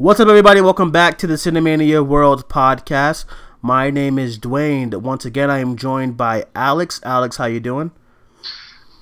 What's 0.00 0.18
up, 0.18 0.28
everybody? 0.28 0.62
Welcome 0.62 0.90
back 0.90 1.18
to 1.18 1.26
the 1.26 1.34
Cinemania 1.34 2.00
World 2.06 2.48
podcast. 2.48 3.26
My 3.60 3.90
name 3.90 4.18
is 4.18 4.38
Duane. 4.38 4.90
Once 5.02 5.26
again, 5.26 5.50
I 5.50 5.58
am 5.58 5.76
joined 5.76 6.16
by 6.16 6.46
Alex. 6.54 7.02
Alex, 7.04 7.36
how 7.36 7.44
you 7.44 7.60
doing? 7.60 7.90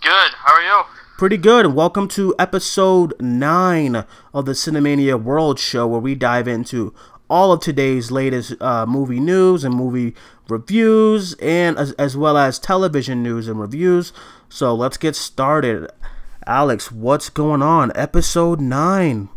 Good. 0.02 0.32
How 0.32 0.54
are 0.54 0.60
you? 0.60 0.82
Pretty 1.16 1.36
good. 1.36 1.66
Welcome 1.66 2.08
to 2.08 2.34
episode 2.36 3.14
nine 3.20 4.06
of 4.34 4.44
the 4.44 4.54
Cinemania 4.54 5.22
World 5.22 5.60
Show, 5.60 5.86
where 5.86 6.00
we 6.00 6.16
dive 6.16 6.48
into 6.48 6.92
all 7.30 7.52
of 7.52 7.60
today's 7.60 8.10
latest 8.10 8.60
uh, 8.60 8.84
movie 8.84 9.20
news 9.20 9.62
and 9.62 9.76
movie 9.76 10.16
reviews, 10.48 11.34
and 11.34 11.78
as, 11.78 11.92
as 11.92 12.16
well 12.16 12.36
as 12.36 12.58
television 12.58 13.22
news 13.22 13.46
and 13.46 13.60
reviews. 13.60 14.12
So 14.48 14.74
let's 14.74 14.96
get 14.96 15.14
started. 15.14 15.92
Alex, 16.44 16.90
what's 16.90 17.28
going 17.28 17.62
on? 17.62 17.92
Episode 17.94 18.60
nine. 18.60 19.28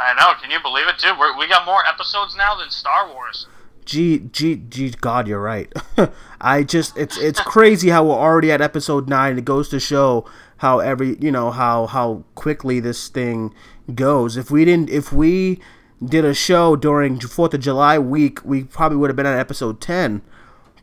I 0.00 0.14
know. 0.14 0.32
Can 0.40 0.50
you 0.50 0.58
believe 0.60 0.88
it, 0.88 0.98
too? 0.98 1.12
We're, 1.18 1.36
we 1.36 1.46
got 1.46 1.66
more 1.66 1.84
episodes 1.86 2.34
now 2.34 2.56
than 2.56 2.70
Star 2.70 3.12
Wars. 3.12 3.46
Gee, 3.84 4.18
gee, 4.18 4.56
gee, 4.56 4.90
God, 4.90 5.28
you're 5.28 5.40
right. 5.40 5.70
I 6.40 6.62
just, 6.62 6.96
it's, 6.96 7.18
it's 7.18 7.40
crazy 7.40 7.90
how 7.90 8.04
we're 8.04 8.14
already 8.14 8.50
at 8.50 8.60
episode 8.60 9.08
nine. 9.08 9.36
It 9.36 9.44
goes 9.44 9.68
to 9.70 9.80
show 9.80 10.28
how 10.58 10.78
every, 10.78 11.16
you 11.20 11.30
know, 11.30 11.50
how, 11.50 11.86
how 11.86 12.24
quickly 12.34 12.80
this 12.80 13.08
thing 13.08 13.54
goes. 13.94 14.36
If 14.36 14.50
we 14.50 14.64
didn't, 14.64 14.90
if 14.90 15.12
we 15.12 15.60
did 16.02 16.24
a 16.24 16.34
show 16.34 16.76
during 16.76 17.20
Fourth 17.20 17.52
of 17.52 17.60
July 17.60 17.98
week, 17.98 18.44
we 18.44 18.64
probably 18.64 18.96
would 18.96 19.10
have 19.10 19.16
been 19.16 19.26
at 19.26 19.38
episode 19.38 19.80
ten. 19.80 20.22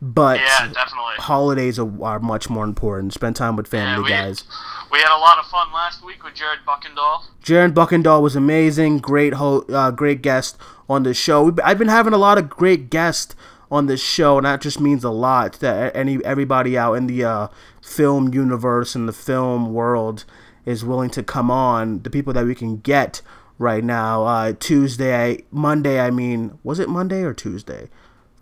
But 0.00 0.38
Yeah, 0.40 0.66
definitely. 0.68 1.14
holidays 1.18 1.78
are, 1.78 1.90
are 2.04 2.20
much 2.20 2.48
more 2.48 2.64
important. 2.64 3.12
Spend 3.12 3.34
time 3.36 3.56
with 3.56 3.66
family, 3.66 4.04
we, 4.04 4.08
guys. 4.10 4.44
we 4.92 4.98
had 4.98 5.14
a 5.16 5.18
lot 5.18 5.38
of 5.38 5.46
fun 5.46 5.72
last 5.72 6.04
week 6.04 6.22
with 6.22 6.34
Jared 6.34 6.60
Buckendahl. 6.66 7.22
Jared 7.42 7.74
Buckendahl 7.74 8.22
was 8.22 8.36
amazing, 8.36 8.98
great 8.98 9.34
ho- 9.34 9.64
uh, 9.68 9.90
great 9.90 10.22
guest 10.22 10.56
on 10.88 11.02
the 11.02 11.14
show. 11.14 11.42
We've- 11.44 11.62
I've 11.64 11.78
been 11.78 11.88
having 11.88 12.12
a 12.12 12.18
lot 12.18 12.38
of 12.38 12.48
great 12.48 12.90
guests 12.90 13.34
on 13.70 13.86
this 13.86 14.00
show, 14.02 14.38
and 14.38 14.46
that 14.46 14.60
just 14.60 14.80
means 14.80 15.04
a 15.04 15.10
lot 15.10 15.54
that 15.60 15.94
any 15.94 16.24
everybody 16.24 16.78
out 16.78 16.94
in 16.94 17.06
the 17.06 17.24
uh, 17.24 17.48
film 17.82 18.32
universe 18.32 18.94
and 18.94 19.06
the 19.08 19.12
film 19.12 19.74
world 19.74 20.24
is 20.64 20.84
willing 20.84 21.10
to 21.10 21.22
come 21.22 21.50
on. 21.50 22.02
The 22.02 22.08
people 22.10 22.32
that 22.32 22.46
we 22.46 22.54
can 22.54 22.78
get 22.78 23.20
right 23.58 23.82
now, 23.84 24.24
uh, 24.24 24.52
Tuesday, 24.58 25.44
Monday. 25.50 26.00
I 26.00 26.10
mean, 26.10 26.58
was 26.62 26.78
it 26.78 26.88
Monday 26.88 27.22
or 27.22 27.34
Tuesday? 27.34 27.90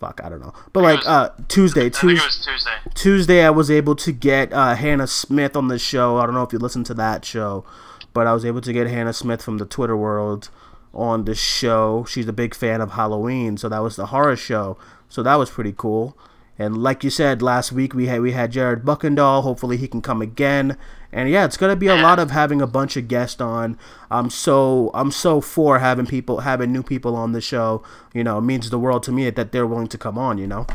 Fuck, 0.01 0.21
I 0.23 0.29
don't 0.29 0.41
know. 0.41 0.53
But 0.73 0.83
like 0.83 0.99
was- 0.99 1.07
uh, 1.07 1.29
Tuesday, 1.49 1.89
Tuesday. 1.91 2.25
was 2.27 2.45
Tuesday. 2.45 2.71
Tuesday, 2.95 3.45
I 3.45 3.51
was 3.51 3.71
able 3.71 3.97
to 3.97 4.13
get 4.13 4.53
uh, 4.53 4.75
Hannah 4.75 5.07
Smith 5.07 5.57
on 5.57 5.69
the 5.69 5.79
show. 5.79 6.19
I 6.19 6.27
don't 6.27 6.35
know 6.35 6.43
if 6.43 6.53
you 6.53 6.59
listened 6.59 6.87
to 6.87 6.95
that 6.95 7.25
show, 7.25 7.65
but 8.13 8.27
I 8.27 8.35
was 8.35 8.45
able 8.45 8.61
to 8.61 8.73
get 8.73 8.87
Hannah 8.89 9.13
Smith 9.13 9.43
from 9.43 9.59
the 9.59 9.65
Twitter 9.65 9.97
world 9.97 10.51
on 10.93 11.25
the 11.25 11.35
show. 11.35 12.05
She's 12.09 12.29
a 12.29 12.33
big 12.33 12.55
fan 12.55 12.81
of 12.81 12.93
Halloween, 12.93 13.57
so 13.57 13.69
that 13.69 13.79
was 13.79 13.97
the 13.97 14.07
horror 14.07 14.37
show. 14.37 14.77
So 15.09 15.23
that 15.23 15.37
was 15.37 15.51
pretty 15.51 15.75
cool. 15.77 16.17
And 16.59 16.83
like 16.83 17.05
you 17.05 17.11
said 17.11 17.43
last 17.43 17.73
week, 17.73 17.95
we 17.95 18.07
had 18.07 18.21
we 18.21 18.33
had 18.33 18.53
Jared 18.53 18.83
Buckendahl. 18.83 19.43
Hopefully, 19.43 19.77
he 19.77 19.89
can 19.89 20.01
come 20.01 20.23
again. 20.23 20.77
And 21.13 21.29
yeah, 21.29 21.45
it's 21.45 21.57
gonna 21.57 21.77
be 21.77 21.87
a 21.87 21.97
lot 21.97 22.19
of 22.19 22.31
having 22.31 22.63
a 22.63 22.67
bunch 22.67 22.97
of 22.97 23.09
guests 23.09 23.41
on. 23.41 23.79
I'm 24.11 24.31
so 24.31 24.91
I'm 24.95 25.11
so 25.11 25.41
for 25.41 25.79
having 25.79 26.07
people 26.07 26.41
having 26.41 26.73
new 26.73 26.83
people 26.83 27.15
on 27.15 27.33
the 27.33 27.41
show. 27.41 27.83
You 28.15 28.25
know, 28.25 28.39
it 28.39 28.43
means 28.43 28.71
the 28.71 28.79
world 28.79 29.03
to 29.05 29.13
me 29.13 29.29
that 29.29 29.53
they're 29.53 29.67
willing 29.67 29.89
to 29.89 29.99
come 29.99 30.17
on. 30.17 30.39
You 30.39 30.47
know. 30.47 30.67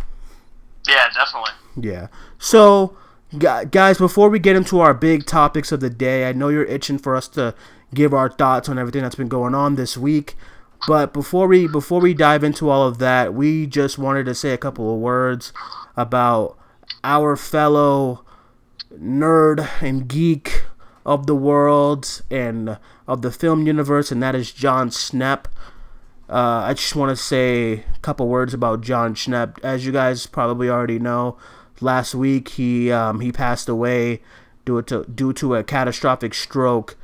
Yeah, 0.88 1.10
definitely. 1.14 1.52
Yeah. 1.80 2.08
So, 2.38 2.98
guys, 3.38 3.98
before 3.98 4.30
we 4.30 4.40
get 4.40 4.56
into 4.56 4.80
our 4.80 4.94
big 4.94 5.26
topics 5.26 5.72
of 5.72 5.80
the 5.80 5.90
day, 5.90 6.28
I 6.28 6.34
know 6.34 6.50
you're 6.50 6.66
itching 6.66 6.98
for 6.98 7.16
us 7.16 7.28
to 7.30 7.56
give 7.94 8.14
our 8.14 8.30
thoughts 8.30 8.70
on 8.70 8.80
everything 8.80 9.02
that's 9.02 9.16
been 9.16 9.28
going 9.28 9.56
on 9.56 9.76
this 9.76 9.98
week. 9.98 10.36
But 10.88 11.14
before 11.14 11.48
we 11.48 11.68
before 11.68 12.00
we 12.02 12.14
dive 12.14 12.44
into 12.44 12.70
all 12.70 12.88
of 12.88 12.98
that, 12.98 13.34
we 13.34 13.68
just 13.68 13.98
wanted 13.98 14.26
to 14.26 14.36
say 14.36 14.52
a 14.52 14.58
couple 14.58 14.94
of 14.94 15.00
words 15.00 15.54
about 15.96 16.58
our 17.04 17.36
fellow 17.36 18.26
nerd 18.94 19.68
and 19.82 20.08
geek 20.08 20.64
of 21.06 21.28
the 21.28 21.36
world 21.36 22.22
and 22.30 22.78
of 23.08 23.22
the 23.22 23.32
film 23.32 23.68
universe, 23.68 24.12
and 24.12 24.22
that 24.22 24.36
is 24.36 24.52
Jon 24.52 24.90
Schnepp. 24.90 25.46
Uh, 26.30 26.64
I 26.66 26.74
just 26.74 26.96
want 26.96 27.10
to 27.10 27.22
say 27.22 27.84
a 27.96 28.00
couple 28.02 28.28
words 28.28 28.54
about 28.54 28.82
Jon 28.82 29.16
Schnepp. 29.16 29.60
As 29.64 29.86
you 29.86 29.92
guys 29.92 30.26
probably 30.28 30.70
already 30.70 31.00
know, 31.00 31.38
last 31.82 32.16
week 32.16 32.50
he 32.50 32.92
um, 32.92 33.20
he 33.20 33.32
passed 33.32 33.68
away 33.68 34.22
due 34.64 34.82
to 34.84 35.04
due 35.04 35.34
to 35.34 35.56
a 35.56 35.64
catastrophic 35.64 36.34
stroke, 36.34 36.96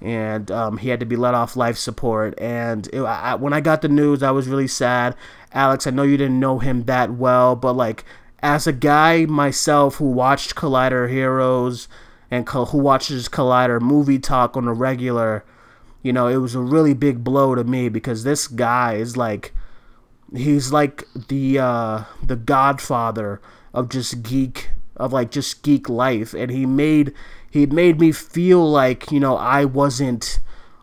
and 0.00 0.50
um, 0.50 0.78
he 0.78 0.88
had 0.88 1.00
to 1.00 1.06
be 1.06 1.16
let 1.16 1.34
off 1.34 1.56
life 1.56 1.76
support. 1.76 2.38
And 2.38 2.88
it, 2.92 3.00
I, 3.00 3.34
when 3.34 3.52
I 3.52 3.60
got 3.60 3.82
the 3.82 3.88
news, 3.88 4.22
I 4.22 4.30
was 4.30 4.48
really 4.48 4.68
sad. 4.68 5.16
Alex, 5.52 5.86
I 5.86 5.90
know 5.90 6.02
you 6.02 6.16
didn't 6.16 6.40
know 6.40 6.58
him 6.58 6.84
that 6.84 7.12
well, 7.12 7.56
but 7.56 7.72
like 7.74 8.04
as 8.40 8.66
a 8.66 8.72
guy 8.72 9.26
myself 9.26 9.96
who 9.96 10.10
watched 10.10 10.54
Collider 10.54 11.08
Heroes 11.10 11.88
and 12.30 12.46
co- 12.46 12.66
who 12.66 12.78
watches 12.78 13.28
Collider 13.28 13.80
movie 13.80 14.18
talk 14.18 14.56
on 14.56 14.68
a 14.68 14.72
regular 14.72 15.44
you 16.02 16.12
know, 16.12 16.28
it 16.28 16.36
was 16.36 16.54
a 16.54 16.60
really 16.60 16.94
big 16.94 17.24
blow 17.24 17.54
to 17.54 17.64
me 17.64 17.88
because 17.88 18.24
this 18.24 18.46
guy 18.46 18.94
is 18.94 19.16
like 19.16 19.52
he's 20.34 20.72
like 20.72 21.04
the 21.28 21.58
uh 21.58 22.04
the 22.22 22.36
godfather 22.36 23.40
of 23.72 23.88
just 23.88 24.22
geek 24.22 24.70
of 24.96 25.12
like 25.12 25.30
just 25.30 25.62
geek 25.62 25.88
life 25.88 26.34
and 26.34 26.50
he 26.50 26.66
made 26.66 27.12
he 27.50 27.66
made 27.66 28.00
me 28.00 28.12
feel 28.12 28.68
like, 28.68 29.10
you 29.10 29.20
know, 29.20 29.36
I 29.36 29.64
wasn't 29.64 30.40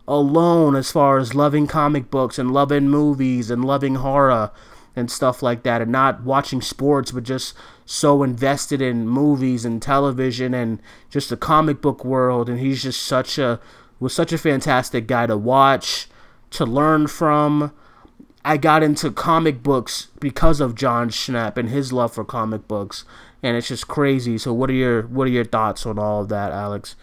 alone 0.08 0.76
as 0.76 0.90
far 0.92 1.18
as 1.18 1.34
loving 1.34 1.66
comic 1.66 2.10
books 2.10 2.38
and 2.38 2.52
loving 2.52 2.88
movies 2.88 3.50
and 3.50 3.64
loving 3.64 3.96
horror 3.96 4.50
and 4.94 5.10
stuff 5.10 5.42
like 5.42 5.62
that 5.64 5.82
and 5.82 5.92
not 5.92 6.22
watching 6.22 6.62
sports 6.62 7.10
but 7.12 7.24
just 7.24 7.54
so 7.84 8.22
invested 8.22 8.80
in 8.80 9.08
movies 9.08 9.64
and 9.64 9.82
television 9.82 10.54
and 10.54 10.80
just 11.10 11.28
the 11.28 11.36
comic 11.36 11.80
book 11.80 12.04
world. 12.04 12.48
And 12.48 12.58
he's 12.60 12.82
just 12.82 13.02
such 13.02 13.38
a 13.38 13.60
was 13.98 14.12
such 14.12 14.32
a 14.32 14.38
fantastic 14.38 15.06
guy 15.06 15.26
to 15.26 15.36
watch 15.36 16.08
to 16.50 16.64
learn 16.64 17.06
from. 17.06 17.72
I 18.44 18.56
got 18.56 18.84
into 18.84 19.10
comic 19.10 19.62
books 19.62 20.08
because 20.20 20.60
of 20.60 20.76
Jon 20.76 21.10
Schnepp 21.10 21.56
and 21.56 21.68
his 21.68 21.92
love 21.92 22.12
for 22.12 22.24
comic 22.24 22.68
books 22.68 23.04
and 23.42 23.56
it's 23.56 23.68
just 23.68 23.86
crazy 23.88 24.38
so 24.38 24.52
what 24.52 24.70
are 24.70 24.74
your 24.74 25.02
what 25.02 25.26
are 25.26 25.30
your 25.30 25.44
thoughts 25.44 25.84
on 25.86 25.98
all 25.98 26.22
of 26.22 26.28
that 26.28 26.52
Alex 26.52 26.96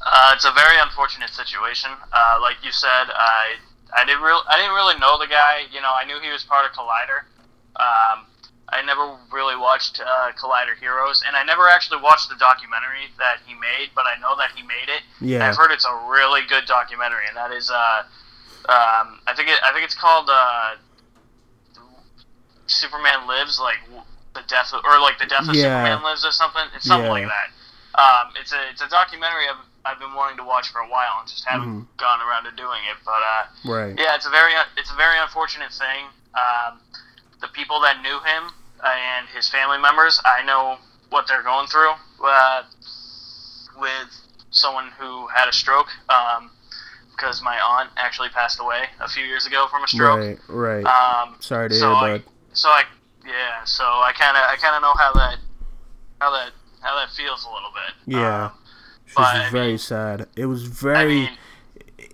Uh, 0.00 0.32
it's 0.34 0.46
a 0.46 0.52
very 0.52 0.78
unfortunate 0.80 1.28
situation. 1.28 1.90
Uh, 2.12 2.38
like 2.40 2.56
you 2.64 2.72
said, 2.72 3.12
I 3.12 3.60
I 3.92 4.04
didn't 4.06 4.22
real 4.22 4.40
I 4.48 4.56
didn't 4.56 4.72
really 4.72 4.96
know 4.98 5.18
the 5.18 5.26
guy. 5.28 5.68
You 5.70 5.80
know, 5.84 5.92
I 5.92 6.04
knew 6.06 6.18
he 6.20 6.32
was 6.32 6.42
part 6.44 6.64
of 6.64 6.72
Collider. 6.72 7.28
Um, 7.76 8.24
I 8.72 8.80
never 8.86 9.18
really 9.30 9.56
watched 9.56 10.00
uh, 10.00 10.32
Collider 10.40 10.78
Heroes, 10.80 11.22
and 11.26 11.36
I 11.36 11.42
never 11.44 11.68
actually 11.68 12.00
watched 12.00 12.28
the 12.30 12.36
documentary 12.36 13.12
that 13.18 13.44
he 13.44 13.52
made. 13.54 13.90
But 13.94 14.06
I 14.06 14.18
know 14.20 14.36
that 14.40 14.52
he 14.56 14.62
made 14.62 14.88
it. 14.88 15.02
Yeah. 15.20 15.46
I've 15.46 15.56
heard 15.56 15.70
it's 15.70 15.84
a 15.84 15.96
really 16.08 16.42
good 16.48 16.64
documentary, 16.66 17.26
and 17.28 17.36
that 17.36 17.52
is 17.52 17.68
uh, 17.70 18.02
um, 18.72 19.20
I 19.26 19.34
think 19.36 19.48
it, 19.48 19.58
I 19.64 19.72
think 19.72 19.84
it's 19.84 19.94
called 19.98 20.30
uh, 20.32 20.76
Superman 22.66 23.26
Lives, 23.26 23.58
like 23.60 23.78
the 24.34 24.42
death 24.48 24.72
of, 24.72 24.84
or 24.84 25.00
like 25.00 25.18
the 25.18 25.26
death 25.26 25.48
of 25.48 25.54
Yeah. 25.54 25.82
Superman 25.84 26.02
Lives 26.02 26.24
or 26.24 26.32
something. 26.32 26.62
It's 26.74 26.86
something 26.86 27.06
Yeah. 27.06 27.12
like 27.12 27.28
that. 27.28 27.48
Um, 28.00 28.32
it's 28.40 28.52
a 28.52 28.60
it's 28.70 28.80
a 28.82 28.88
documentary 28.88 29.48
I've, 29.48 29.64
I've 29.84 29.98
been 29.98 30.14
wanting 30.14 30.36
to 30.38 30.44
watch 30.44 30.68
for 30.70 30.78
a 30.80 30.88
while 30.88 31.18
and 31.20 31.28
just 31.28 31.44
haven't 31.44 31.68
Mm-hmm. 31.68 31.96
gone 31.98 32.20
around 32.22 32.44
to 32.44 32.52
doing 32.52 32.80
it. 32.90 32.96
But 33.04 33.22
uh, 33.22 33.44
right 33.70 33.94
yeah, 33.98 34.14
it's 34.14 34.26
a 34.26 34.30
very 34.30 34.52
it's 34.76 34.90
a 34.92 34.96
very 34.96 35.18
unfortunate 35.18 35.72
thing. 35.72 36.06
Um, 36.34 36.78
the 37.40 37.48
people 37.48 37.80
that 37.80 38.00
knew 38.02 38.18
him 38.20 38.52
and 38.84 39.26
his 39.34 39.48
family 39.48 39.78
members, 39.78 40.20
I 40.24 40.44
know 40.44 40.78
what 41.10 41.26
they're 41.26 41.42
going 41.42 41.66
through 41.66 41.92
uh, 42.24 42.62
with 43.78 44.08
someone 44.50 44.88
who 44.98 45.26
had 45.28 45.48
a 45.48 45.52
stroke. 45.52 45.88
Um, 46.08 46.50
because 47.10 47.42
my 47.42 47.58
aunt 47.60 47.90
actually 47.98 48.30
passed 48.30 48.60
away 48.60 48.84
a 48.98 49.06
few 49.06 49.22
years 49.24 49.44
ago 49.46 49.66
from 49.70 49.84
a 49.84 49.88
stroke. 49.88 50.38
right 50.48 50.82
right 50.82 50.86
Um, 50.86 51.36
sorry 51.40 51.68
to 51.68 51.74
so 51.74 51.88
hear 51.88 51.94
I, 51.96 52.18
bud 52.18 52.22
so 52.54 52.68
I, 52.70 52.84
yeah, 53.26 53.64
so 53.64 53.84
I 53.84 54.12
kind 54.16 54.36
of, 54.36 54.42
I 54.44 54.56
kind 54.56 54.76
of 54.76 54.82
know 54.82 54.94
how 54.94 55.12
that, 55.14 55.38
how 56.20 56.30
that, 56.32 56.50
how 56.80 56.98
that 56.98 57.10
feels 57.14 57.44
a 57.44 57.48
little 57.48 57.70
bit. 57.74 58.14
Yeah. 58.16 58.44
Um, 58.46 58.52
is 59.06 59.14
I 59.16 59.48
very 59.50 59.68
mean- 59.68 59.78
sad. 59.78 60.26
It 60.36 60.46
was 60.46 60.64
I 60.64 60.68
very. 60.68 61.14
mean, 61.14 61.30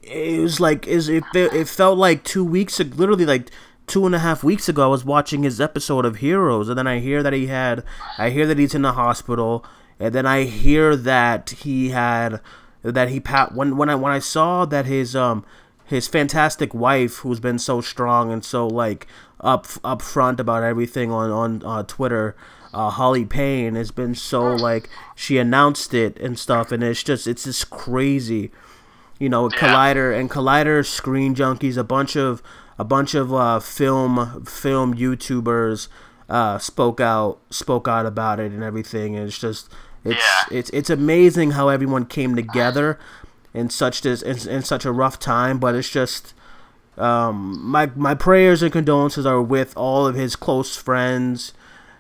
it 0.03 0.41
was 0.41 0.61
like 0.61 0.87
is 0.87 1.09
it. 1.09 1.25
It 1.35 1.69
felt 1.69 1.99
like 1.99 2.25
two 2.25 2.45
weeks. 2.45 2.79
Literally 2.79 3.27
like 3.27 3.51
two 3.87 4.07
and 4.07 4.15
a 4.15 4.19
half 4.21 4.43
weeks 4.43 4.69
ago. 4.69 4.85
I 4.85 4.87
was 4.87 5.05
watching 5.05 5.43
his 5.43 5.61
episode 5.61 6.05
of 6.07 6.17
Heroes, 6.17 6.69
and 6.69 6.79
then 6.79 6.87
I 6.87 7.01
hear 7.01 7.23
that 7.23 7.33
he 7.33 7.49
had. 7.49 7.85
I 8.19 8.31
hear 8.31 8.47
that 8.47 8.59
he's 8.59 8.75
in 8.75 8.83
the 8.83 8.93
hospital, 8.93 9.65
and 10.01 10.15
then 10.15 10.25
I 10.27 10.45
hear 10.45 10.97
that 10.97 11.51
he 11.51 11.91
had 11.91 12.41
that 12.83 13.09
he 13.11 13.21
pat 13.21 13.53
when 13.55 13.77
when 13.77 13.91
I 13.91 13.95
when 13.95 14.13
I 14.13 14.21
saw 14.21 14.65
that 14.65 14.87
his 14.87 15.15
um 15.15 15.45
his 15.85 16.09
fantastic 16.09 16.73
wife 16.73 17.17
who's 17.19 17.41
been 17.41 17.59
so 17.59 17.81
strong 17.81 18.33
and 18.33 18.45
so 18.45 18.67
like 18.67 19.07
up 19.41 19.67
up 19.85 20.01
front 20.03 20.41
about 20.41 20.63
everything 20.63 21.11
on 21.13 21.31
on 21.31 21.63
uh, 21.65 21.83
Twitter 21.83 22.35
uh, 22.75 22.91
Holly 22.91 23.25
Payne 23.25 23.75
has 23.75 23.91
been 23.91 24.15
so 24.15 24.55
like 24.55 24.89
she 25.15 25.39
announced 25.39 25.95
it 25.95 26.19
and 26.19 26.39
stuff 26.39 26.73
and 26.73 26.83
it's 26.83 27.03
just 27.03 27.27
it's 27.27 27.45
just 27.45 27.71
crazy 27.71 28.51
You 29.19 29.31
know, 29.31 29.49
Yeah. 29.51 29.59
Collider 29.59 30.13
and 30.19 30.29
Collider, 30.31 30.85
Screen 30.85 31.35
Junkies, 31.35 31.79
a 31.79 31.85
bunch 31.85 32.17
of 32.17 32.43
a 32.79 32.85
bunch 32.85 33.15
of 33.15 33.33
uh, 33.33 33.61
film 33.61 34.45
film 34.45 34.95
YouTubers 34.95 35.89
uh, 36.29 36.59
spoke 36.59 37.01
out 37.01 37.39
spoke 37.49 37.89
out 37.89 38.05
about 38.05 38.41
it 38.41 38.53
and 38.53 38.63
everything. 38.63 39.17
And 39.17 39.27
it's 39.29 39.39
just 39.39 39.73
it's 40.05 40.21
Yeah. 40.21 40.59
it's 40.59 40.71
it's 40.71 40.91
amazing 40.91 41.53
how 41.53 41.71
everyone 41.71 42.05
came 42.05 42.37
together 42.37 42.99
in 43.55 43.71
such 43.71 44.03
this 44.03 44.21
in, 44.21 44.37
in 44.49 44.63
such 44.63 44.85
a 44.85 44.93
rough 44.93 45.19
time. 45.19 45.59
But 45.59 45.75
it's 45.75 45.89
just 45.89 46.35
um, 46.99 47.61
my 47.63 47.91
my 47.97 48.15
prayers 48.15 48.63
and 48.63 48.73
condolences 48.73 49.27
are 49.27 49.41
with 49.43 49.77
all 49.77 50.07
of 50.07 50.15
his 50.15 50.37
close 50.37 50.77
friends. 50.77 51.53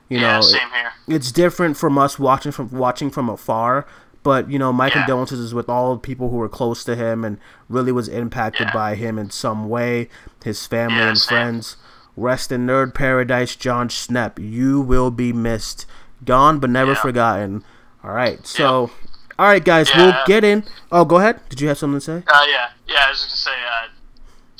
You 0.08 0.19
yeah, 0.20 0.37
know, 0.37 0.40
same 0.43 0.60
here. 0.72 0.93
it's 1.16 1.32
different 1.32 1.76
from 1.76 1.98
us 1.98 2.19
watching 2.19 2.52
from 2.52 2.70
watching 2.70 3.10
from 3.10 3.28
afar. 3.28 3.87
But 4.22 4.50
you 4.50 4.58
know, 4.58 4.72
my 4.72 4.87
Yeah. 4.87 4.93
condolences 4.94 5.38
is 5.38 5.54
with 5.54 5.69
all 5.69 5.94
the 5.94 6.00
people 6.00 6.31
who 6.31 6.37
were 6.37 6.48
close 6.48 6.82
to 6.84 6.96
him 6.96 7.25
and 7.25 7.38
really 7.69 7.93
was 7.93 8.08
impacted 8.08 8.69
Yeah. 8.69 8.72
by 8.72 8.94
him 8.96 9.19
in 9.19 9.31
some 9.31 9.69
way. 9.69 10.08
His 10.44 10.66
family 10.66 11.00
and 11.00 11.19
same. 11.19 11.28
friends. 11.28 11.76
Rest 12.16 12.50
in 12.50 12.66
nerd 12.66 12.94
paradise, 12.94 13.54
Jon 13.56 13.88
Schnepp. 13.88 14.38
You 14.38 14.81
will 14.81 15.10
be 15.10 15.32
missed, 15.32 15.84
gone 16.25 16.58
but 16.58 16.70
never 16.70 16.94
forgotten. 16.94 17.62
All 18.02 18.10
right, 18.12 18.44
so, 18.46 18.90
all 19.38 19.46
right, 19.46 19.62
guys, 19.64 19.90
we'll 19.94 20.14
get 20.26 20.42
in. 20.44 20.64
Oh, 20.90 21.04
go 21.04 21.16
ahead. 21.19 21.40
Did 21.50 21.60
you 21.60 21.69
have 21.69 21.76
something 21.78 21.99
to 22.00 22.04
say? 22.04 22.22
Uh, 22.26 22.40
yeah, 22.49 22.69
yeah. 22.88 23.04
I 23.06 23.10
was 23.10 23.19
just 23.22 23.44
gonna 23.44 23.56
say, 23.56 23.62
uh, 23.62 23.88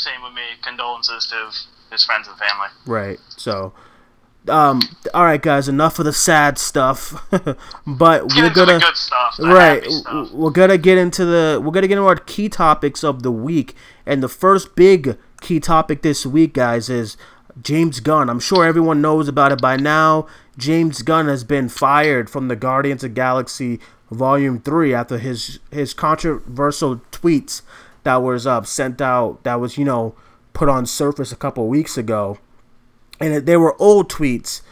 same 0.07 0.23
with 0.23 0.33
me. 0.33 0.43
Condolences 0.63 1.27
to 1.27 1.51
his 1.91 2.05
friends 2.05 2.29
and 2.29 2.37
family. 2.39 2.69
Right. 2.87 3.19
So, 3.37 3.73
um, 4.49 4.81
all 5.13 5.25
right, 5.25 5.43
guys. 5.43 5.69
Enough 5.69 5.99
of 5.99 6.05
the 6.05 6.13
sad 6.13 6.59
stuff. 6.59 7.27
but 7.87 8.35
we're 8.35 8.51
gonna 8.51 8.81
stuff. 8.95 9.39
Right. 9.39 9.87
We're 10.33 10.51
gonna 10.51 10.79
get 10.79 10.99
into 10.99 11.25
the 11.25 11.61
we're 11.63 11.73
gonna 11.73 11.89
get 11.89 11.99
into 11.99 12.09
our 12.09 12.17
key 12.17 12.49
topics 12.49 13.03
of 13.03 13.23
the 13.23 13.33
week, 13.33 13.75
and 14.05 14.23
the 14.23 14.29
first 14.29 14.77
big 14.77 15.19
key 15.41 15.61
topic 15.61 16.03
this 16.03 16.25
week, 16.25 16.55
guys, 16.55 16.89
is 16.89 17.17
James 17.61 18.01
Gunn. 18.01 18.31
I'm 18.31 18.41
sure 18.41 18.65
everyone 18.65 19.01
knows 19.01 19.29
about 19.29 19.53
it 19.53 19.61
by 19.61 19.77
now. 19.77 20.27
James 20.57 21.03
Gunn 21.03 21.27
has 21.27 21.45
been 21.45 21.69
fired 21.69 22.31
from 22.31 22.49
the 22.49 22.57
Guardians 22.57 23.05
of 23.05 23.15
Galaxy 23.15 23.81
Volume 24.11 24.61
Three 24.61 24.95
after 24.95 25.19
his 25.19 25.59
his 25.73 25.93
controversial 25.93 27.01
tweets 27.11 27.63
that 28.07 28.23
was 28.23 28.47
uh, 28.47 28.63
sent 28.63 29.01
out 29.03 29.43
that 29.45 29.57
was 29.61 29.77
you 29.77 29.85
know 29.85 30.15
put 30.55 30.69
on 30.71 30.87
surface 30.87 31.33
a 31.33 31.37
couple 31.37 31.69
weeks 31.69 31.99
ago, 31.99 32.39
and 33.21 33.45
they 33.47 33.57
were 33.59 33.77
old 33.83 34.11
tweets. 34.11 34.63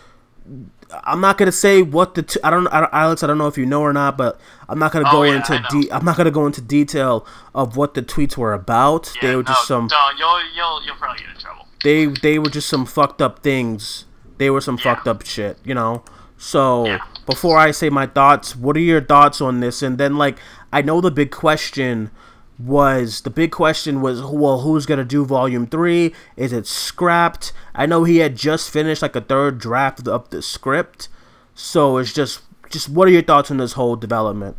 I'm 1.02 1.20
not 1.20 1.38
gonna 1.38 1.50
say 1.52 1.82
what 1.82 2.14
the 2.14 2.22
t- 2.22 2.38
I 2.44 2.50
don't 2.50 2.66
I, 2.68 2.88
Alex 2.92 3.22
I 3.22 3.26
don't 3.26 3.38
know 3.38 3.46
if 3.48 3.58
you 3.58 3.66
know 3.66 3.80
or 3.82 3.92
not, 3.92 4.16
but 4.16 4.38
I'm 4.68 4.78
not 4.78 4.92
gonna 4.92 5.08
Oh, 5.08 5.12
go 5.12 5.22
yeah, 5.24 5.36
into 5.36 5.58
de- 5.70 5.90
I'm 5.92 6.04
not 6.04 6.16
gonna 6.16 6.30
go 6.30 6.46
into 6.46 6.60
detail 6.60 7.26
of 7.54 7.76
what 7.76 7.94
the 7.94 8.02
tweets 8.02 8.36
were 8.36 8.52
about. 8.52 9.12
Yeah, 9.16 9.28
they 9.30 9.36
were 9.36 9.42
just 9.42 9.66
some 9.66 9.88
Don't, 9.88 10.18
you'll, 10.18 10.40
you'll, 10.54 10.84
you'll 10.84 10.96
probably 10.96 11.18
get 11.24 11.34
in 11.34 11.40
trouble. 11.40 11.66
they 11.82 12.06
they 12.06 12.38
were 12.38 12.50
just 12.50 12.68
some 12.68 12.86
fucked 12.86 13.20
up 13.20 13.42
things. 13.42 14.04
They 14.38 14.50
were 14.50 14.60
some 14.60 14.76
Yeah. 14.76 14.94
fucked 14.94 15.08
up 15.08 15.24
shit, 15.26 15.58
you 15.64 15.74
know. 15.74 16.04
So 16.36 16.98
before 17.26 17.58
I 17.58 17.70
say 17.70 17.88
my 17.90 18.06
thoughts, 18.06 18.54
what 18.54 18.76
are 18.76 18.80
your 18.80 19.00
thoughts 19.00 19.40
on 19.40 19.60
this? 19.60 19.82
And 19.82 19.96
then 19.98 20.16
like 20.16 20.38
I 20.72 20.82
know 20.82 21.00
the 21.00 21.10
big 21.10 21.30
question 21.30 22.10
was 22.58 23.22
the 23.22 23.30
big 23.30 23.50
question 23.50 24.00
was 24.00 24.22
well 24.22 24.60
who's 24.60 24.86
gonna 24.86 25.04
do 25.04 25.24
volume 25.24 25.66
three? 25.66 26.14
Is 26.36 26.52
it 26.52 26.66
scrapped? 26.66 27.52
I 27.74 27.86
know 27.86 28.04
he 28.04 28.18
had 28.18 28.36
just 28.36 28.70
finished 28.70 29.02
like 29.02 29.16
a 29.16 29.20
third 29.20 29.58
draft 29.58 30.06
of 30.06 30.30
the, 30.30 30.42
script, 30.42 31.08
so 31.54 31.98
it's 31.98 32.12
just 32.12 32.42
just 32.70 32.88
what 32.88 33.08
are 33.08 33.10
your 33.10 33.22
thoughts 33.22 33.50
on 33.50 33.56
this 33.56 33.72
whole 33.72 33.96
development? 33.96 34.56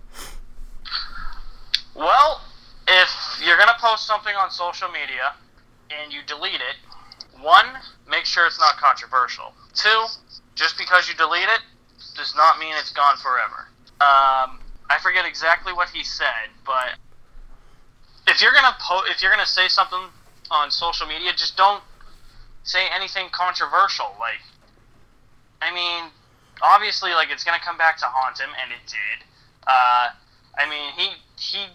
Well, 1.96 2.42
if 2.88 3.10
you're 3.46 3.58
gonna 3.58 3.78
post 3.80 4.06
something 4.06 4.36
on 4.36 4.52
social 4.52 4.90
media 4.90 5.34
and 5.90 6.12
you 6.12 6.20
delete 6.28 6.56
it, 6.56 7.42
one, 7.42 7.66
make 8.10 8.26
sure 8.26 8.46
it's 8.46 8.60
not 8.60 8.78
controversial. 8.78 9.54
Two, 9.74 10.06
just 10.56 10.78
because 10.78 11.08
you 11.08 11.16
delete 11.16 11.48
it 11.48 11.62
does 12.16 12.34
not 12.36 12.60
mean 12.60 12.74
it's 12.78 12.92
gone 12.92 13.18
forever. 13.18 13.68
Um, 14.02 14.60
I 14.90 14.98
forget 15.02 15.26
exactly 15.26 15.74
what 15.74 15.90
he 15.90 16.04
said, 16.04 16.50
but 16.66 16.96
if 18.28 18.42
you're 18.42 18.54
gonna 18.54 18.76
po- 18.80 19.04
if 19.08 19.22
you're 19.22 19.32
gonna 19.32 19.46
say 19.46 19.68
something 19.68 20.10
on 20.52 20.72
social 20.72 21.08
media, 21.08 21.32
just 21.36 21.58
don't 21.58 21.84
say 22.64 22.88
anything 22.94 23.28
controversial. 23.32 24.16
Like, 24.20 24.42
I 25.62 25.74
mean, 25.74 26.12
obviously, 26.62 27.12
like 27.14 27.30
it's 27.32 27.44
gonna 27.44 27.60
come 27.64 27.78
back 27.78 27.98
to 28.00 28.06
haunt 28.06 28.40
him, 28.40 28.50
and 28.62 28.72
it 28.72 28.86
did. 28.88 29.26
Uh, 29.68 30.10
I 30.58 30.70
mean, 30.70 30.92
he 30.96 31.10
he 31.38 31.66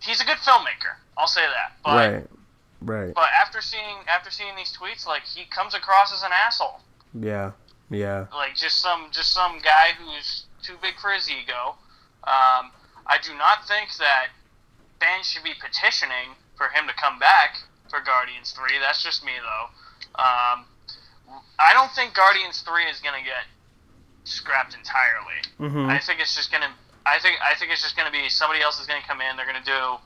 he's 0.00 0.20
a 0.20 0.24
good 0.24 0.38
filmmaker. 0.38 0.96
I'll 1.16 1.26
say 1.26 1.42
that. 1.46 1.72
But 1.84 2.12
right, 2.12 2.26
right, 2.80 3.14
but 3.14 3.28
after 3.40 3.60
seeing 3.60 3.96
after 4.08 4.30
seeing 4.30 4.54
these 4.56 4.76
tweets, 4.76 5.06
like 5.06 5.22
he 5.22 5.44
comes 5.46 5.74
across 5.74 6.12
as 6.12 6.22
an 6.22 6.30
asshole. 6.32 6.80
yeah, 7.14 7.52
yeah, 7.90 8.26
Like 8.32 8.54
just 8.56 8.78
some 8.80 9.08
just 9.12 9.32
some 9.32 9.58
guy 9.60 9.92
who's 9.98 10.46
too 10.62 10.74
big 10.82 10.98
for 11.00 11.10
his 11.12 11.30
ego. 11.30 11.76
Um, 12.24 12.72
I 13.06 13.18
do 13.22 13.34
not 13.36 13.68
think 13.68 13.90
that 13.98 14.28
fans 15.00 15.26
should 15.26 15.44
be 15.44 15.54
petitioning 15.60 16.36
for 16.56 16.68
him 16.68 16.86
to 16.86 16.94
come 16.94 17.18
back 17.18 17.58
for 17.90 18.00
Guardians 18.00 18.52
Three. 18.52 18.78
That's 18.80 19.02
just 19.02 19.24
me 19.24 19.32
though. 19.40 19.66
Um, 20.20 20.64
I 21.58 21.72
don't 21.72 21.90
think 21.92 22.14
Guardians 22.14 22.60
Three 22.62 22.84
is 22.84 23.00
gonna 23.00 23.22
get 23.24 23.44
scrapped 24.24 24.74
entirely. 24.74 25.40
hmm 25.58 25.90
I 25.90 25.98
think 25.98 26.20
it's 26.20 26.34
just 26.34 26.50
gonna. 26.52 26.70
I 27.06 27.18
think 27.18 27.36
I 27.42 27.54
think 27.58 27.72
it's 27.72 27.82
just 27.82 27.96
gonna 27.96 28.10
be 28.10 28.28
somebody 28.28 28.62
else 28.62 28.80
is 28.80 28.86
gonna 28.86 29.04
come 29.06 29.20
in. 29.20 29.36
They're 29.36 29.46
gonna 29.46 29.64
do. 29.64 29.98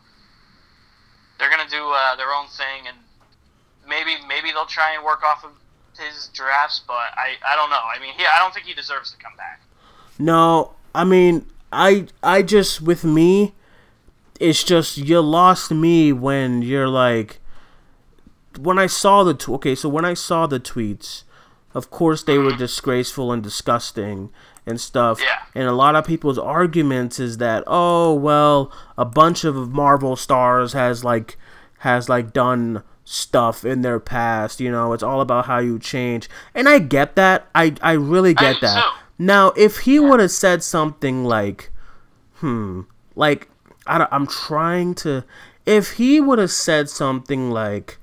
They're 1.38 1.50
gonna 1.50 1.68
do 1.70 1.88
uh, 1.90 2.16
their 2.16 2.32
own 2.32 2.46
thing, 2.48 2.88
and 2.88 2.96
maybe 3.86 4.16
maybe 4.26 4.50
they'll 4.50 4.66
try 4.66 4.94
and 4.94 5.04
work 5.04 5.22
off 5.22 5.44
of 5.44 5.52
his 5.96 6.28
drafts. 6.34 6.80
But 6.86 7.14
I 7.16 7.36
I 7.46 7.54
don't 7.54 7.70
know. 7.70 7.82
I 7.82 7.98
mean, 8.00 8.14
he 8.14 8.24
I 8.26 8.38
don't 8.40 8.52
think 8.52 8.66
he 8.66 8.74
deserves 8.74 9.12
to 9.12 9.18
come 9.18 9.36
back. 9.36 9.60
No, 10.18 10.72
I 10.94 11.04
mean, 11.04 11.46
I 11.72 12.08
I 12.22 12.42
just 12.42 12.80
with 12.82 13.04
me, 13.04 13.54
it's 14.38 14.62
just 14.64 14.98
you 14.98 15.20
lost 15.20 15.70
me 15.70 16.12
when 16.12 16.62
you're 16.62 16.88
like, 16.88 17.40
when 18.58 18.78
I 18.78 18.86
saw 18.86 19.24
the 19.24 19.34
tw- 19.34 19.50
okay, 19.50 19.74
so 19.74 19.88
when 19.88 20.04
I 20.04 20.14
saw 20.14 20.46
the 20.46 20.60
tweets, 20.60 21.24
of 21.74 21.90
course 21.90 22.22
they 22.22 22.38
were 22.38 22.56
disgraceful 22.56 23.32
and 23.32 23.42
disgusting 23.42 24.30
and 24.66 24.80
stuff. 24.80 25.20
Yeah. 25.20 25.38
And 25.54 25.68
a 25.68 25.72
lot 25.72 25.96
of 25.96 26.06
people's 26.06 26.38
arguments 26.38 27.18
is 27.20 27.38
that 27.38 27.64
oh 27.66 28.14
well, 28.14 28.72
a 28.96 29.04
bunch 29.04 29.44
of 29.44 29.72
Marvel 29.72 30.16
stars 30.16 30.72
has 30.72 31.04
like 31.04 31.36
has 31.80 32.08
like 32.08 32.32
done 32.32 32.82
stuff 33.04 33.64
in 33.64 33.82
their 33.82 34.00
past. 34.00 34.60
You 34.60 34.70
know, 34.70 34.92
it's 34.92 35.02
all 35.02 35.20
about 35.20 35.46
how 35.46 35.58
you 35.58 35.78
change, 35.78 36.28
and 36.54 36.68
I 36.68 36.78
get 36.78 37.16
that. 37.16 37.48
I 37.54 37.74
I 37.82 37.92
really 37.92 38.34
get 38.34 38.56
do 38.56 38.66
that. 38.66 38.82
too. 38.82 38.90
Now, 39.18 39.48
if 39.56 39.78
he 39.80 39.98
would 39.98 40.20
have 40.20 40.30
said 40.30 40.62
something 40.62 41.24
like, 41.24 41.70
hmm, 42.34 42.82
like, 43.16 43.48
I, 43.88 43.98
don't- 43.98 44.12
I'm 44.12 44.26
trying 44.26 44.94
to, 44.96 45.24
if 45.66 45.92
he 45.92 46.20
would 46.20 46.38
have 46.38 46.50
said 46.50 46.88
something 46.88 47.50
like, 47.50 47.98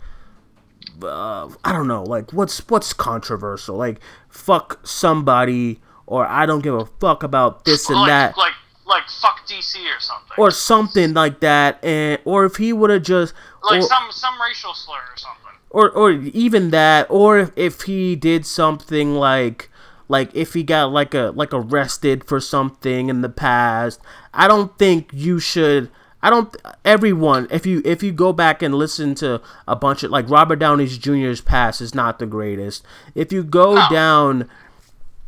uh, 1.01 1.49
I 1.63 1.71
don't 1.71 1.87
know, 1.87 2.03
like, 2.03 2.31
what's, 2.33 2.67
what's 2.69 2.93
controversial? 2.93 3.75
Like, 3.75 3.99
fuck 4.29 4.85
somebody, 4.85 5.79
or 6.07 6.25
I 6.27 6.45
don't 6.45 6.61
give 6.61 6.75
a 6.75 6.85
fuck 6.85 7.23
about 7.23 7.65
this 7.65 7.89
and 7.89 7.99
like 7.99 8.07
that 8.09 8.37
like 8.37 8.53
like 8.85 9.09
fuck 9.09 9.47
DC 9.47 9.75
or 9.77 9.99
something. 9.99 10.35
or 10.37 10.51
something 10.51 11.13
like 11.15 11.39
that 11.39 11.83
and 11.83 12.19
or 12.25 12.45
if 12.45 12.57
he 12.57 12.71
would 12.71 12.91
have 12.91 13.01
just 13.01 13.33
like 13.63 13.79
or, 13.79 13.87
some 13.87 14.11
some 14.11 14.39
racial 14.39 14.75
slur 14.75 14.93
or 14.93 15.17
something. 15.17 15.59
or 15.71 15.89
or 15.89 16.11
even 16.11 16.69
that 16.69 17.07
or 17.09 17.39
if, 17.39 17.51
if 17.55 17.81
he 17.81 18.15
did 18.15 18.45
something 18.45 19.15
like 19.15 19.71
like 20.07 20.29
if 20.35 20.53
he 20.53 20.63
got 20.63 20.91
like 20.91 21.13
a 21.13 21.31
like 21.35 21.53
arrested 21.53 22.23
for 22.23 22.39
something 22.39 23.09
in 23.09 23.21
the 23.21 23.29
past 23.29 23.99
i 24.33 24.47
don't 24.47 24.77
think 24.77 25.09
you 25.13 25.39
should 25.39 25.89
i 26.21 26.29
don't 26.29 26.55
everyone 26.83 27.47
if 27.51 27.65
you 27.65 27.81
if 27.85 28.03
you 28.03 28.11
go 28.11 28.31
back 28.33 28.61
and 28.61 28.75
listen 28.75 29.15
to 29.15 29.41
a 29.67 29.75
bunch 29.75 30.03
of 30.03 30.11
like 30.11 30.29
robert 30.29 30.59
downey's 30.59 30.97
jr's 30.99 31.41
past 31.41 31.81
is 31.81 31.95
not 31.95 32.19
the 32.19 32.25
greatest 32.25 32.85
if 33.15 33.31
you 33.31 33.43
go 33.43 33.75
No. 33.75 33.87
down 33.89 34.49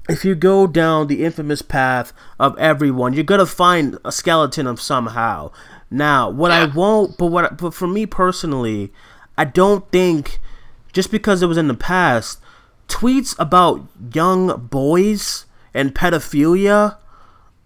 if 0.09 0.23
you 0.23 0.35
go 0.35 0.67
down 0.67 1.07
the 1.07 1.25
infamous 1.25 1.61
path 1.61 2.13
of 2.39 2.57
everyone, 2.57 3.11
you're 3.11 3.25
gonna 3.25 3.45
find 3.45 3.97
a 4.05 4.11
skeleton 4.13 4.65
of 4.65 4.79
somehow. 4.79 5.51
Now, 5.91 6.29
what 6.29 6.49
I 6.49 6.65
won't, 6.65 7.17
but 7.17 7.25
what, 7.25 7.57
but 7.57 7.73
for 7.73 7.87
me 7.87 8.05
personally, 8.05 8.93
I 9.37 9.43
don't 9.43 9.85
think 9.91 10.39
just 10.93 11.11
because 11.11 11.43
it 11.43 11.47
was 11.47 11.57
in 11.57 11.67
the 11.67 11.73
past, 11.73 12.39
tweets 12.87 13.35
about 13.39 13.85
young 14.13 14.67
boys 14.67 15.45
and 15.73 15.93
pedophilia 15.93 16.97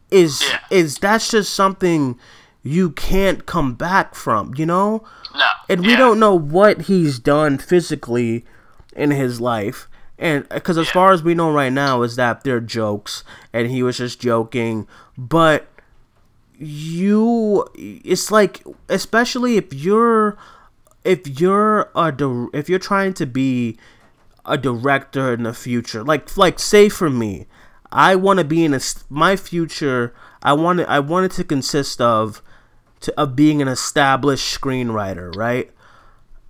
is 0.09 0.41
Yeah. 0.49 0.59
is 0.69 0.97
that's 0.97 1.29
just 1.31 1.53
something 1.53 2.17
you 2.63 2.91
can't 2.91 3.45
come 3.45 3.73
back 3.73 4.13
from, 4.13 4.53
you 4.55 4.65
know? 4.65 5.03
No. 5.33 5.47
and 5.69 5.81
we 5.81 5.91
yeah. 5.91 5.97
don't 5.97 6.19
know 6.19 6.35
what 6.35 6.81
he's 6.83 7.17
done 7.17 7.57
physically 7.57 8.43
in 8.95 9.11
his 9.11 9.39
life 9.39 9.87
and 10.19 10.47
because 10.49 10.77
as 10.77 10.87
Yeah. 10.87 10.93
far 10.93 11.11
as 11.13 11.23
we 11.23 11.33
know 11.33 11.51
right 11.51 11.71
now 11.71 12.01
is 12.01 12.17
that 12.17 12.43
they're 12.43 12.59
jokes 12.59 13.23
and 13.53 13.71
he 13.71 13.81
was 13.81 13.97
just 13.97 14.19
joking 14.19 14.87
but 15.17 15.67
you 16.57 17.65
it's 17.75 18.29
like 18.31 18.61
especially 18.89 19.57
if 19.57 19.73
you're 19.73 20.37
if 21.03 21.39
you're 21.39 21.89
a 21.95 22.13
if 22.53 22.69
you're 22.69 22.77
trying 22.79 23.13
to 23.13 23.25
be 23.25 23.77
a 24.45 24.57
director 24.57 25.33
in 25.33 25.43
the 25.43 25.53
future. 25.53 26.03
Like 26.03 26.35
like 26.37 26.59
say 26.59 26.89
for 26.89 27.09
me 27.09 27.47
i 27.91 28.15
want 28.15 28.39
to 28.39 28.45
be 28.45 28.63
in 28.63 28.73
a 28.73 28.79
my 29.09 29.35
future 29.35 30.13
i 30.41 30.53
want 30.53 30.79
it 30.79 30.87
i 30.87 30.99
want 30.99 31.25
it 31.25 31.31
to 31.35 31.43
consist 31.43 31.99
of 31.99 32.41
to, 32.99 33.19
of 33.19 33.35
being 33.35 33.61
an 33.61 33.67
established 33.67 34.59
screenwriter 34.59 35.35
right? 35.35 35.71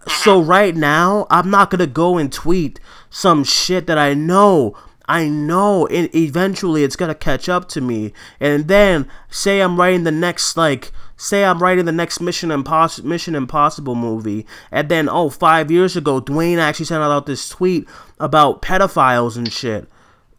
So 0.08 0.40
uh-huh. 0.40 0.50
right 0.50 0.76
now 0.76 1.28
i'm 1.30 1.50
not 1.50 1.70
gonna 1.70 1.88
go 1.88 2.18
and 2.18 2.32
tweet 2.32 2.80
some 3.10 3.44
shit 3.44 3.88
that 3.88 3.98
i 3.98 4.14
know 4.14 4.76
I 5.12 5.28
know 5.28 5.88
it, 5.88 6.16
eventually 6.16 6.86
it's 6.86 6.96
gonna 6.96 7.14
catch 7.16 7.50
up 7.50 7.68
to 7.70 7.82
me, 7.82 8.14
and 8.40 8.70
then 8.70 9.08
say 9.30 9.60
I'm 9.60 9.78
writing 9.78 10.06
the 10.06 10.12
next 10.12 10.56
like 10.56 10.94
say 11.18 11.44
I'm 11.44 11.60
writing 11.60 11.84
the 11.84 11.92
next 11.92 12.22
Mission 12.22 12.50
Impossible 12.50 13.10
Mission 13.10 13.36
Impossible 13.36 13.96
movie, 13.96 14.46
and 14.72 14.88
then 14.88 15.10
oh 15.10 15.30
five 15.30 15.70
years 15.70 15.98
ago 15.98 16.22
Duane 16.22 16.60
actually 16.60 16.86
sent 16.86 17.04
out 17.04 17.26
this 17.26 17.50
tweet 17.50 17.88
about 18.22 18.62
pedophiles 18.62 19.36
and 19.36 19.52
shit. 19.52 19.90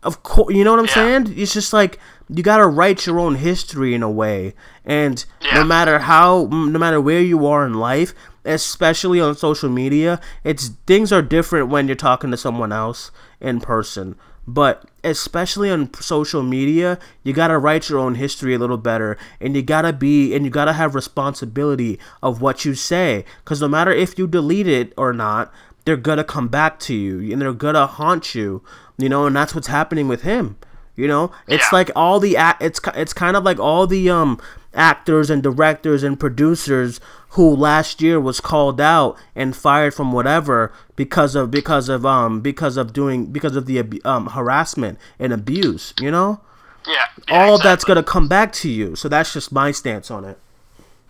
Of 0.02 0.22
course, 0.22 0.54
you 0.54 0.64
know 0.64 0.70
what 0.72 0.80
I'm 0.80 0.86
Yeah. 0.86 0.94
saying? 0.94 1.34
It's 1.36 1.52
just 1.52 1.74
like 1.74 1.98
you 2.30 2.42
gotta 2.42 2.66
write 2.66 3.04
your 3.06 3.20
own 3.20 3.34
history 3.34 3.94
in 3.94 4.02
a 4.02 4.10
way, 4.10 4.54
and 4.86 5.22
Yeah. 5.42 5.58
no 5.58 5.64
matter 5.64 5.98
how, 5.98 6.48
no 6.50 6.78
matter 6.78 6.98
where 6.98 7.20
you 7.20 7.46
are 7.46 7.66
in 7.66 7.74
life, 7.74 8.14
especially 8.46 9.20
on 9.20 9.36
social 9.36 9.68
media, 9.68 10.18
it's 10.44 10.70
things 10.86 11.12
are 11.12 11.20
different 11.22 11.68
when 11.68 11.86
you're 11.88 11.94
talking 12.08 12.30
to 12.30 12.36
someone 12.38 12.72
else 12.72 13.10
in 13.38 13.60
person. 13.60 14.16
But 14.46 14.84
especially 15.04 15.70
on 15.70 15.94
social 15.94 16.42
media, 16.42 16.98
you 17.22 17.32
gotta 17.32 17.58
write 17.58 17.88
your 17.88 17.98
own 17.98 18.16
history 18.16 18.54
a 18.54 18.58
little 18.58 18.76
better, 18.76 19.16
and 19.40 19.54
you 19.54 19.62
gotta 19.62 19.92
be, 19.92 20.34
and 20.34 20.44
you 20.44 20.50
gotta 20.50 20.72
have 20.72 20.94
responsibility 20.94 21.98
of 22.22 22.40
what 22.40 22.64
you 22.64 22.74
say, 22.74 23.24
because 23.44 23.60
no 23.60 23.68
matter 23.68 23.92
if 23.92 24.18
you 24.18 24.26
delete 24.26 24.66
it 24.66 24.92
or 24.96 25.12
not, 25.12 25.52
they're 25.84 25.96
gonna 25.96 26.24
come 26.24 26.48
back 26.48 26.80
to 26.80 26.94
you, 26.94 27.32
and 27.32 27.40
they're 27.40 27.52
gonna 27.52 27.86
haunt 27.86 28.34
you, 28.34 28.62
you 28.98 29.08
know, 29.08 29.26
and 29.26 29.36
that's 29.36 29.54
what's 29.54 29.68
happening 29.68 30.08
with 30.08 30.22
him. 30.22 30.56
You 30.94 31.08
know, 31.08 31.32
it's 31.46 31.64
Yeah. 31.64 31.78
like 31.78 31.90
all 31.96 32.20
the. 32.20 32.36
It's 32.60 32.80
it's 32.94 33.12
kind 33.14 33.36
of 33.36 33.44
like 33.44 33.58
all 33.58 33.86
the 33.86 34.10
um 34.10 34.38
actors 34.74 35.30
and 35.30 35.42
directors 35.42 36.02
and 36.02 36.18
producers 36.20 37.00
who 37.30 37.48
last 37.54 38.02
year 38.02 38.20
was 38.20 38.40
called 38.40 38.80
out 38.80 39.16
and 39.34 39.56
fired 39.56 39.94
from 39.94 40.12
whatever 40.12 40.72
because 40.96 41.34
of 41.34 41.50
because 41.50 41.88
of 41.88 42.04
um 42.04 42.40
because 42.40 42.76
of 42.76 42.92
doing 42.92 43.26
because 43.26 43.56
of 43.56 43.64
the 43.66 44.02
um 44.04 44.26
harassment 44.28 44.98
and 45.18 45.32
abuse. 45.32 45.94
You 45.98 46.10
know, 46.10 46.40
Yeah. 46.86 47.06
yeah 47.28 47.46
all 47.48 47.58
that's 47.58 47.84
gonna 47.84 48.02
come 48.02 48.28
back 48.28 48.52
to 48.54 48.68
you. 48.68 48.94
So 48.94 49.08
that's 49.08 49.32
just 49.32 49.50
my 49.50 49.70
stance 49.72 50.10
on 50.10 50.24
it. 50.26 50.38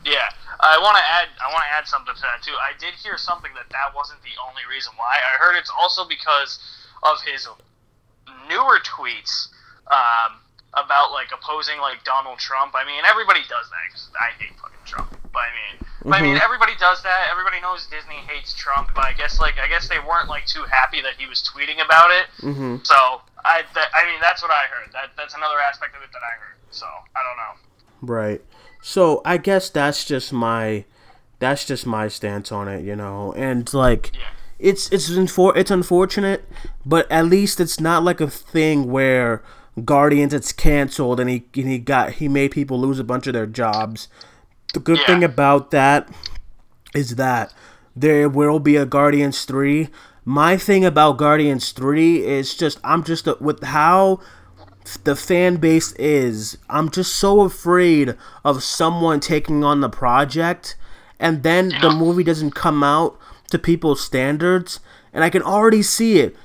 Yeah, 0.05 0.29
I 0.61 0.79
want 0.79 0.97
to 0.97 1.03
add. 1.05 1.29
I 1.45 1.53
want 1.53 1.65
to 1.65 1.71
add 1.77 1.87
something 1.89 2.15
to 2.15 2.21
that 2.23 2.43
too. 2.43 2.55
I 2.55 2.71
did 2.79 2.95
hear 3.03 3.17
something 3.17 3.51
that 3.55 3.69
that 3.71 3.95
wasn't 3.97 4.23
the 4.23 4.35
only 4.49 4.63
reason 4.71 4.93
why. 4.97 5.17
I 5.19 5.39
heard 5.45 5.57
it's 5.57 5.71
also 5.77 6.07
because 6.07 6.59
of 7.03 7.19
his 7.23 7.49
newer 8.49 8.79
tweets 8.81 9.49
um, 9.89 10.39
about 10.75 11.13
like 11.13 11.29
opposing 11.33 11.79
like 11.81 12.03
Donald 12.05 12.39
Trump. 12.39 12.75
I 12.75 12.85
mean, 12.85 13.05
everybody 13.05 13.41
does 13.49 13.69
that 13.71 13.85
'cause 13.93 14.09
I 14.19 14.31
hate 14.41 14.53
fucking 14.61 14.79
Trump. 14.87 15.11
But 15.33 15.41
I 15.49 15.51
mean, 15.53 15.87
but 16.05 16.19
I 16.19 16.23
mean, 16.23 16.37
Mhm. 16.37 16.41
everybody 16.45 16.75
does 16.77 17.03
that. 17.03 17.29
Everybody 17.31 17.61
knows 17.61 17.87
Disney 17.87 18.17
hates 18.29 18.53
Trump. 18.55 18.91
But 18.95 19.05
I 19.05 19.13
guess 19.13 19.39
like 19.41 19.59
I 19.59 19.69
guess 19.69 19.89
they 19.89 19.99
weren't 19.99 20.29
like 20.29 20.47
too 20.47 20.65
happy 20.65 21.01
that 21.03 21.15
he 21.19 21.27
was 21.27 21.43
tweeting 21.43 21.83
about 21.85 22.11
it. 22.11 22.27
hmm 22.41 22.77
So 22.83 23.23
I, 23.45 23.63
that, 23.75 23.89
I 23.95 24.05
mean, 24.07 24.21
that's 24.21 24.41
what 24.43 24.51
I 24.51 24.65
heard. 24.67 24.93
That 24.93 25.11
that's 25.17 25.35
another 25.35 25.59
aspect 25.61 25.97
of 25.97 26.03
it 26.03 26.11
that 26.13 26.23
I 26.23 26.33
heard. 26.41 26.57
So 26.71 26.87
I 26.87 27.21
don't 27.23 27.37
know. 27.37 28.15
Right. 28.15 28.41
So 28.83 29.21
I 29.25 29.37
guess 29.37 29.69
that's 29.71 30.05
just 30.05 30.33
my 30.33 30.85
that's 31.39 31.65
just 31.65 31.87
my 31.87 32.09
stance 32.09 32.51
on 32.53 32.69
it, 32.69 32.83
you 32.85 32.95
know. 32.97 33.33
And 33.37 33.73
like 33.75 34.13
Yeah. 34.15 34.21
it's 34.59 34.89
it's 34.93 35.11
infor- 35.11 35.57
it's 35.57 35.71
unfortunate, 35.71 36.49
but 36.87 37.11
at 37.11 37.27
least 37.27 37.59
it's 37.61 37.79
not 37.81 38.03
like 38.05 38.21
a 38.21 38.29
thing 38.31 38.91
where 38.91 39.43
Guardians 39.85 40.35
it's 40.35 40.53
canceled 40.53 41.19
and 41.19 41.31
he 41.31 41.45
and 41.57 41.69
he 41.69 41.79
got 41.79 42.13
he 42.15 42.29
made 42.29 42.51
people 42.51 42.79
lose 42.79 42.99
a 42.99 43.05
bunch 43.05 43.27
of 43.27 43.33
their 43.33 43.47
jobs. 43.47 44.09
The 44.75 44.81
good 44.81 44.99
Yeah. 44.99 45.07
thing 45.07 45.25
about 45.25 45.71
that 45.71 46.09
is 46.95 47.17
that 47.17 47.53
there 47.97 48.29
will 48.29 48.59
be 48.59 48.77
a 48.77 48.85
Guardians 48.87 49.45
3. 49.45 49.89
My 50.25 50.57
thing 50.57 50.85
about 50.85 51.17
Guardians 51.17 51.73
3 51.73 52.25
is 52.25 52.55
just 52.55 52.79
I'm 52.85 53.03
just 53.03 53.27
with 53.41 53.63
how 53.65 54.21
the 55.05 55.17
fan 55.17 55.57
base 55.57 55.93
is. 55.93 56.59
I'm 56.69 56.91
just 56.91 57.15
so 57.15 57.41
afraid 57.43 58.15
of 58.45 58.63
someone 58.63 59.21
taking 59.21 59.65
on 59.65 59.81
the 59.81 59.89
project 59.89 60.77
and 61.19 61.43
then 61.43 61.73
the 61.81 61.91
movie 61.91 62.25
doesn't 62.25 62.51
come 62.55 62.83
out 62.83 63.19
to 63.51 63.59
people's 63.59 64.03
standards 64.05 64.81
and 65.13 65.25
I 65.25 65.31
can 65.31 65.43
already 65.43 65.83
see 65.83 66.19
it. 66.19 66.37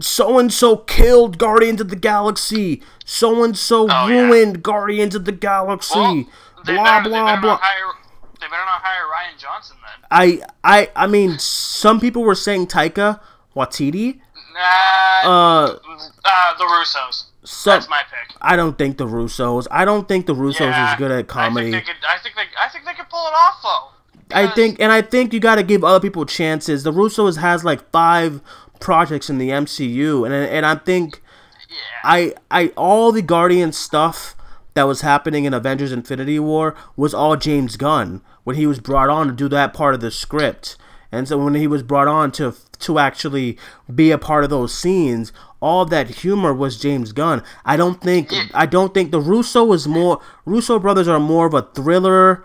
So 0.00 0.38
and 0.38 0.52
so 0.52 0.76
killed 0.78 1.38
Guardians 1.38 1.80
of 1.80 1.88
the 1.88 1.96
Galaxy. 1.96 2.82
So 3.04 3.42
and 3.44 3.56
so 3.56 3.86
Oh, 3.90 4.06
yeah. 4.08 4.20
ruined 4.22 4.62
Guardians 4.62 5.14
of 5.14 5.24
the 5.24 5.32
Galaxy. 5.32 5.98
Well, 5.98 6.24
blah 6.64 6.84
better, 6.98 7.08
blah 7.10 7.40
blah. 7.40 7.58
Hire, 7.60 7.92
they 8.40 8.46
better 8.46 8.56
not 8.64 8.82
hire 8.82 9.04
Rian 9.04 9.38
Johnson 9.38 9.76
then. 9.82 10.06
I 10.10 10.40
I 10.64 10.90
I 10.96 11.06
mean, 11.06 11.38
some 11.38 12.00
people 12.00 12.22
were 12.22 12.34
saying 12.34 12.68
Taika 12.68 13.20
Waititi. 13.54 14.20
Nah, 14.54 15.28
Uh, 15.28 15.78
uh, 16.24 16.56
the 16.58 16.64
Russos. 16.64 17.24
so 17.44 17.70
That's 17.70 17.88
my 17.90 18.02
pick. 18.04 18.34
I 18.40 18.56
don't 18.56 18.78
think 18.78 18.96
the 18.96 19.06
Russos. 19.06 19.66
I 19.70 19.84
don't 19.84 20.08
think 20.08 20.26
the 20.26 20.34
Russos 20.34 20.60
Yeah, 20.60 20.92
is 20.92 20.98
good 20.98 21.10
at 21.10 21.26
comedy. 21.28 21.68
I 21.68 21.70
think 21.72 21.86
they 21.86 21.92
could. 21.92 22.02
I 22.08 22.18
think 22.18 22.34
they. 22.36 22.42
I 22.58 22.68
think 22.70 22.84
they 22.86 22.94
could 22.94 23.08
pull 23.10 23.26
it 23.26 23.34
off 23.34 23.62
though. 23.62 23.92
I 24.34 24.48
think, 24.48 24.80
and 24.80 24.90
I 24.90 25.02
think 25.02 25.32
you 25.32 25.38
got 25.38 25.54
to 25.54 25.62
give 25.62 25.84
other 25.84 26.00
people 26.00 26.24
chances. 26.26 26.82
The 26.82 26.92
Russos 26.92 27.36
has 27.36 27.62
like 27.64 27.88
five 27.92 28.40
projects 28.80 29.28
in 29.30 29.38
the 29.38 29.50
MCU, 29.50 30.24
and 30.24 30.34
and 30.34 30.66
I 30.66 30.76
think 30.76 31.22
Yeah. 31.68 31.76
I 32.04 32.34
I 32.50 32.68
all 32.76 33.12
the 33.12 33.22
Guardian 33.22 33.72
stuff 33.72 34.36
that 34.74 34.84
was 34.84 35.00
happening 35.00 35.44
in 35.44 35.54
Avengers 35.54 35.92
Infinity 35.92 36.38
War 36.38 36.74
was 36.96 37.14
all 37.14 37.36
James 37.36 37.76
Gunn 37.76 38.20
when 38.44 38.56
he 38.56 38.66
was 38.66 38.78
brought 38.78 39.08
on 39.08 39.26
to 39.26 39.32
do 39.32 39.48
that 39.48 39.72
part 39.74 39.94
of 39.94 40.00
the 40.00 40.10
script. 40.10 40.76
And 41.10 41.26
so 41.26 41.38
when 41.38 41.54
he 41.54 41.66
was 41.66 41.82
brought 41.82 42.08
on 42.08 42.30
to 42.32 42.54
to 42.80 42.98
actually 42.98 43.56
be 43.92 44.10
a 44.10 44.18
part 44.18 44.44
of 44.44 44.50
those 44.50 44.76
scenes, 44.76 45.32
all 45.60 45.86
that 45.86 46.08
humor 46.08 46.52
was 46.52 46.78
James 46.78 47.12
Gunn. 47.12 47.42
I 47.64 47.76
don't 47.76 48.00
think 48.00 48.32
I 48.52 48.66
don't 48.66 48.92
think 48.92 49.10
the 49.10 49.20
Russo 49.20 49.72
is 49.72 49.88
more 49.88 50.20
Russo 50.44 50.78
brothers 50.78 51.08
are 51.08 51.20
more 51.20 51.46
of 51.46 51.54
a 51.54 51.62
thriller 51.62 52.44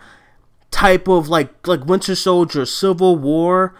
type 0.69 1.07
of 1.07 1.27
like 1.27 1.67
like 1.67 1.85
Winter 1.85 2.15
Soldier, 2.15 2.65
Civil 2.65 3.17
War. 3.17 3.75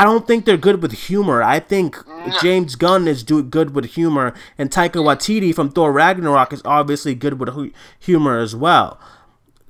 I 0.00 0.04
don't 0.04 0.26
think 0.26 0.46
they're 0.46 0.56
good 0.56 0.80
with 0.82 0.92
humor. 0.92 1.42
I 1.42 1.60
think 1.60 1.96
James 2.40 2.74
Gunn 2.74 3.06
is 3.06 3.22
do 3.22 3.42
good 3.42 3.74
with 3.74 3.84
humor, 3.84 4.32
and 4.56 4.70
Taika 4.70 5.00
Waititi 5.04 5.54
from 5.54 5.70
Thor 5.70 5.92
Ragnarok 5.92 6.52
is 6.54 6.62
obviously 6.64 7.14
good 7.14 7.38
with 7.38 7.50
hu- 7.50 7.72
humor 7.98 8.38
as 8.38 8.56
well. 8.56 8.98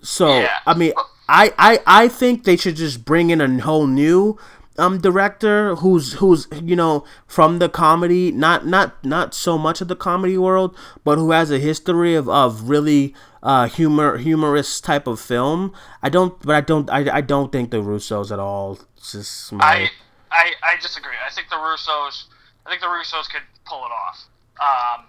So 0.03 0.29
Yeah. 0.41 0.57
I 0.67 0.75
mean, 0.75 0.93
I, 1.29 1.53
I 1.59 1.81
I 2.05 2.09
think 2.09 2.45
they 2.45 2.57
should 2.57 2.77
just 2.77 3.05
bring 3.05 3.31
in 3.31 3.41
a 3.41 3.49
whole 3.61 3.87
new 3.89 4.39
um 4.79 4.99
director 5.01 5.75
who's 5.83 6.15
who's 6.15 6.47
you 6.63 6.77
know 6.77 7.05
from 7.27 7.59
the 7.59 7.69
comedy, 7.69 8.31
not 8.31 8.67
not 8.67 9.05
not 9.05 9.35
so 9.35 9.59
much 9.59 9.81
of 9.81 9.89
the 9.89 9.97
comedy 9.97 10.39
world, 10.39 10.77
but 11.05 11.19
who 11.19 11.33
has 11.33 11.51
a 11.51 11.59
history 11.59 12.15
of, 12.15 12.29
of 12.29 12.69
really 12.71 13.15
uh 13.43 13.67
humor 13.67 14.17
humorous 14.19 14.81
type 14.81 15.07
of 15.07 15.19
film. 15.21 15.73
I 16.03 16.09
don't, 16.09 16.41
but 16.43 16.55
I 16.55 16.61
don't 16.61 16.89
I, 16.89 17.17
I 17.19 17.21
don't 17.21 17.51
think 17.53 17.71
the 17.73 17.83
Russos 17.83 18.31
at 18.31 18.39
all. 18.39 18.79
It's 18.97 19.13
just 19.13 19.53
my 19.53 19.65
I, 19.65 19.91
I, 20.31 20.53
I 20.63 20.77
disagree. 20.81 21.17
I 21.25 21.31
think 21.31 21.49
the 21.49 21.57
Russos, 21.57 22.25
I 22.67 22.71
think 22.71 22.81
the 22.81 22.87
Russos 22.89 23.29
could 23.31 23.43
pull 23.67 23.85
it 23.87 23.93
off. 23.93 24.25
Um, 24.61 25.07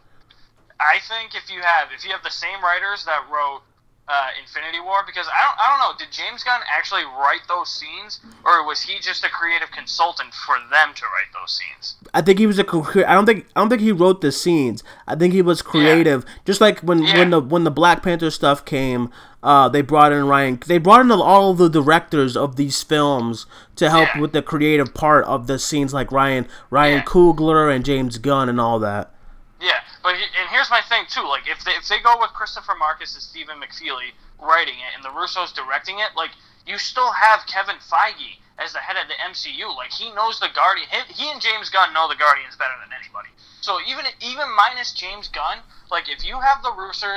I 0.79 0.97
think 1.07 1.35
if 1.35 1.51
you 1.51 1.61
have, 1.61 1.89
if 1.95 2.03
you 2.05 2.11
have 2.11 2.23
the 2.23 2.31
same 2.31 2.61
writers 2.63 3.05
that 3.05 3.25
wrote 3.31 3.61
uh, 4.07 4.27
Infinity 4.41 4.79
War, 4.79 5.03
because 5.05 5.27
I 5.27 5.39
don't, 5.45 5.57
I 5.59 5.69
don't 5.69 5.79
know, 5.79 5.97
did 6.03 6.11
James 6.11 6.43
Gunn 6.43 6.59
actually 6.75 7.03
write 7.03 7.41
those 7.47 7.69
scenes, 7.71 8.19
or 8.43 8.65
was 8.65 8.81
he 8.81 8.99
just 8.99 9.23
a 9.23 9.29
creative 9.29 9.71
consultant 9.71 10.33
for 10.33 10.55
them 10.71 10.93
to 10.95 11.03
write 11.03 11.31
those 11.39 11.51
scenes? 11.59 11.95
I 12.13 12.21
think 12.21 12.39
he 12.39 12.47
was 12.47 12.57
a 12.59 12.65
I 13.07 13.13
don't 13.13 13.25
think 13.25 13.45
I 13.55 13.59
don't 13.61 13.69
think 13.69 13.81
he 13.81 13.91
wrote 13.91 14.21
the 14.21 14.31
scenes. 14.31 14.83
I 15.07 15.15
think 15.15 15.33
he 15.33 15.41
was 15.41 15.61
creative. 15.61 16.25
Just 16.45 16.59
like 16.61 16.79
when 16.79 17.03
Yeah. 17.03 17.19
when 17.19 17.29
the 17.29 17.39
when 17.39 17.63
the 17.63 17.71
Black 17.71 18.01
Panther 18.03 18.31
stuff 18.31 18.65
came, 18.65 19.11
uh, 19.43 19.67
they 19.69 19.81
brought 19.81 20.11
in 20.11 20.25
Ryan. 20.25 20.59
They 20.65 20.77
brought 20.77 21.01
in 21.01 21.11
all 21.11 21.51
of 21.51 21.57
the 21.57 21.69
directors 21.69 22.37
of 22.37 22.55
these 22.55 22.83
films 22.83 23.45
to 23.75 23.89
help 23.89 24.09
Yeah. 24.15 24.21
with 24.21 24.33
the 24.33 24.41
creative 24.41 24.93
part 24.93 25.25
of 25.25 25.47
the 25.47 25.57
scenes, 25.59 25.93
like 25.93 26.11
Ryan 26.11 26.47
Ryan 26.69 26.97
Yeah. 26.99 27.03
Coogler 27.05 27.73
and 27.75 27.83
James 27.85 28.17
Gunn 28.17 28.49
and 28.49 28.59
all 28.61 28.79
that. 28.79 29.11
Yeah, 29.59 29.81
but 30.03 30.15
he, 30.15 30.23
and 30.23 30.49
here's 30.49 30.69
my 30.69 30.81
thing 30.81 31.05
too. 31.09 31.23
Like 31.27 31.47
if 31.47 31.63
they 31.63 31.71
if 31.71 31.87
they 31.87 31.99
go 31.99 32.17
with 32.19 32.31
Christopher 32.33 32.75
Markus 32.77 33.13
and 33.15 33.23
Stephen 33.23 33.57
McFeely 33.59 34.11
writing 34.39 34.75
it 34.75 34.95
and 34.95 35.03
the 35.03 35.09
Russos 35.09 35.53
directing 35.53 35.99
it, 35.99 36.09
like 36.15 36.31
you 36.65 36.77
still 36.77 37.11
have 37.11 37.45
Kevin 37.47 37.77
Feige 37.77 38.37
as 38.59 38.73
the 38.73 38.79
head 38.79 38.95
of 38.97 39.07
the 39.07 39.15
MCU. 39.15 39.75
Like 39.75 39.91
he 39.91 40.11
knows 40.13 40.39
the 40.39 40.49
Guardian. 40.53 40.87
He, 40.89 41.13
he 41.25 41.31
and 41.31 41.41
James 41.41 41.69
Gunn 41.69 41.93
know 41.93 42.07
the 42.07 42.15
Guardians 42.15 42.55
better 42.55 42.73
than 42.83 42.93
anybody. 42.93 43.29
So 43.61 43.77
even 43.87 44.05
even 44.21 44.45
minus 44.55 44.93
James 44.93 45.27
Gunn, 45.29 45.59
like 45.91 46.09
if 46.09 46.25
you 46.25 46.39
have 46.39 46.61
the 46.63 46.71
Russo 46.77 47.07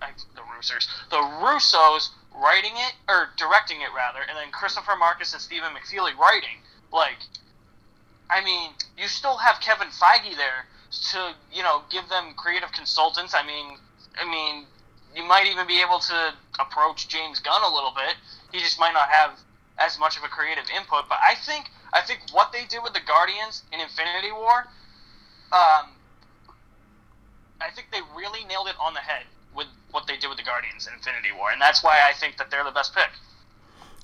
the 0.00 0.42
Russos, 0.42 0.86
the 1.10 1.16
Russos 1.16 2.10
writing 2.34 2.72
it 2.76 2.94
or 3.08 3.30
directing 3.36 3.80
it 3.80 3.88
rather, 3.94 4.20
and 4.20 4.36
then 4.36 4.50
Christopher 4.52 4.96
Markus 4.96 5.32
and 5.32 5.42
Stephen 5.42 5.70
McFeely 5.74 6.16
writing. 6.16 6.62
Like, 6.92 7.18
I 8.30 8.42
mean, 8.44 8.72
you 8.96 9.08
still 9.08 9.36
have 9.36 9.60
Kevin 9.60 9.88
Feige 9.88 10.36
there 10.36 10.66
to 11.12 11.34
you 11.52 11.62
know 11.62 11.82
give 11.90 12.08
them 12.08 12.34
creative 12.36 12.72
consultants. 12.72 13.34
I 13.34 13.44
mean, 13.46 13.78
I 14.20 14.28
mean, 14.28 14.66
you 15.14 15.24
might 15.24 15.46
even 15.46 15.66
be 15.66 15.80
able 15.80 15.98
to 15.98 16.34
approach 16.60 17.08
James 17.08 17.40
Gunn 17.40 17.62
a 17.62 17.74
little 17.74 17.92
bit. 17.94 18.16
He 18.52 18.60
just 18.60 18.78
might 18.78 18.92
not 18.92 19.08
have 19.08 19.38
as 19.78 19.98
much 19.98 20.16
of 20.16 20.24
a 20.24 20.28
creative 20.28 20.64
input. 20.74 21.08
But 21.08 21.18
I 21.22 21.34
think 21.34 21.66
I 21.92 22.00
think 22.02 22.20
what 22.32 22.52
they 22.52 22.64
did 22.68 22.82
with 22.82 22.94
the 22.94 23.04
Guardians 23.06 23.62
in 23.72 23.80
Infinity 23.80 24.32
War, 24.32 24.66
um, 25.52 25.94
I 27.60 27.70
think 27.74 27.88
they 27.90 28.00
really 28.16 28.44
nailed 28.44 28.68
it 28.68 28.76
on 28.80 28.94
the 28.94 29.00
head 29.00 29.24
what 29.90 30.06
they 30.06 30.16
did 30.16 30.28
with 30.28 30.38
the 30.38 30.44
Guardians 30.44 30.86
in 30.86 30.94
Infinity 30.94 31.30
War, 31.36 31.50
and 31.50 31.60
that's 31.60 31.82
why 31.82 32.00
I 32.08 32.12
think 32.12 32.36
that 32.36 32.50
they're 32.50 32.64
the 32.64 32.70
best 32.70 32.94
pick. 32.94 33.10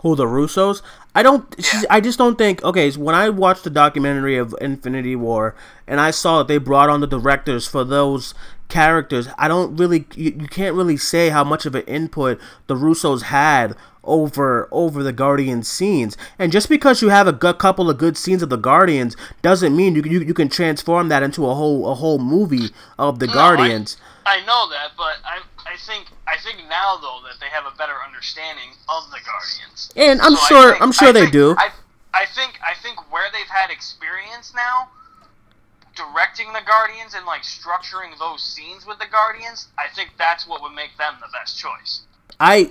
Who 0.02 0.14
the 0.14 0.26
Russos? 0.26 0.82
I 1.14 1.22
don't. 1.22 1.54
Yeah. 1.56 1.82
I 1.88 2.00
just 2.00 2.18
don't 2.18 2.36
think. 2.36 2.62
Okay, 2.62 2.90
so 2.90 3.00
when 3.00 3.14
I 3.14 3.30
watched 3.30 3.64
the 3.64 3.70
documentary 3.70 4.36
of 4.36 4.54
Infinity 4.60 5.16
War 5.16 5.54
and 5.86 5.98
I 5.98 6.10
saw 6.10 6.38
that 6.38 6.48
they 6.48 6.58
brought 6.58 6.90
on 6.90 7.00
the 7.00 7.06
directors 7.06 7.66
for 7.66 7.84
those 7.84 8.34
characters, 8.68 9.28
I 9.38 9.48
don't 9.48 9.76
really. 9.76 10.04
You, 10.14 10.36
you 10.40 10.48
can't 10.48 10.76
really 10.76 10.98
say 10.98 11.30
how 11.30 11.42
much 11.42 11.64
of 11.64 11.74
an 11.74 11.84
input 11.84 12.38
the 12.66 12.74
Russos 12.74 13.22
had 13.22 13.76
over 14.06 14.68
over 14.70 15.02
the 15.02 15.12
Guardians 15.12 15.68
scenes. 15.68 16.18
And 16.38 16.52
just 16.52 16.68
because 16.68 17.00
you 17.00 17.08
have 17.08 17.26
a 17.26 17.32
good 17.32 17.58
couple 17.58 17.88
of 17.88 17.96
good 17.96 18.18
scenes 18.18 18.42
of 18.42 18.50
the 18.50 18.56
Guardians 18.56 19.16
doesn't 19.40 19.74
mean 19.74 19.94
you 19.94 20.02
you, 20.02 20.20
you 20.20 20.34
can 20.34 20.50
transform 20.50 21.08
that 21.08 21.22
into 21.22 21.48
a 21.48 21.54
whole 21.54 21.90
a 21.90 21.94
whole 21.94 22.18
movie 22.18 22.70
of 22.98 23.20
the 23.20 23.26
no, 23.26 23.32
Guardians. 23.32 23.96
I, 24.26 24.36
I 24.36 24.46
know 24.46 24.68
that, 24.68 24.90
but 24.98 25.16
I 25.24 25.40
I 25.74 25.76
think 25.76 26.06
I 26.28 26.36
think 26.38 26.68
now 26.68 26.98
though 27.02 27.18
that 27.26 27.40
they 27.40 27.50
have 27.50 27.64
a 27.66 27.76
better 27.76 27.94
understanding 28.06 28.70
of 28.88 29.10
the 29.10 29.18
Guardians. 29.26 29.90
And 29.96 30.20
I'm 30.20 30.36
so 30.36 30.46
sure 30.46 30.70
think, 30.70 30.82
I'm 30.82 30.92
sure 30.92 31.12
they 31.12 31.22
think, 31.22 31.32
do. 31.32 31.56
I, 31.58 31.70
I 32.14 32.26
think 32.26 32.60
I 32.62 32.74
think 32.80 33.12
where 33.12 33.28
they've 33.32 33.50
had 33.50 33.70
experience 33.70 34.52
now 34.54 34.88
directing 35.96 36.52
the 36.52 36.60
Guardians 36.64 37.14
and 37.14 37.26
like 37.26 37.42
structuring 37.42 38.16
those 38.20 38.42
scenes 38.42 38.86
with 38.86 39.00
the 39.00 39.06
Guardians, 39.10 39.68
I 39.76 39.92
think 39.94 40.10
that's 40.16 40.46
what 40.46 40.62
would 40.62 40.74
make 40.74 40.96
them 40.96 41.14
the 41.20 41.28
best 41.32 41.58
choice. 41.58 42.02
I 42.38 42.70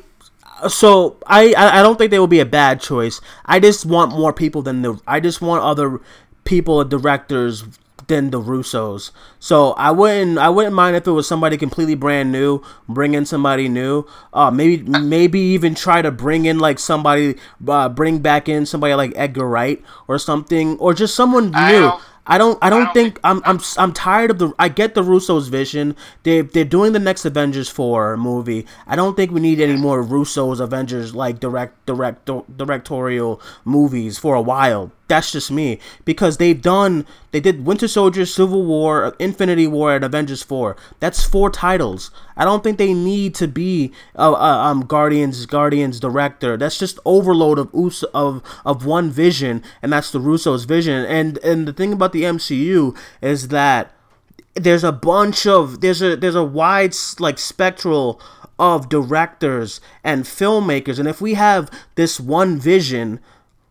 so 0.69 1.17
I 1.27 1.53
I 1.57 1.81
don't 1.81 1.98
think 1.98 2.10
they 2.10 2.19
will 2.19 2.27
be 2.27 2.39
a 2.39 2.45
bad 2.45 2.79
choice. 2.79 3.19
I 3.45 3.60
just 3.60 3.86
want 3.86 4.12
more 4.12 4.31
people 4.31 4.62
than 4.62 4.81
the 4.81 4.98
I 5.05 5.19
just 5.19 5.41
want 5.41 5.62
other 5.62 6.00
people 6.45 6.86
directors 6.86 7.65
than 8.07 8.31
the 8.31 8.39
Russos. 8.39 9.12
So 9.39 9.72
I 9.74 9.91
wouldn't 9.91 10.38
I 10.38 10.50
wouldn't 10.50 10.75
mind 10.75 10.95
if 10.95 11.07
it 11.07 11.12
was 11.12 11.27
somebody 11.27 11.57
completely 11.57 11.95
brand 11.95 12.31
new, 12.31 12.62
bring 12.88 13.13
in 13.13 13.25
somebody 13.25 13.67
new. 13.69 14.05
Uh, 14.33 14.51
maybe 14.51 14.83
maybe 14.83 15.39
even 15.39 15.75
try 15.75 16.01
to 16.01 16.12
bring 16.12 16.45
in 16.45 16.60
like 16.60 16.79
somebody, 16.79 17.36
uh, 17.67 17.89
bring 17.89 18.19
back 18.19 18.50
in 18.50 18.65
somebody 18.65 18.93
like 18.93 19.13
Edgar 19.15 19.48
Wright 19.48 19.83
or 20.07 20.17
something, 20.19 20.77
or 20.79 20.93
just 20.93 21.15
someone 21.15 21.51
new. 21.51 21.57
I 21.57 21.72
don't. 21.72 22.01
I 22.25 22.38
don't, 22.38 22.57
I 22.62 22.69
don't 22.69 22.93
think, 22.93 23.15
think, 23.15 23.19
I'm. 23.25 23.41
I'm. 23.43 23.59
I'm 23.77 23.92
tired 23.92 24.31
of 24.31 24.39
the. 24.39 24.53
I 24.57 24.70
get 24.70 24.96
the 24.96 25.03
Russo's 25.03 25.50
vision. 25.50 25.94
They 26.24 26.39
they're 26.39 26.63
doing 26.63 26.94
the 26.94 27.00
next 27.00 27.25
Avengers 27.25 27.68
four 27.68 28.16
movie. 28.16 28.66
I 28.87 28.96
don't 28.96 29.18
think 29.18 29.31
we 29.31 29.42
need 29.42 29.59
any 29.59 29.75
more 29.75 30.01
Russo's 30.01 30.61
Avengers 30.61 31.13
like 31.13 31.42
direct 31.42 31.85
direct 31.85 32.29
directorial 32.55 33.42
movies 33.66 34.18
for 34.18 34.35
a 34.35 34.42
while. 34.42 34.94
That's 35.13 35.31
just 35.31 35.51
me 35.51 35.77
because 36.05 36.37
they've 36.37 36.59
done. 36.59 37.05
They 37.29 37.39
did 37.39 37.67
Winter 37.67 37.87
Soldier, 37.87 38.25
Civil 38.25 38.65
War, 38.65 39.15
Infinity 39.19 39.67
War, 39.67 39.95
and 39.95 40.03
Avengers 40.03 40.41
four. 40.41 40.75
That's 40.99 41.23
four 41.23 41.51
titles. 41.51 42.09
I 42.35 42.45
don't 42.45 42.63
think 42.63 42.79
they 42.79 42.95
need 42.95 43.35
to 43.35 43.47
be 43.47 43.91
uh, 44.17 44.31
uh, 44.31 44.35
um 44.35 44.87
Guardians 44.87 45.45
Guardians 45.45 45.99
director. 45.99 46.57
That's 46.57 46.79
just 46.79 46.97
overload 47.05 47.59
of 47.59 47.69
of 48.11 48.41
of 48.65 48.87
one 48.87 49.11
vision, 49.11 49.61
and 49.83 49.93
that's 49.93 50.09
the 50.09 50.19
Russo's 50.19 50.65
vision. 50.65 51.05
And 51.05 51.37
and 51.43 51.67
the 51.67 51.73
thing 51.73 51.93
about 51.93 52.11
the 52.11 52.23
MCU 52.23 52.97
is 53.21 53.49
that 53.49 53.93
there's 54.55 54.83
a 54.83 54.91
bunch 54.91 55.45
of 55.45 55.81
there's 55.81 56.01
a 56.01 56.15
there's 56.15 56.33
a 56.33 56.43
wide 56.43 56.95
like 57.19 57.37
spectral 57.37 58.19
of 58.57 58.89
directors 58.89 59.79
and 60.03 60.23
filmmakers 60.23 60.99
and 60.99 61.07
if 61.07 61.19
we 61.19 61.33
have 61.33 61.69
this 61.95 62.19
one 62.19 62.59
vision 62.59 63.19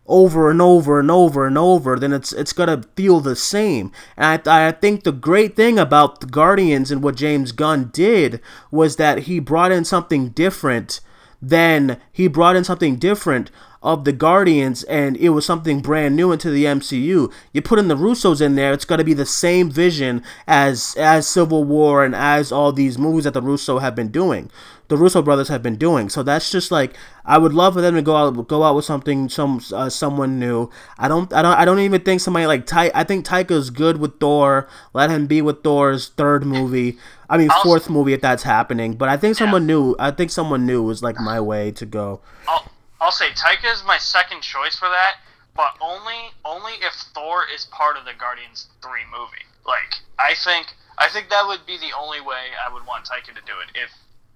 over 0.05 0.51
and 0.51 0.61
over 0.61 0.99
and 0.99 1.09
over 1.09 1.47
and 1.47 1.57
over, 1.57 1.97
then 1.97 2.11
it's 2.11 2.33
it's 2.33 2.53
gonna 2.53 2.83
feel 2.95 3.19
the 3.19 3.35
same. 3.35 3.91
And 4.17 4.47
I, 4.47 4.67
I 4.67 4.71
think 4.71 5.03
the 5.03 5.11
great 5.11 5.55
thing 5.55 5.79
about 5.79 6.19
the 6.19 6.27
Guardians 6.27 6.91
and 6.91 7.01
what 7.01 7.15
James 7.15 7.51
Gunn 7.51 7.89
did 7.93 8.41
was 8.71 8.97
that 8.97 9.19
he 9.19 9.39
brought 9.39 9.71
in 9.71 9.85
something 9.85 10.29
different. 10.29 10.99
Then 11.41 11.97
he 12.11 12.27
brought 12.27 12.55
in 12.55 12.63
something 12.63 12.95
different 12.97 13.51
of 13.81 14.05
the 14.05 14.13
Guardians, 14.13 14.83
and 14.83 15.17
it 15.17 15.29
was 15.29 15.45
something 15.45 15.81
brand 15.81 16.15
new 16.15 16.31
into 16.31 16.49
the 16.49 16.63
MCU. 16.63 17.31
You 17.51 17.61
put 17.61 17.79
in 17.79 17.89
the 17.89 17.97
Russos 17.97 18.39
in 18.39 18.55
there, 18.55 18.71
it's 18.71 18.85
gonna 18.85 19.03
be 19.03 19.13
the 19.13 19.25
same 19.25 19.69
vision 19.71 20.23
as 20.47 20.95
as 20.97 21.27
Civil 21.27 21.63
War 21.63 22.03
and 22.03 22.15
as 22.15 22.51
all 22.51 22.73
these 22.73 22.97
movies 22.97 23.23
that 23.23 23.33
the 23.33 23.41
Russo 23.41 23.79
have 23.79 23.95
been 23.95 24.09
doing 24.09 24.49
the 24.93 24.99
Russo 24.99 25.23
brothers 25.23 25.47
have 25.47 25.63
been 25.63 25.75
doing. 25.75 26.07
So 26.07 26.21
that's 26.21 26.51
just 26.51 26.69
like 26.69 26.95
I 27.25 27.39
would 27.39 27.51
love 27.51 27.73
for 27.73 27.81
them 27.81 27.95
to 27.95 28.03
go 28.03 28.15
out 28.15 28.47
go 28.47 28.61
out 28.61 28.75
with 28.75 28.85
something 28.85 29.27
some 29.27 29.59
uh, 29.73 29.89
someone 29.89 30.37
new. 30.37 30.69
I 30.99 31.07
don't 31.07 31.33
I 31.33 31.41
don't 31.41 31.57
I 31.57 31.65
don't 31.65 31.79
even 31.79 32.01
think 32.01 32.21
somebody 32.21 32.45
like 32.45 32.67
Ty 32.67 32.91
I 32.93 33.03
think 33.03 33.25
Taika's 33.25 33.71
good 33.71 33.97
with 33.97 34.19
Thor. 34.19 34.69
Let 34.93 35.09
him 35.09 35.25
be 35.25 35.41
with 35.41 35.63
Thor's 35.63 36.09
third 36.09 36.45
movie. 36.45 36.99
I 37.27 37.39
mean 37.39 37.49
I'll, 37.51 37.63
fourth 37.63 37.89
movie 37.89 38.13
if 38.13 38.21
that's 38.21 38.43
happening. 38.43 38.93
But 38.93 39.09
I 39.09 39.17
think 39.17 39.35
someone 39.35 39.63
yeah. 39.63 39.75
new 39.75 39.95
I 39.97 40.11
think 40.11 40.29
someone 40.29 40.67
new 40.67 40.87
is 40.91 41.01
like 41.01 41.19
my 41.19 41.41
way 41.41 41.71
to 41.71 41.87
go. 41.87 42.21
I'll 42.47 42.69
I'll 43.01 43.11
say 43.11 43.29
Taika 43.31 43.73
is 43.73 43.83
my 43.83 43.97
second 43.97 44.41
choice 44.41 44.75
for 44.75 44.89
that, 44.89 45.15
but 45.55 45.73
only 45.81 46.29
only 46.45 46.73
if 46.73 46.93
Thor 47.15 47.45
is 47.51 47.65
part 47.65 47.97
of 47.97 48.05
the 48.05 48.13
Guardians 48.13 48.67
three 48.83 49.09
movie. 49.11 49.49
Like 49.65 50.01
I 50.19 50.35
think 50.35 50.67
I 50.99 51.09
think 51.09 51.29
that 51.29 51.47
would 51.47 51.65
be 51.65 51.79
the 51.79 51.97
only 51.97 52.21
way 52.21 52.53
I 52.63 52.71
would 52.71 52.85
want 52.85 53.05
Taika 53.05 53.33
to 53.33 53.41
do 53.41 53.57
it. 53.65 53.73
If 53.73 53.89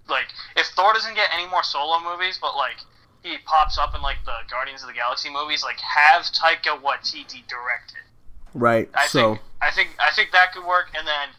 like 0.10 0.28
if 0.56 0.68
Thor 0.68 0.94
doesn't 0.94 1.16
get 1.16 1.30
any 1.34 1.48
more 1.48 1.64
solo 1.64 2.00
movies, 2.00 2.38
but 2.42 2.56
like 2.56 2.78
he 3.24 3.38
pops 3.46 3.78
up 3.78 3.96
in 3.96 4.02
like 4.02 4.18
the 4.26 4.36
Guardians 4.50 4.82
of 4.82 4.88
the 4.88 4.94
Galaxy 4.94 5.30
movies, 5.30 5.64
like 5.64 5.80
have 5.80 6.24
Taika 6.24 6.82
Waititi 6.82 7.48
direct 7.48 7.92
it. 7.92 8.08
Right. 8.54 8.90
I 8.94 9.08
so 9.08 9.36
think 9.36 9.42
I 9.62 9.72
think 9.72 9.90
I 10.00 10.12
think 10.12 10.32
that 10.32 10.54
could 10.54 10.66
work, 10.66 10.88
and 10.98 11.08
then 11.08 11.30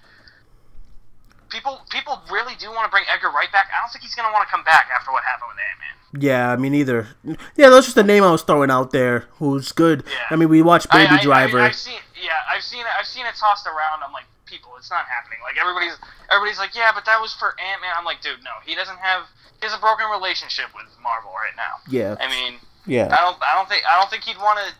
people 1.50 1.80
people 1.90 2.20
really 2.30 2.54
do 2.60 2.70
want 2.70 2.84
to 2.84 2.90
bring 2.90 3.04
Edgar 3.12 3.30
Wright 3.30 3.50
back. 3.52 3.68
I 3.74 3.80
don't 3.80 3.90
think 3.90 4.02
he's 4.02 4.14
gonna 4.14 4.32
want 4.32 4.46
to 4.46 4.50
come 4.50 4.64
back 4.64 4.88
after 4.94 5.12
what 5.12 5.24
happened 5.24 5.50
with 5.50 5.58
Ant 5.58 5.78
Man. 5.80 6.22
Yeah, 6.22 6.50
I 6.50 6.56
mean 6.56 6.74
either. 6.74 7.08
Yeah, 7.56 7.68
that's 7.68 7.86
just 7.86 7.96
the 7.96 8.02
name 8.02 8.22
I 8.22 8.30
was 8.30 8.42
throwing 8.42 8.70
out 8.70 8.92
there. 8.92 9.26
Who's 9.38 9.72
good? 9.72 10.04
Yeah. 10.06 10.12
I 10.30 10.36
mean, 10.36 10.48
we 10.48 10.62
watched 10.62 10.90
Baby 10.90 11.12
I, 11.12 11.16
I, 11.16 11.22
Driver. 11.22 11.60
I, 11.60 11.64
have 11.64 11.74
seen, 11.74 12.00
yeah, 12.22 12.32
I've 12.50 12.62
seen 12.62 12.80
it. 12.80 12.92
I've 12.98 13.06
seen 13.06 13.26
it 13.26 13.34
tossed 13.34 13.66
around. 13.66 14.02
I'm 14.02 14.12
like, 14.12 14.24
people. 14.48 14.72
It's 14.80 14.90
not 14.90 15.04
happening. 15.04 15.38
Like 15.44 15.60
everybody's 15.60 15.94
everybody's 16.32 16.58
like, 16.58 16.74
yeah, 16.74 16.90
but 16.96 17.04
that 17.04 17.20
was 17.20 17.36
for 17.36 17.52
Ant 17.60 17.84
Man. 17.84 17.92
I'm 17.92 18.08
like, 18.08 18.24
dude, 18.24 18.40
no, 18.42 18.56
he 18.64 18.74
doesn't 18.74 18.98
have. 18.98 19.28
He 19.60 19.66
has 19.68 19.76
a 19.76 19.82
broken 19.82 20.08
relationship 20.08 20.72
with 20.74 20.88
Marvel 21.02 21.30
right 21.36 21.54
now. 21.54 21.82
Yeah. 21.90 22.16
I 22.16 22.30
mean, 22.30 22.58
yeah. 22.86 23.12
I 23.12 23.20
don't. 23.20 23.36
I 23.44 23.54
don't 23.54 23.68
think. 23.68 23.84
I 23.84 24.00
don't 24.00 24.08
think 24.08 24.24
he'd 24.24 24.40
want 24.40 24.58
to 24.64 24.74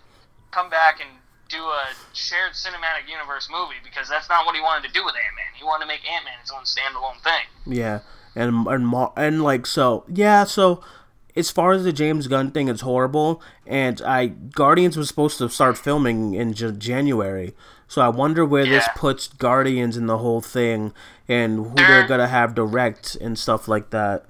come 0.51 0.71
back 0.71 1.01
and 1.01 1.11
do 1.49 1.61
a 1.61 1.85
shared 2.13 2.53
cinematic 2.53 3.09
universe 3.09 3.49
movie 3.51 3.81
because 3.83 4.09
that's 4.09 4.29
not 4.29 4.45
what 4.45 4.55
he 4.55 4.61
wanted 4.61 4.87
to 4.89 4.93
do 4.93 5.05
with 5.05 5.15
Ant 5.15 5.37
Man. 5.37 5.53
He 5.57 5.65
wanted 5.65 5.85
to 5.85 5.89
make 5.89 6.01
Ant 6.09 6.25
Man 6.25 6.35
his 6.41 6.51
own 6.51 6.65
standalone 6.65 7.21
thing. 7.23 7.45
Yeah, 7.67 8.01
and 8.35 8.67
and 8.67 8.95
and 9.17 9.43
like 9.43 9.67
so, 9.67 10.05
yeah, 10.09 10.45
so 10.45 10.83
as 11.37 11.51
far 11.51 11.73
as 11.73 11.85
the 11.85 11.93
James 11.93 12.27
Gunn 12.27 12.51
thing, 12.51 12.69
it's 12.69 12.81
horrible. 12.81 13.43
And 13.67 14.03
I 14.03 14.27
Guardians 14.27 14.97
was 14.97 15.09
supposed 15.09 15.39
to 15.39 15.49
start 15.49 15.79
filming 15.79 16.35
in 16.35 16.53
J- 16.53 16.73
January, 16.73 17.55
so 17.89 18.03
I 18.03 18.09
wonder 18.09 18.45
where 18.45 18.65
yeah. 18.65 18.73
this 18.73 18.89
puts 18.95 19.29
Guardians 19.29 19.97
in 19.97 20.07
the 20.07 20.19
whole 20.19 20.41
thing 20.41 20.93
and 21.27 21.57
who 21.57 21.75
they're, 21.75 21.89
they're 21.89 22.09
gonna 22.09 22.29
have 22.29 22.55
direct 22.55 23.17
and 23.17 23.39
stuff 23.39 23.67
like 23.67 23.91
that. 23.91 24.27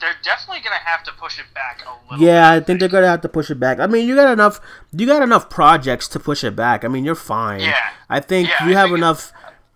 They're 0.00 0.16
definitely 0.22 0.62
gonna 0.62 0.76
have 0.76 1.04
to 1.04 1.12
push 1.12 1.38
it 1.38 1.46
back 1.54 1.82
a 1.86 2.10
little. 2.12 2.26
Yeah, 2.26 2.50
I 2.50 2.60
think 2.60 2.80
they're 2.80 2.88
gonna 2.88 3.06
have 3.06 3.20
to 3.20 3.28
push 3.28 3.50
it 3.50 3.60
back. 3.60 3.78
I 3.78 3.86
mean, 3.86 4.08
you 4.08 4.16
got 4.16 4.32
enough. 4.32 4.60
You 4.92 5.06
got 5.06 5.22
enough 5.22 5.48
projects 5.50 6.08
to 6.08 6.18
push 6.18 6.42
it 6.42 6.56
back. 6.56 6.84
I 6.84 6.88
mean, 6.88 7.04
you're 7.04 7.14
fine. 7.14 7.60
Yeah. 7.60 7.90
I 8.08 8.20
think 8.20 8.48
yeah, 8.48 8.66
you 8.66 8.72
I 8.74 8.80
have 8.80 8.88
think 8.88 8.98
enough. 8.98 9.32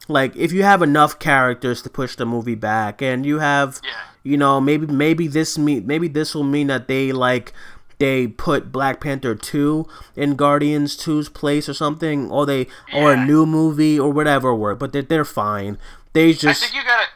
Like, 0.09 0.35
if 0.35 0.51
you 0.51 0.65
have 0.65 0.83
enough 0.83 1.19
characters 1.21 1.83
to 1.83 1.91
push 1.91 2.17
the 2.17 2.27
movie 2.27 2.57
back, 2.57 3.03
and 3.03 3.25
you 3.25 3.39
have. 3.39 3.81
Yeah 3.85 3.91
you 4.23 4.37
know, 4.37 4.61
maybe 4.61 4.87
maybe 4.87 5.29
this 5.29 5.57
mean 5.57 5.87
maybe 5.87 6.09
this 6.09 6.35
will 6.35 6.45
mean 6.45 6.67
that 6.67 6.89
they 6.89 7.13
like 7.13 7.53
they 8.01 8.27
put 8.27 8.73
Black 8.73 9.01
Panther 9.01 9.37
2 9.37 9.87
in 10.17 10.35
Guardians 10.35 10.97
2's 10.97 11.29
place 11.29 11.69
or 11.69 11.75
something 11.75 12.29
or 12.31 12.45
they 12.45 12.67
yeah. 12.93 13.05
or 13.05 13.13
a 13.13 13.25
new 13.25 13.47
movie 13.47 14.01
or 14.01 14.11
whatever 14.11 14.53
work, 14.53 14.81
but 14.81 14.93
they're, 14.93 15.03
they're 15.03 15.25
fine. 15.25 15.79
They 16.13 16.33
just 16.33 16.65
I 16.65 16.67
think 16.67 16.75
you 16.75 16.83
got 16.83 17.01
to 17.03 17.07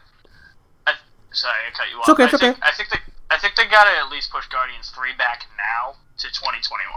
Sorry, 1.35 1.53
I 1.67 1.77
cut 1.77 1.91
you 1.91 1.97
off. 1.97 2.03
It's 2.03 2.09
okay, 2.11 2.25
it's 2.25 2.35
I 2.35 2.37
okay. 2.37 2.47
Think, 2.47 2.59
I 2.63 2.73
think 2.77 2.89
they 2.91 2.99
I 3.31 3.39
think 3.39 3.57
they 3.57 3.65
got 3.67 3.85
to 3.85 3.91
at 3.99 4.11
least 4.11 4.31
push 4.31 4.47
Guardians 4.47 4.91
3 4.91 5.11
back 5.19 5.47
now 5.59 5.97
to 6.19 6.29
2021. 6.29 6.89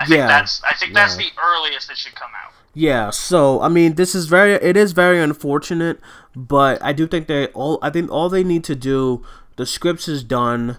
I 0.00 0.04
think 0.04 0.18
yeah. 0.18 0.26
that's 0.26 0.62
I 0.62 0.74
think 0.74 0.94
that's 0.94 1.16
yeah. 1.16 1.24
the 1.24 1.42
earliest 1.42 1.90
it 1.90 1.96
should 1.96 2.14
come 2.14 2.30
out. 2.36 2.52
Yeah, 2.74 3.10
so 3.10 3.60
I 3.60 3.68
mean, 3.68 3.94
this 3.94 4.14
is 4.14 4.26
very 4.26 4.52
it 4.52 4.76
is 4.76 4.92
very 4.92 5.20
unfortunate, 5.20 5.98
but 6.36 6.80
I 6.82 6.92
do 6.92 7.06
think 7.06 7.26
they 7.26 7.46
all 7.48 7.78
I 7.82 7.90
think 7.90 8.10
all 8.10 8.28
they 8.28 8.44
need 8.44 8.62
to 8.64 8.76
do 8.76 9.24
The 9.56 9.66
scripts 9.66 10.06
is 10.06 10.22
done. 10.22 10.78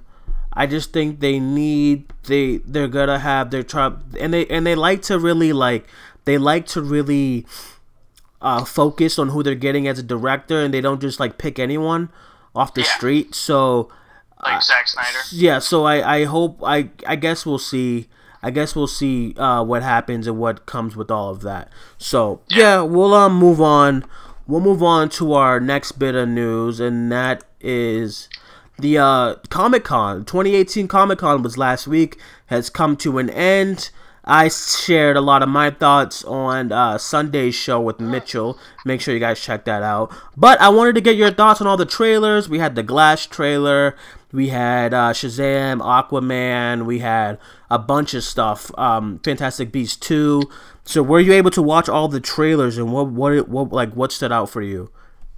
I 0.54 0.66
just 0.66 0.92
think 0.92 1.20
they 1.20 1.40
need 1.40 2.06
they 2.24 2.58
they're 2.58 2.88
gonna 2.88 3.20
have 3.20 3.52
their 3.52 3.64
try 3.64 3.92
and 4.20 4.34
they 4.34 4.46
and 4.48 4.66
they 4.66 4.76
like 4.76 5.02
to 5.04 5.20
really 5.20 5.54
like 5.54 5.88
they 6.26 6.38
like 6.38 6.66
to 6.68 6.82
really 6.82 7.46
uh, 8.42 8.64
focus 8.64 9.20
on 9.20 9.30
who 9.30 9.44
they're 9.44 9.56
getting 9.56 9.88
as 9.88 10.00
a 10.00 10.04
director 10.04 10.62
and 10.62 10.74
they 10.74 10.82
don't 10.82 11.02
just 11.02 11.20
like 11.20 11.38
pick 11.38 11.60
anyone 11.60 12.10
off 12.56 12.74
the 12.74 12.82
Yeah. 12.82 12.96
street. 12.98 13.36
So 13.36 13.90
Like 14.44 14.64
Zack 14.64 14.88
Snyder. 14.88 15.18
yeah, 15.32 15.60
so 15.60 15.84
I, 15.86 16.16
I 16.20 16.24
hope 16.26 16.60
I 16.64 16.90
I 17.06 17.16
guess 17.16 17.46
we'll 17.46 17.60
see 17.60 18.08
I 18.42 18.52
guess 18.52 18.74
we'll 18.76 18.88
see 18.88 19.34
uh, 19.38 19.64
what 19.66 19.84
happens 19.84 20.26
and 20.26 20.38
what 20.40 20.66
comes 20.66 20.96
with 20.96 21.12
all 21.12 21.30
of 21.30 21.42
that. 21.42 21.70
So 21.98 22.40
yeah, 22.50 22.82
we'll 22.82 23.14
um 23.14 23.36
move 23.36 23.60
on. 23.62 24.06
We'll 24.48 24.62
move 24.62 24.82
on 24.82 25.10
to 25.10 25.34
our 25.34 25.60
next 25.60 25.94
bit 26.00 26.16
of 26.16 26.28
news, 26.30 26.80
and 26.80 27.12
that 27.12 27.44
is 27.62 28.30
the 28.82 28.98
uh, 28.98 29.36
Comic 29.50 29.84
Con. 29.84 30.26
2018 30.26 30.88
Comic 30.88 31.20
Con 31.20 31.44
was 31.44 31.58
last 31.58 31.88
week. 31.88 32.18
Has 32.48 32.70
come 32.70 32.96
to 32.98 33.18
an 33.18 33.30
end. 33.30 33.92
I 34.26 34.50
shared 34.50 35.18
a 35.18 35.22
lot 35.22 35.42
of 35.42 35.50
my 35.50 35.72
thoughts 35.72 36.24
on 36.24 36.72
uh, 36.72 36.98
Sunday's 36.98 37.56
show 37.56 37.82
with 37.82 38.00
Mitchell. 38.00 38.60
Make 38.86 39.02
sure 39.02 39.14
you 39.14 39.20
guys 39.20 39.40
check 39.40 39.66
that 39.66 39.82
out. 39.82 40.14
But 40.38 40.62
I 40.62 40.70
wanted 40.70 40.96
to 40.96 41.02
get 41.02 41.16
your 41.16 41.32
thoughts 41.32 41.62
on 41.62 41.68
all 41.68 41.78
the 41.78 41.86
trailers. 41.86 42.48
We 42.48 42.60
had 42.60 42.76
the 42.76 42.84
Glass 42.84 43.26
trailer. 43.26 43.96
We 44.32 44.50
had 44.50 44.94
uh, 44.94 45.14
Shazam, 45.14 45.82
Aquaman. 45.82 46.86
We 46.86 47.00
had 47.00 47.40
a 47.72 47.80
bunch 47.80 48.14
of 48.14 48.24
stuff. 48.24 48.72
Um, 48.78 49.20
Fantastic 49.24 49.72
Beasts 49.72 49.98
2. 49.98 50.44
So 50.84 51.02
were 51.02 51.20
you 51.20 51.34
able 51.34 51.52
to 51.52 51.62
watch 51.62 51.90
all 51.90 52.08
the 52.08 52.20
trailers 52.20 52.78
and 52.78 52.92
what 52.92 53.08
what 53.08 53.48
what 53.48 53.72
like 53.72 53.94
what 53.94 54.12
stood 54.12 54.32
out 54.32 54.50
for 54.50 54.62
you? 54.62 54.92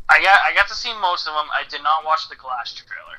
I 0.10 0.22
got 0.22 0.40
I 0.46 0.54
got 0.54 0.68
to 0.68 0.76
see 0.76 0.94
most 1.00 1.28
of 1.28 1.34
them. 1.34 1.48
I 1.54 1.64
did 1.70 1.84
not 1.84 2.04
watch 2.04 2.28
the 2.30 2.36
Glass 2.36 2.74
trailer. 2.74 3.11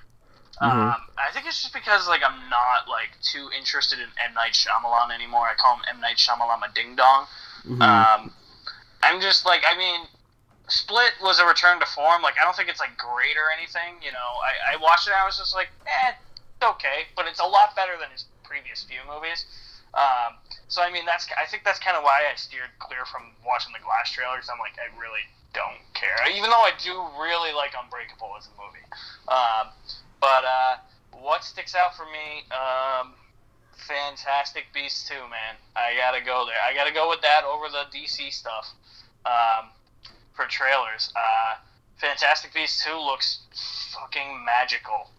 Mm-hmm. 0.63 0.95
Um, 0.95 1.03
I 1.19 1.35
think 1.35 1.47
it's 1.47 1.61
just 1.61 1.75
because 1.75 2.07
like 2.07 2.23
I'm 2.23 2.49
not 2.49 2.87
like 2.87 3.19
too 3.21 3.51
interested 3.51 3.99
in 3.99 4.07
M 4.23 4.35
Night 4.35 4.55
Shyamalan 4.55 5.11
anymore. 5.11 5.43
I 5.51 5.59
call 5.59 5.75
him 5.75 5.83
M 5.91 6.01
Night 6.01 6.23
Shyamalan 6.23 6.63
a 6.63 6.71
ding 6.73 6.95
dong. 6.95 7.27
Mm-hmm. 7.67 7.83
Um, 7.83 8.31
I'm 9.03 9.21
just 9.21 9.45
like 9.45 9.67
I 9.67 9.77
mean, 9.77 10.07
Split 10.69 11.19
was 11.21 11.41
a 11.41 11.47
return 11.47 11.81
to 11.81 11.87
form. 11.87 12.23
Like 12.23 12.39
I 12.39 12.45
don't 12.47 12.55
think 12.55 12.71
it's 12.71 12.79
like 12.79 12.95
great 12.95 13.35
or 13.35 13.51
anything. 13.51 13.99
You 14.07 14.15
know, 14.15 14.31
I, 14.39 14.75
I 14.75 14.77
watched 14.79 15.11
it. 15.11 15.11
and 15.11 15.19
I 15.19 15.27
was 15.27 15.37
just 15.37 15.55
like, 15.55 15.67
eh, 15.83 16.15
it's 16.15 16.63
okay, 16.63 17.11
but 17.19 17.27
it's 17.27 17.41
a 17.41 17.49
lot 17.49 17.75
better 17.75 17.99
than 17.99 18.15
his 18.15 18.25
previous 18.47 18.87
few 18.87 19.03
movies. 19.11 19.45
Um, 19.99 20.39
so 20.71 20.81
I 20.81 20.95
mean, 20.95 21.05
that's 21.11 21.27
I 21.35 21.51
think 21.51 21.67
that's 21.67 21.83
kind 21.83 21.99
of 21.99 22.07
why 22.07 22.23
I 22.31 22.39
steered 22.39 22.71
clear 22.79 23.03
from 23.11 23.35
watching 23.43 23.75
the 23.75 23.83
Glass 23.83 24.15
trailer 24.15 24.39
because 24.39 24.49
I'm 24.49 24.63
like, 24.63 24.79
I 24.79 24.87
really 24.95 25.27
don't 25.53 25.83
care. 25.93 26.17
Even 26.31 26.49
though 26.49 26.65
I 26.65 26.73
do 26.79 26.95
really 27.21 27.53
like 27.53 27.75
Unbreakable 27.77 28.33
as 28.39 28.49
a 28.49 28.55
movie. 28.57 28.87
Um, 29.29 29.75
but 30.23 30.45
uh, 30.47 30.77
what 31.21 31.45
sticks 31.45 31.75
out 31.75 31.95
for 31.95 32.05
me? 32.07 32.47
Um, 32.51 33.13
Fantastic 33.77 34.67
Beasts 34.73 35.07
2, 35.09 35.15
man. 35.15 35.57
I 35.77 35.95
gotta 35.99 36.25
go 36.25 36.47
there. 36.47 36.57
I 36.67 36.73
gotta 36.75 36.93
go 36.95 37.09
with 37.11 37.21
that 37.23 37.43
over 37.45 37.67
the 37.69 37.85
DC 37.97 38.33
stuff 38.33 38.69
um, 39.27 39.71
for 40.35 40.47
trailers. 40.47 41.13
Uh, 41.17 41.57
Fantastic 42.01 42.55
Beasts 42.55 42.85
2 42.87 42.95
looks 42.97 43.41
fucking 43.93 44.45
magical. 44.45 45.11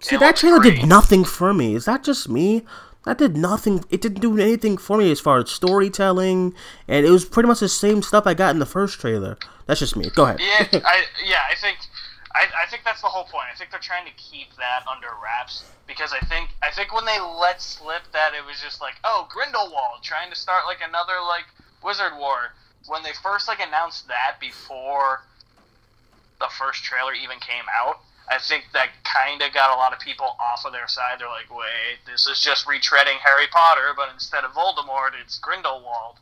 See, 0.00 0.16
It 0.16 0.20
that 0.20 0.36
trailer 0.36 0.58
great. 0.60 0.80
did 0.80 0.86
nothing 0.88 1.24
for 1.24 1.54
me. 1.54 1.74
Is 1.74 1.84
that 1.84 2.02
just 2.04 2.28
me? 2.28 2.64
That 3.04 3.16
did 3.18 3.36
nothing. 3.36 3.84
It 3.90 4.00
didn't 4.02 4.20
do 4.20 4.38
anything 4.38 4.76
for 4.76 4.98
me 4.98 5.10
as 5.10 5.20
far 5.20 5.38
as 5.38 5.50
storytelling, 5.50 6.54
and 6.86 7.06
it 7.06 7.10
was 7.10 7.24
pretty 7.24 7.46
much 7.48 7.60
the 7.60 7.68
same 7.68 8.02
stuff 8.02 8.26
I 8.26 8.34
got 8.34 8.50
in 8.50 8.58
the 8.58 8.66
first 8.66 9.00
trailer. 9.00 9.38
That's 9.66 9.80
just 9.80 9.96
me. 9.96 10.10
Go 10.14 10.24
ahead. 10.24 10.40
Yeah, 10.40 10.80
I 10.84 11.04
yeah, 11.24 11.40
I 11.50 11.54
think 11.54 11.78
I, 12.34 12.46
I 12.62 12.70
think 12.70 12.84
that's 12.84 13.02
the 13.02 13.10
whole 13.10 13.24
point. 13.24 13.50
I 13.52 13.56
think 13.56 13.70
they're 13.70 13.82
trying 13.82 14.06
to 14.06 14.14
keep 14.14 14.54
that 14.56 14.86
under 14.86 15.08
wraps 15.22 15.64
because 15.86 16.12
I 16.14 16.24
think 16.26 16.50
I 16.62 16.70
think 16.70 16.94
when 16.94 17.04
they 17.04 17.18
let 17.18 17.60
slip 17.60 18.06
that 18.12 18.34
it 18.34 18.46
was 18.46 18.62
just 18.62 18.80
like, 18.80 18.94
oh, 19.02 19.26
Grindelwald 19.30 20.02
trying 20.02 20.30
to 20.30 20.36
start 20.36 20.64
like 20.66 20.78
another 20.78 21.18
like 21.26 21.46
wizard 21.82 22.14
war. 22.16 22.54
When 22.86 23.02
they 23.02 23.12
first 23.22 23.48
like 23.48 23.60
announced 23.60 24.06
that 24.08 24.38
before 24.40 25.26
the 26.38 26.48
first 26.56 26.84
trailer 26.84 27.12
even 27.12 27.38
came 27.40 27.66
out, 27.68 28.00
I 28.30 28.38
think 28.38 28.70
that 28.72 28.94
kind 29.02 29.42
of 29.42 29.52
got 29.52 29.74
a 29.74 29.76
lot 29.76 29.92
of 29.92 29.98
people 29.98 30.36
off 30.38 30.64
of 30.64 30.72
their 30.72 30.86
side. 30.86 31.18
They're 31.18 31.28
like, 31.28 31.50
wait, 31.50 31.98
this 32.06 32.26
is 32.26 32.40
just 32.40 32.66
retreading 32.66 33.18
Harry 33.26 33.50
Potter, 33.50 33.92
but 33.96 34.08
instead 34.14 34.44
of 34.44 34.52
Voldemort, 34.52 35.18
it's 35.20 35.38
Grindelwald. 35.38 36.16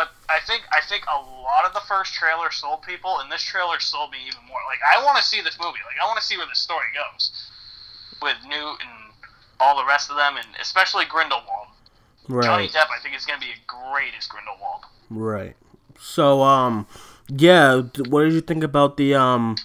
But 0.00 0.12
I 0.30 0.40
think 0.46 0.62
I 0.72 0.80
think 0.88 1.04
a 1.12 1.20
lot 1.20 1.66
of 1.66 1.74
the 1.74 1.84
first 1.86 2.14
trailer 2.14 2.50
sold 2.50 2.80
people, 2.80 3.18
and 3.20 3.30
this 3.30 3.42
trailer 3.42 3.78
sold 3.80 4.12
me 4.12 4.16
even 4.26 4.40
more. 4.48 4.60
Like 4.66 4.80
I 4.80 5.04
want 5.04 5.18
to 5.18 5.22
see 5.22 5.42
this 5.42 5.58
movie. 5.60 5.84
Like 5.84 6.00
I 6.02 6.06
want 6.06 6.18
to 6.18 6.24
see 6.24 6.38
where 6.38 6.46
the 6.46 6.54
story 6.54 6.86
goes 6.94 7.50
with 8.22 8.36
Newt 8.48 8.80
and 8.80 9.12
all 9.60 9.76
the 9.76 9.84
rest 9.84 10.08
of 10.08 10.16
them, 10.16 10.38
and 10.38 10.46
especially 10.58 11.04
Grindelwald. 11.04 11.68
Johnny 12.30 12.64
Right. 12.64 12.70
Depp, 12.70 12.86
I 12.88 13.02
think 13.02 13.14
is 13.14 13.26
going 13.26 13.40
to 13.40 13.46
be 13.46 13.52
great 13.66 14.12
as 14.16 14.26
Grindelwald. 14.26 14.84
Right. 15.10 15.56
So, 15.98 16.42
um, 16.42 16.86
yeah. 17.28 17.82
What 18.08 18.22
did 18.22 18.32
you 18.32 18.40
think 18.40 18.64
about 18.64 18.96
the 18.96 19.14
um? 19.14 19.56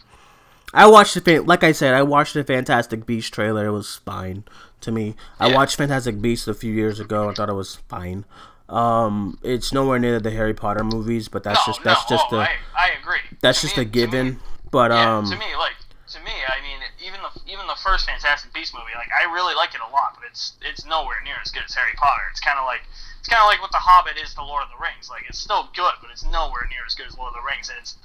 I 0.74 0.86
watched 0.86 1.24
the 1.24 1.40
like 1.40 1.64
I 1.64 1.72
said, 1.72 1.94
I 1.94 2.04
watched 2.04 2.34
the 2.34 2.44
Fantastic 2.44 3.06
Beasts 3.06 3.30
trailer. 3.32 3.68
It 3.68 3.72
was 3.72 4.02
fine 4.04 4.44
to 4.82 4.92
me. 4.92 5.16
I 5.40 5.56
watched 5.56 5.78
Fantastic 5.78 6.20
Beasts 6.20 6.50
a 6.50 6.54
few 6.54 6.74
years 6.74 7.00
ago. 7.00 7.30
I 7.30 7.34
thought 7.34 7.48
it 7.48 7.54
was 7.54 7.76
fine. 7.88 8.26
Um, 8.68 9.38
it's 9.44 9.72
nowhere 9.72 10.00
near 10.00 10.20
the 10.20 10.32
Harry 10.32 10.54
Potter 10.54 10.84
movies, 10.84 11.28
but 11.28 11.44
that's 11.44 11.60
no, 11.68 11.74
just 11.74 11.84
that's 11.84 12.10
no, 12.10 12.18
just 12.18 12.26
oh, 12.32 12.38
a 12.38 12.40
I, 12.42 12.50
I 12.76 12.90
agree. 13.00 13.20
that's 13.42 13.62
To 13.62 13.68
just 13.68 13.78
me- 13.78 13.84
a 13.84 13.86
to 13.86 13.90
me- 13.90 13.94
given. 13.94 14.40
But 14.72 14.92
Yeah, 14.92 15.18
um, 15.18 15.26
to 15.30 15.38
me, 15.38 15.56
like 15.58 15.74
to 16.10 16.20
me, 16.22 16.32
I 16.48 16.62
mean, 16.62 16.80
even 17.06 17.20
the 17.22 17.30
even 17.52 17.68
the 17.68 17.78
first 17.84 18.08
Fantastic 18.08 18.52
Beast 18.54 18.74
movie, 18.74 18.96
like 18.96 19.10
I 19.14 19.32
really 19.32 19.54
like 19.56 19.76
it 19.76 19.82
a 19.88 19.92
lot, 19.94 20.16
but 20.16 20.24
it's 20.30 20.54
it's 20.62 20.86
nowhere 20.86 21.18
near 21.24 21.36
as 21.44 21.52
good 21.52 21.64
as 21.66 21.74
Harry 21.76 21.94
Potter. 21.96 22.24
It's 22.32 22.40
kind 22.40 22.58
of 22.58 22.66
like 22.66 22.82
it's 23.20 23.30
kind 23.30 23.42
of 23.42 23.48
like 23.48 23.62
what 23.62 23.72
The 23.72 23.78
Hobbit 23.78 24.18
is 24.22 24.34
to 24.34 24.44
Lord 24.44 24.64
of 24.64 24.70
the 24.70 24.82
Rings. 24.82 25.10
Like 25.10 25.24
it's 25.30 25.38
still 25.40 25.70
good, 25.76 25.94
but 26.02 26.10
it's 26.12 26.26
nowhere 26.26 26.68
near 26.70 26.82
as 26.86 26.96
good 26.96 27.06
as 27.08 27.18
Lord 27.18 27.30
of 27.30 27.42
the 27.42 27.46
Rings, 27.46 27.70
and 27.70 27.78
it's 27.80 27.96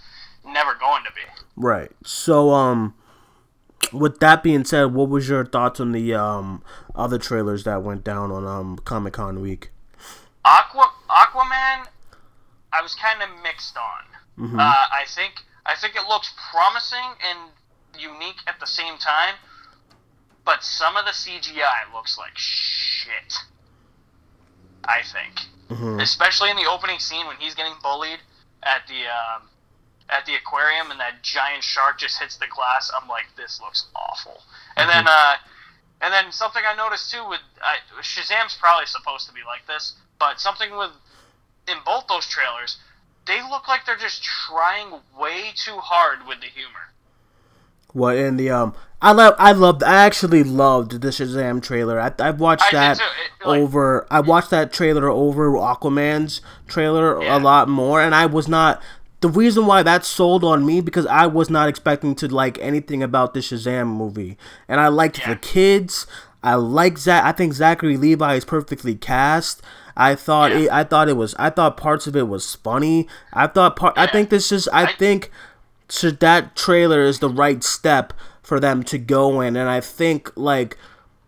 never 0.45 0.75
going 0.75 1.05
to 1.05 1.13
be. 1.13 1.23
Right. 1.57 1.91
So, 2.05 2.51
um, 2.53 2.95
with 3.93 4.21
that 4.21 4.43
being 4.43 4.65
said, 4.65 4.93
what 4.93 5.09
was 5.09 5.29
your 5.29 5.45
thoughts 5.47 5.81
on 5.81 5.93
the 5.93 6.15
um 6.15 6.63
other 6.95 7.19
trailers 7.19 7.65
that 7.65 7.83
went 7.83 8.05
down 8.05 8.31
on 8.31 8.47
um 8.47 8.77
Comic 8.85 9.15
Con 9.15 9.41
week? 9.41 9.71
Aqua 10.45 10.91
Aquaman, 11.09 11.87
I 12.73 12.83
was 12.83 12.95
kind 12.95 13.23
of 13.23 13.29
mixed 13.43 13.77
on. 13.77 14.47
Mm-hmm. 14.47 14.59
Uh, 14.59 14.63
I 14.63 15.05
think 15.07 15.35
I 15.67 15.75
think 15.77 15.95
it 15.97 16.09
looks 16.09 16.33
promising 16.51 17.17
and 17.29 17.51
unique 17.99 18.41
at 18.47 18.59
the 18.61 18.67
same 18.67 18.97
time, 18.99 19.35
but 20.45 20.63
some 20.65 20.97
of 20.97 21.05
the 21.05 21.11
CGI 21.13 21.93
looks 21.93 22.17
like 22.17 22.33
shit. 22.37 23.35
I 24.85 25.03
think, 25.03 25.41
Mhm. 25.69 26.01
especially 26.01 26.51
in 26.51 26.57
the 26.57 26.65
opening 26.67 26.99
scene 26.99 27.27
when 27.27 27.37
he's 27.37 27.55
getting 27.55 27.75
bullied 27.83 28.21
at 28.63 28.87
the 28.89 29.07
um, 29.07 29.51
at 30.09 30.25
the 30.27 30.35
aquarium 30.35 30.91
and 30.91 30.99
that 30.99 31.23
giant 31.23 31.63
shark 31.63 31.99
just 31.99 32.19
hits 32.19 32.37
the 32.37 32.47
glass. 32.47 32.91
I'm 32.99 33.07
like, 33.09 33.27
this 33.37 33.61
looks 33.61 33.87
awful. 33.95 34.43
And 34.77 34.89
then 34.89 35.07
uh, 35.07 35.35
and 36.01 36.13
then 36.13 36.33
something 36.33 36.63
I 36.67 36.75
noticed 36.77 37.11
too 37.11 37.29
with 37.29 37.41
I, 37.63 37.77
Shazam's 38.03 38.57
probably 38.61 38.87
supposed 38.87 39.27
to 39.29 39.35
be 39.35 39.41
like 39.47 39.67
this, 39.67 39.95
but 40.19 40.41
something 40.41 40.77
with 40.77 40.91
in 41.69 41.77
both 41.85 42.07
those 42.09 42.27
trailers, 42.27 42.79
they 43.27 43.41
look 43.43 43.69
like 43.69 43.87
they're 43.87 43.97
just 43.97 44.23
trying 44.23 45.01
way 45.19 45.53
too 45.55 45.77
hard 45.77 46.27
with 46.27 46.41
the 46.41 46.47
humor. 46.47 46.91
What 47.93 48.17
in 48.17 48.37
the 48.37 48.51
um? 48.51 48.75
I 49.03 49.13
love. 49.13 49.35
I 49.39 49.53
loved. 49.53 49.83
I 49.83 50.05
actually 50.05 50.45
loved 50.45 51.01
the 51.01 51.09
Shazam 51.09 51.63
trailer. 51.63 51.99
I 51.99 52.13
I've 52.19 52.39
watched 52.39 52.65
I 52.65 52.73
that. 52.73 52.99
It, 52.99 53.47
like, 53.47 53.61
over. 53.61 54.07
I 54.11 54.21
watched 54.21 54.51
that 54.51 54.73
trailer 54.73 55.09
over 55.09 55.51
Aquaman's 55.53 56.43
trailer 56.69 57.23
Yeah. 57.23 57.37
a 57.37 57.39
lot 57.39 57.69
more, 57.69 58.01
and 58.03 58.15
I 58.15 58.27
was 58.27 58.47
not. 58.47 58.83
The 59.21 59.29
reason 59.29 59.67
why 59.67 59.83
that 59.83 60.05
sold 60.05 60.45
on 60.45 60.65
me 60.65 60.81
because 60.81 61.07
I 61.07 61.27
was 61.27 61.51
not 61.51 61.69
expecting 61.69 62.15
to 62.17 62.29
like 62.29 62.59
anything 62.59 63.03
about 63.03 63.35
the 63.35 63.41
Shazam 63.41 63.87
movie, 63.89 64.39
and 64.69 64.81
I 64.81 64.89
liked 64.89 65.19
Yeah. 65.21 65.31
the 65.31 65.37
kids. 65.37 66.07
I 66.43 66.55
like 66.55 66.97
Zach. 66.97 67.23
I 67.25 67.33
think 67.33 67.53
Zachary 67.53 67.99
Levi 67.99 68.35
is 68.37 68.47
perfectly 68.47 68.95
cast. 68.95 69.61
I 69.95 70.15
thought 70.15 70.53
Yeah. 70.53 70.59
it, 70.59 70.71
I 70.73 70.85
thought 70.85 71.09
it 71.11 71.17
was. 71.19 71.35
I 71.39 71.51
thought 71.51 71.77
parts 71.77 72.07
of 72.07 72.17
it 72.17 72.29
was 72.29 72.55
funny. 72.55 73.07
I 73.35 73.47
thought 73.47 73.77
part. 73.77 73.93
I 73.99 74.07
think 74.07 74.31
this 74.31 74.51
is. 74.53 74.67
I, 74.73 74.85
I- 74.85 74.93
think 74.95 75.31
so 75.89 76.11
that 76.11 76.57
trailer 76.57 77.03
is 77.03 77.19
the 77.19 77.29
right 77.29 77.63
step 77.65 78.13
for 78.43 78.59
them 78.61 78.83
to 78.85 78.97
go 78.99 79.41
in 79.41 79.55
and 79.57 79.69
i 79.69 79.81
think 79.81 80.31
like 80.37 80.77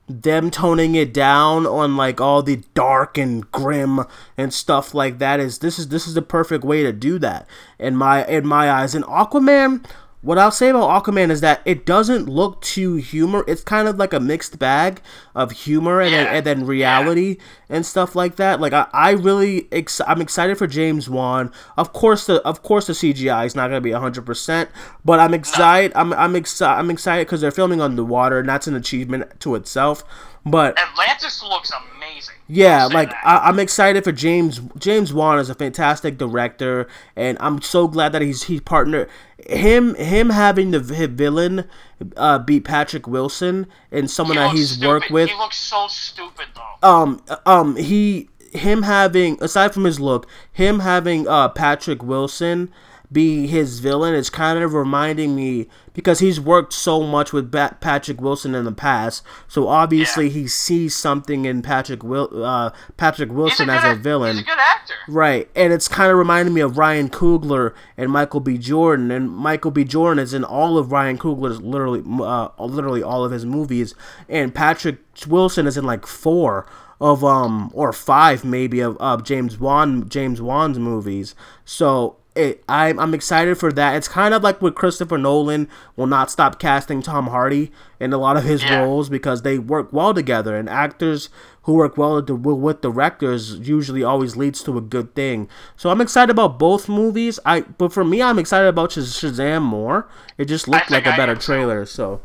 them 0.09 0.51
toning 0.51 0.95
it 0.95 1.15
down 1.15 1.67
on 1.67 1.97
like 1.97 2.21
all 2.21 2.43
the 2.43 2.63
dark 2.75 3.17
and 3.17 3.51
grim 3.53 4.01
and 4.37 4.53
stuff 4.53 4.95
like 4.95 5.19
that 5.19 5.41
is 5.41 5.59
this 5.59 5.79
is 5.79 5.89
this 5.89 6.07
is 6.07 6.15
the 6.15 6.23
perfect 6.23 6.65
way 6.65 6.83
to 6.83 6.93
do 6.93 7.19
that 7.19 7.47
in 7.79 7.97
my 7.97 8.27
in 8.27 8.47
my 8.47 8.71
eyes. 8.71 8.95
And 8.95 9.05
aquaman 9.05 9.85
what 10.23 10.39
I'll 10.39 10.51
say 10.53 10.69
about 10.71 11.05
Aquaman 11.05 11.31
is 11.31 11.41
that 11.43 11.61
it 11.65 11.85
doesn't 11.85 12.29
look 12.29 12.61
too 12.63 12.95
humor. 12.95 13.45
It's 13.49 13.63
kind 13.63 13.89
of 13.89 13.97
like 13.99 14.13
a 14.13 14.21
mixed 14.21 14.59
bag 14.59 15.01
of 15.35 15.51
humor 15.51 16.01
and, 16.01 16.11
Yeah. 16.13 16.25
then, 16.25 16.35
and 16.37 16.47
then 16.47 16.67
reality 16.67 17.39
and 17.69 17.85
stuff 17.85 18.15
like 18.15 18.37
that. 18.37 18.61
Like 18.61 18.73
I, 18.73 18.87
I 18.93 19.11
really, 19.11 19.67
ex- 19.73 20.01
I'm 20.07 20.21
excited 20.21 20.59
for 20.59 20.67
James 20.69 21.11
Wan. 21.11 21.51
Of 21.77 21.93
course, 21.93 22.27
the 22.27 22.41
of 22.47 22.63
course 22.63 22.87
the 22.87 22.93
CGI 22.93 23.47
is 23.47 23.55
not 23.57 23.69
gonna 23.69 23.81
be 23.81 23.91
hundred 23.93 24.25
percent, 24.25 24.71
but 25.05 25.19
I'm 25.21 25.35
excited. 25.35 25.93
I'm 25.97 26.13
I'm 26.13 26.37
excited. 26.37 26.79
I'm 26.79 26.91
excited 26.91 27.27
because 27.27 27.41
they're 27.41 27.51
filming 27.51 27.81
underwater, 27.81 28.39
and 28.41 28.49
that's 28.49 28.67
an 28.67 28.75
achievement 28.77 29.41
to 29.41 29.55
itself. 29.57 30.05
But 30.47 30.77
Atlantis 30.79 31.43
looks 31.43 31.71
amazing. 31.97 32.35
Yeah, 32.55 32.85
like. 32.87 33.13
I, 33.25 33.39
I'm 33.49 33.59
excited 33.59 34.05
for 34.05 34.13
James. 34.13 34.61
James 34.79 35.13
Wan 35.13 35.39
is 35.39 35.49
a 35.49 35.55
fantastic 35.55 36.19
director, 36.19 36.87
and 37.17 37.39
I'm 37.41 37.63
so 37.63 37.89
glad 37.89 38.13
that 38.13 38.23
he's 38.23 38.45
he 38.45 38.61
partner 38.61 39.09
him 39.49 39.95
him 39.95 40.31
having 40.31 40.71
the 40.71 40.81
vi- 40.81 41.07
villain 41.07 41.69
uh, 42.17 42.39
beat 42.39 42.65
Patrick 42.65 43.07
Wilson 43.07 43.67
and 43.91 44.11
someone 44.11 44.37
He 44.37 44.43
that 44.43 44.55
he's 44.55 44.71
stupid. 44.73 44.89
worked 44.89 45.11
with. 45.11 45.31
He 45.31 45.37
looks 45.37 45.57
so 45.57 45.87
stupid 45.89 46.47
though. 46.55 46.89
Um, 46.89 47.23
um, 47.47 47.77
he 47.77 48.29
him 48.53 48.83
having 48.83 49.43
aside 49.43 49.73
from 49.73 49.85
his 49.85 49.99
look, 49.99 50.27
him 50.53 50.81
having 50.81 51.27
uh 51.27 51.49
Patrick 51.49 52.03
Wilson 52.03 52.71
be 53.13 53.47
his 53.47 53.81
villain 53.81 54.15
is 54.15 54.31
kind 54.31 54.59
of 54.63 54.73
reminding 54.75 55.37
me 55.37 55.67
because 55.93 56.21
he's 56.21 56.41
worked 56.41 56.73
so 56.73 57.03
much 57.03 57.33
with 57.33 57.51
Bat- 57.51 57.81
Patrick 57.81 58.21
Wilson 58.21 58.55
in 58.55 58.65
the 58.65 58.73
past. 58.73 59.23
So 59.49 59.69
obviously 59.69 60.27
Yeah. 60.29 60.33
he 60.33 60.49
sees 60.49 60.97
something 60.97 61.45
in 61.45 61.63
Patrick 61.63 62.03
Wil- 62.03 62.45
uh 62.45 62.71
Patrick 62.97 63.31
Wilson 63.33 63.69
a 63.69 63.75
as 63.75 63.85
a 63.85 64.01
villain. 64.01 64.37
He's 64.37 64.43
a 64.43 64.47
good 64.47 64.59
actor. 64.59 64.95
Right, 65.09 65.49
and 65.55 65.73
it's 65.73 65.89
kind 65.89 66.11
of 66.11 66.17
reminding 66.19 66.55
me 66.55 66.61
of 66.61 66.79
Ryan 66.79 67.09
Coogler 67.11 67.73
and 67.97 68.11
Michael 68.11 68.41
B. 68.41 68.57
Jordan, 68.59 69.11
and 69.11 69.31
Michael 69.31 69.71
B. 69.71 69.85
Jordan 69.85 70.23
is 70.23 70.33
in 70.35 70.45
all 70.45 70.79
of 70.79 70.93
Ryan 70.93 71.19
Coogler's 71.19 71.61
literally, 71.61 72.03
uh, 72.23 72.49
literally 72.59 73.03
all 73.03 73.25
of 73.25 73.33
his 73.33 73.45
movies, 73.45 73.95
and 74.29 74.55
Patrick 74.55 74.99
Wilson 75.27 75.67
is 75.67 75.77
in 75.77 75.85
like 75.85 76.07
four 76.07 76.67
of 77.01 77.25
um 77.25 77.69
or 77.75 77.93
five 77.93 78.45
maybe 78.45 78.79
of, 78.81 78.97
of 78.99 79.25
James 79.25 79.59
Wan 79.59 80.09
James 80.09 80.41
Wan's 80.41 80.79
movies. 80.79 81.35
So 81.65 82.17
it, 82.35 82.65
I'm 82.69 82.99
I'm 82.99 83.13
excited 83.15 83.59
for 83.59 83.73
that. 83.73 83.95
It's 83.97 84.09
kind 84.09 84.33
of 84.33 84.43
like 84.43 84.63
with 84.63 84.75
Christopher 84.75 85.19
Nolan 85.19 85.69
will 85.97 86.07
not 86.07 86.31
stop 86.31 86.59
casting 86.59 87.03
Tom 87.03 87.27
Hardy 87.27 87.71
in 88.01 88.13
a 88.13 88.19
lot 88.19 88.37
of 88.37 88.45
his 88.45 88.63
Yeah. 88.63 88.81
roles 88.81 89.09
because 89.11 89.43
they 89.43 89.59
work 89.59 89.93
well 89.93 90.15
together, 90.15 90.57
and 90.57 90.69
actors 90.69 91.29
who 91.65 91.75
work 91.75 91.97
well 91.97 92.21
with, 92.23 92.81
directors 92.81 93.55
usually 93.59 94.03
always 94.03 94.35
leads 94.37 94.63
to 94.65 94.77
a 94.79 94.81
good 94.81 95.15
thing. 95.15 95.49
So 95.77 95.91
I'm 95.91 96.01
excited 96.01 96.31
about 96.31 96.59
both 96.59 96.89
movies. 96.89 97.39
I 97.45 97.61
but 97.61 97.93
for 97.93 98.03
me, 98.05 98.23
I'm 98.23 98.39
excited 98.39 98.67
about 98.69 98.91
Shaz- 98.91 99.19
Shazam 99.23 99.63
more. 99.63 100.09
It 100.39 100.47
just 100.47 100.67
looked 100.69 100.91
like 100.91 101.07
a 101.07 101.13
I 101.15 101.17
better 101.17 101.37
trailer. 101.37 101.85
So 101.87 102.21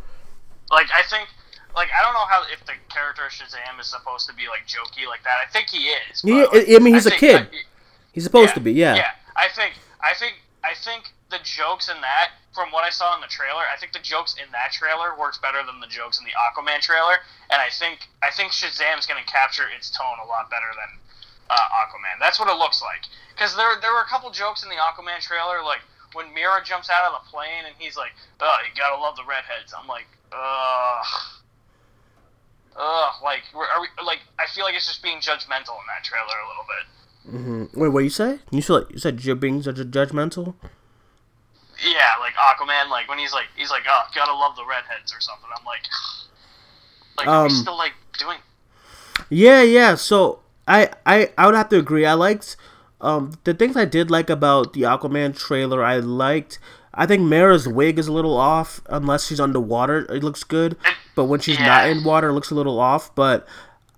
Like 0.72 0.88
I 0.96 1.02
think, 1.04 1.28
like 1.76 1.90
I 1.98 2.02
don't 2.04 2.14
know 2.14 2.26
how 2.30 2.44
if 2.52 2.66
the 2.66 2.74
character 2.90 3.24
Shazam 3.30 3.80
is 3.80 3.88
supposed 3.88 4.28
to 4.30 4.34
be 4.34 4.48
like 4.48 4.66
jokey 4.68 5.06
like 5.08 5.24
that. 5.24 5.38
I 5.46 5.52
think 5.52 5.68
he 5.70 5.90
is. 5.90 6.22
Yeah, 6.24 6.46
like, 6.52 6.70
I- 6.70 6.76
I 6.76 6.80
mean, 6.80 6.94
he's 6.94 7.06
a 7.06 7.10
think- 7.10 7.20
kid. 7.20 7.42
I- 7.52 7.58
he's 8.14 8.24
supposed 8.24 8.54
to 8.56 8.60
be, 8.62 8.72
yeah. 8.74 8.96
Yeah, 8.96 9.12
I 9.36 9.48
think, 9.50 9.76
I 10.02 10.14
think, 10.14 10.42
I 10.64 10.74
think 10.74 11.14
the 11.30 11.40
jokes 11.44 11.90
in 11.90 12.00
that, 12.02 12.32
from 12.54 12.72
what 12.72 12.84
I 12.84 12.90
saw 12.90 13.16
in 13.16 13.22
the 13.22 13.28
trailer, 13.28 13.64
I 13.66 13.78
think 13.78 13.94
the 13.94 14.04
jokes 14.04 14.36
in 14.38 14.50
that 14.52 14.72
trailer 14.72 15.18
works 15.18 15.38
better 15.38 15.62
than 15.66 15.80
the 15.80 15.88
jokes 15.88 16.20
in 16.20 16.26
the 16.26 16.34
Aquaman 16.34 16.82
trailer, 16.82 17.22
and 17.50 17.62
I 17.62 17.70
think, 17.70 18.08
I 18.22 18.32
think 18.32 18.52
Shazam's 18.52 19.06
going 19.06 19.22
to 19.22 19.30
capture 19.30 19.70
its 19.70 19.90
tone 19.90 20.18
a 20.24 20.28
lot 20.28 20.50
better 20.50 20.70
than 20.74 20.92
uh, 21.50 21.68
Aquaman. 21.86 22.20
That's 22.20 22.40
what 22.40 22.50
it 22.50 22.58
looks 22.58 22.82
like. 22.82 23.06
Because 23.34 23.56
there, 23.56 23.78
there 23.82 23.94
were 23.94 24.02
a 24.02 24.10
couple 24.10 24.30
jokes 24.32 24.64
in 24.64 24.70
the 24.70 24.76
Aquaman 24.76 25.22
trailer, 25.22 25.64
like 25.64 25.82
when 26.14 26.34
Mera 26.34 26.64
jumps 26.64 26.90
out 26.90 27.06
of 27.06 27.22
the 27.22 27.30
plane 27.30 27.66
and 27.68 27.76
he's 27.78 27.98
like, 27.98 28.12
"Oh, 28.40 28.58
you 28.66 28.74
gotta 28.74 28.98
love 28.98 29.16
the 29.16 29.26
redheads." 29.26 29.74
I'm 29.78 29.88
like, 29.88 30.08
ugh. 30.32 31.06
Ugh, 32.78 33.14
like, 33.24 33.42
are 33.54 33.82
we, 33.82 33.88
like, 34.06 34.20
I 34.38 34.46
feel 34.54 34.64
like 34.64 34.76
it's 34.76 34.88
just 34.88 35.02
being 35.02 35.18
judgmental 35.18 35.82
in 35.82 35.88
that 35.90 36.04
trailer 36.04 36.26
a 36.26 36.48
little 36.48 36.66
bit. 36.66 36.86
Wait, 37.74 37.90
what 37.90 38.04
you 38.04 38.10
say? 38.10 38.40
You 38.52 38.62
said 38.62 38.86
you 38.90 38.98
said 39.00 39.24
you're 39.24 39.36
being 39.36 39.62
judge- 39.62 39.78
judgmental. 39.92 40.54
Yeah, 41.84 42.10
like 42.20 42.34
Aquaman, 42.34 42.90
like 42.90 43.08
when 43.08 43.20
he's 43.20 43.34
like 43.34 43.48
he's 43.56 43.70
like, 43.70 43.84
oh, 43.88 44.04
gotta 44.16 44.34
love 44.34 44.56
the 44.56 44.66
redheads 44.66 45.14
or 45.14 45.20
something. 45.20 45.50
I'm 45.58 45.66
like, 45.66 45.82
like 47.18 47.28
are 47.28 47.44
we 47.44 47.50
Um, 47.50 47.56
still 47.56 47.78
like 47.78 47.94
doing? 48.18 48.38
Yeah, 49.30 49.62
yeah. 49.62 49.96
So 49.96 50.40
I, 50.68 50.90
I, 51.06 51.32
I 51.38 51.46
would 51.46 51.56
have 51.56 51.70
to 51.70 51.78
agree. 51.78 52.06
I 52.06 52.14
liked 52.14 52.56
um 53.02 53.34
the 53.44 53.54
things 53.54 53.76
I 53.78 53.86
did 53.86 54.10
like 54.10 54.30
about 54.30 54.74
the 54.74 54.82
Aquaman 54.84 55.38
trailer. 55.38 55.84
I 55.84 55.98
liked. 55.98 56.60
I 56.94 57.06
think 57.06 57.22
Mera's 57.22 57.68
wig 57.68 58.00
is 58.00 58.08
a 58.08 58.12
little 58.12 58.36
off 58.38 58.82
unless 58.90 59.28
she's 59.28 59.40
underwater. 59.40 60.12
It 60.12 60.24
looks 60.24 60.44
good, 60.44 60.78
but 61.16 61.26
when 61.26 61.40
she's 61.42 61.60
not 61.60 61.88
in 61.88 62.04
water, 62.04 62.30
it 62.30 62.34
looks 62.34 62.50
a 62.50 62.56
little 62.56 62.80
off. 62.80 63.14
But 63.14 63.46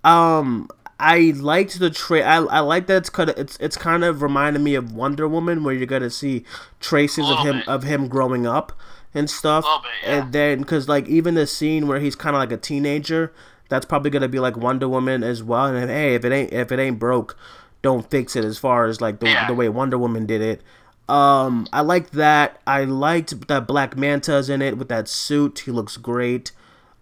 um, 0.04 0.68
I 1.00 1.34
liked 1.36 1.80
the 1.80 1.90
tra- 1.90 2.22
I, 2.22 2.44
I 2.44 2.60
like 2.60 2.88
that 2.88 2.98
it's 2.98 3.10
kind 3.10 3.30
of 3.30 3.38
it's 3.38 3.58
it's 3.62 3.78
kind 3.78 4.04
of 4.04 4.22
reminded 4.22 4.62
me 4.62 4.76
of 4.76 4.92
Wonder 4.94 5.28
Woman, 5.28 5.64
where 5.64 5.74
you're 5.74 5.86
gonna 5.86 6.10
see 6.10 6.44
traces 6.80 7.30
of 7.30 7.40
him 7.40 7.58
bit. 7.60 7.68
of 7.68 7.84
him 7.84 8.08
growing 8.10 8.46
up 8.46 8.74
and 9.14 9.30
stuff. 9.30 9.64
Bit, 9.64 9.92
yeah. 10.04 10.18
And 10.24 10.34
then 10.34 10.60
because 10.60 10.90
like 10.90 11.08
even 11.08 11.36
the 11.36 11.48
scene 11.48 11.88
where 11.88 12.00
he's 12.00 12.16
kind 12.16 12.36
of 12.36 12.40
like 12.40 12.52
a 12.52 12.58
teenager, 12.58 13.32
that's 13.70 13.86
probably 13.86 14.12
gonna 14.12 14.28
be 14.28 14.40
like 14.40 14.58
Wonder 14.58 14.90
Woman 14.90 15.24
as 15.24 15.42
well. 15.42 15.66
And 15.68 15.90
hey, 15.90 16.16
if 16.16 16.26
it 16.26 16.32
ain't 16.34 16.52
if 16.52 16.72
it 16.72 16.80
ain't 16.80 17.00
broke, 17.00 17.38
don't 17.82 18.10
fix 18.10 18.36
it. 18.36 18.44
As 18.44 18.58
far 18.58 18.86
as 18.86 19.00
like 19.00 19.20
the 19.22 19.28
Yeah. 19.28 19.48
the 19.48 19.54
way 19.54 19.70
Wonder 19.70 19.98
Woman 19.98 20.26
did 20.26 20.42
it. 20.42 20.62
Um, 21.08 21.66
I 21.74 21.82
liked 21.82 22.12
that. 22.14 22.60
I 22.68 22.84
liked 22.84 23.48
that 23.48 23.66
Black 23.66 23.96
Manta's 23.98 24.48
in 24.50 24.62
it 24.62 24.78
with 24.78 24.90
that 24.90 25.08
suit. 25.08 25.60
He 25.60 25.72
looks 25.72 25.98
great. 25.98 26.52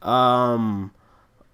Um, 0.02 0.92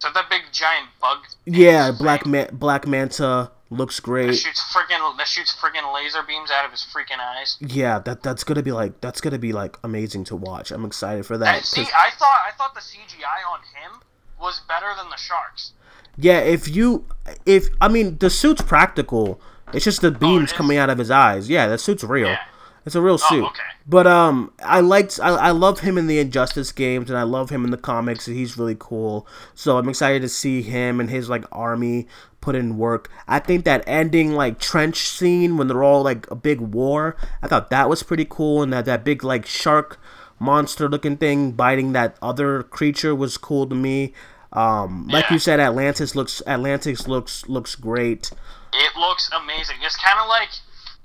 So 0.03 0.09
that 0.15 0.29
big 0.29 0.41
giant 0.51 0.89
bug. 0.99 1.19
yeah, 1.45 1.89
Black 1.97 2.25
Ma- 2.25 2.51
Black 2.51 2.85
Manta 2.85 3.51
looks 3.69 3.95
that 3.95 4.01
great. 4.01 4.35
shoots 4.35 4.59
freaking 4.59 5.17
that 5.17 5.27
shoots 5.29 5.55
freaking 5.55 5.93
laser 5.93 6.21
beams 6.23 6.51
out 6.51 6.65
of 6.65 6.71
his 6.71 6.81
freaking 6.81 7.21
eyes. 7.21 7.55
Yeah, 7.61 7.99
that 7.99 8.21
that's 8.21 8.43
gonna 8.43 8.63
be 8.63 8.73
like 8.73 8.99
that's 8.99 9.21
gonna 9.21 9.39
be 9.39 9.53
like 9.53 9.77
amazing 9.81 10.25
to 10.25 10.35
watch. 10.35 10.71
I'm 10.71 10.83
excited 10.83 11.25
for 11.25 11.37
that. 11.37 11.55
And 11.55 11.65
see, 11.65 11.83
I 11.83 12.09
thought 12.19 12.35
I 12.45 12.51
thought 12.57 12.75
the 12.75 12.81
CGI 12.81 13.49
on 13.49 13.59
him 13.59 14.01
was 14.41 14.59
better 14.67 14.87
than 14.97 15.09
the 15.09 15.15
sharks. 15.15 15.71
yeah, 16.17 16.39
if 16.39 16.67
you 16.67 17.05
if 17.45 17.69
I 17.79 17.87
mean 17.87 18.17
the 18.17 18.29
suit's 18.29 18.61
practical. 18.61 19.39
It's 19.71 19.85
just 19.85 20.01
the 20.01 20.09
oh, 20.09 20.11
beams 20.11 20.51
is? 20.51 20.53
coming 20.57 20.77
out 20.77 20.89
of 20.89 20.97
his 20.97 21.09
eyes. 21.09 21.49
Yeah, 21.49 21.67
that 21.67 21.79
suit's 21.79 22.03
real. 22.03 22.27
Yeah. 22.27 22.39
It's 22.85 22.95
a 22.95 23.01
real 23.01 23.17
suit. 23.17 23.45
okay. 23.45 23.63
But 23.87 24.07
um, 24.07 24.51
I 24.63 24.79
liked 24.81 25.19
I, 25.21 25.29
I 25.29 25.51
love 25.51 25.79
him 25.81 25.97
in 25.97 26.07
the 26.07 26.19
Injustice 26.19 26.71
games, 26.71 27.09
and 27.09 27.17
I 27.17 27.23
love 27.23 27.49
him 27.49 27.63
in 27.63 27.71
the 27.71 27.77
comics. 27.77 28.27
and 28.27 28.35
He's 28.35 28.57
really 28.57 28.75
cool. 28.77 29.25
So 29.53 29.77
I'm 29.77 29.87
excited 29.89 30.21
to 30.21 30.29
see 30.29 30.61
him 30.61 30.99
and 30.99 31.09
his 31.09 31.29
like 31.29 31.45
army 31.51 32.07
put 32.41 32.55
in 32.55 32.77
work. 32.77 33.09
I 33.27 33.39
think 33.39 33.63
that 33.65 33.83
ending 33.87 34.33
like 34.33 34.59
trench 34.59 34.97
scene 35.09 35.55
when 35.57 35.67
they're 35.67 35.83
all 35.83 36.03
like 36.03 36.29
a 36.29 36.35
big 36.35 36.59
war. 36.59 37.15
I 37.41 37.47
thought 37.47 37.69
that 37.69 37.87
was 37.89 38.03
pretty 38.03 38.25
cool, 38.29 38.61
and 38.61 38.73
that 38.73 38.85
that 38.85 39.03
big 39.05 39.23
like 39.23 39.45
shark 39.45 39.99
monster 40.39 40.89
looking 40.89 41.15
thing 41.15 41.51
biting 41.53 41.93
that 41.93 42.17
other 42.21 42.63
creature 42.63 43.15
was 43.15 43.37
cool 43.37 43.65
to 43.67 43.75
me. 43.75 44.13
Um, 44.51 45.07
like 45.07 45.25
Yeah. 45.29 45.33
you 45.33 45.39
said, 45.39 45.59
Atlantis 45.61 46.15
looks 46.15 46.41
Atlantis 46.45 47.07
looks 47.07 47.47
looks 47.47 47.75
great. 47.75 48.31
It 48.73 48.95
looks 48.97 49.29
amazing. 49.33 49.77
It's 49.83 49.95
kind 49.95 50.19
of 50.19 50.27
like, 50.27 50.49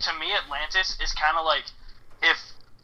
to 0.01 0.11
me, 0.19 0.27
Atlantis 0.33 0.97
is 1.03 1.13
kind 1.15 1.37
of 1.37 1.45
like 1.45 1.65
if 2.23 2.37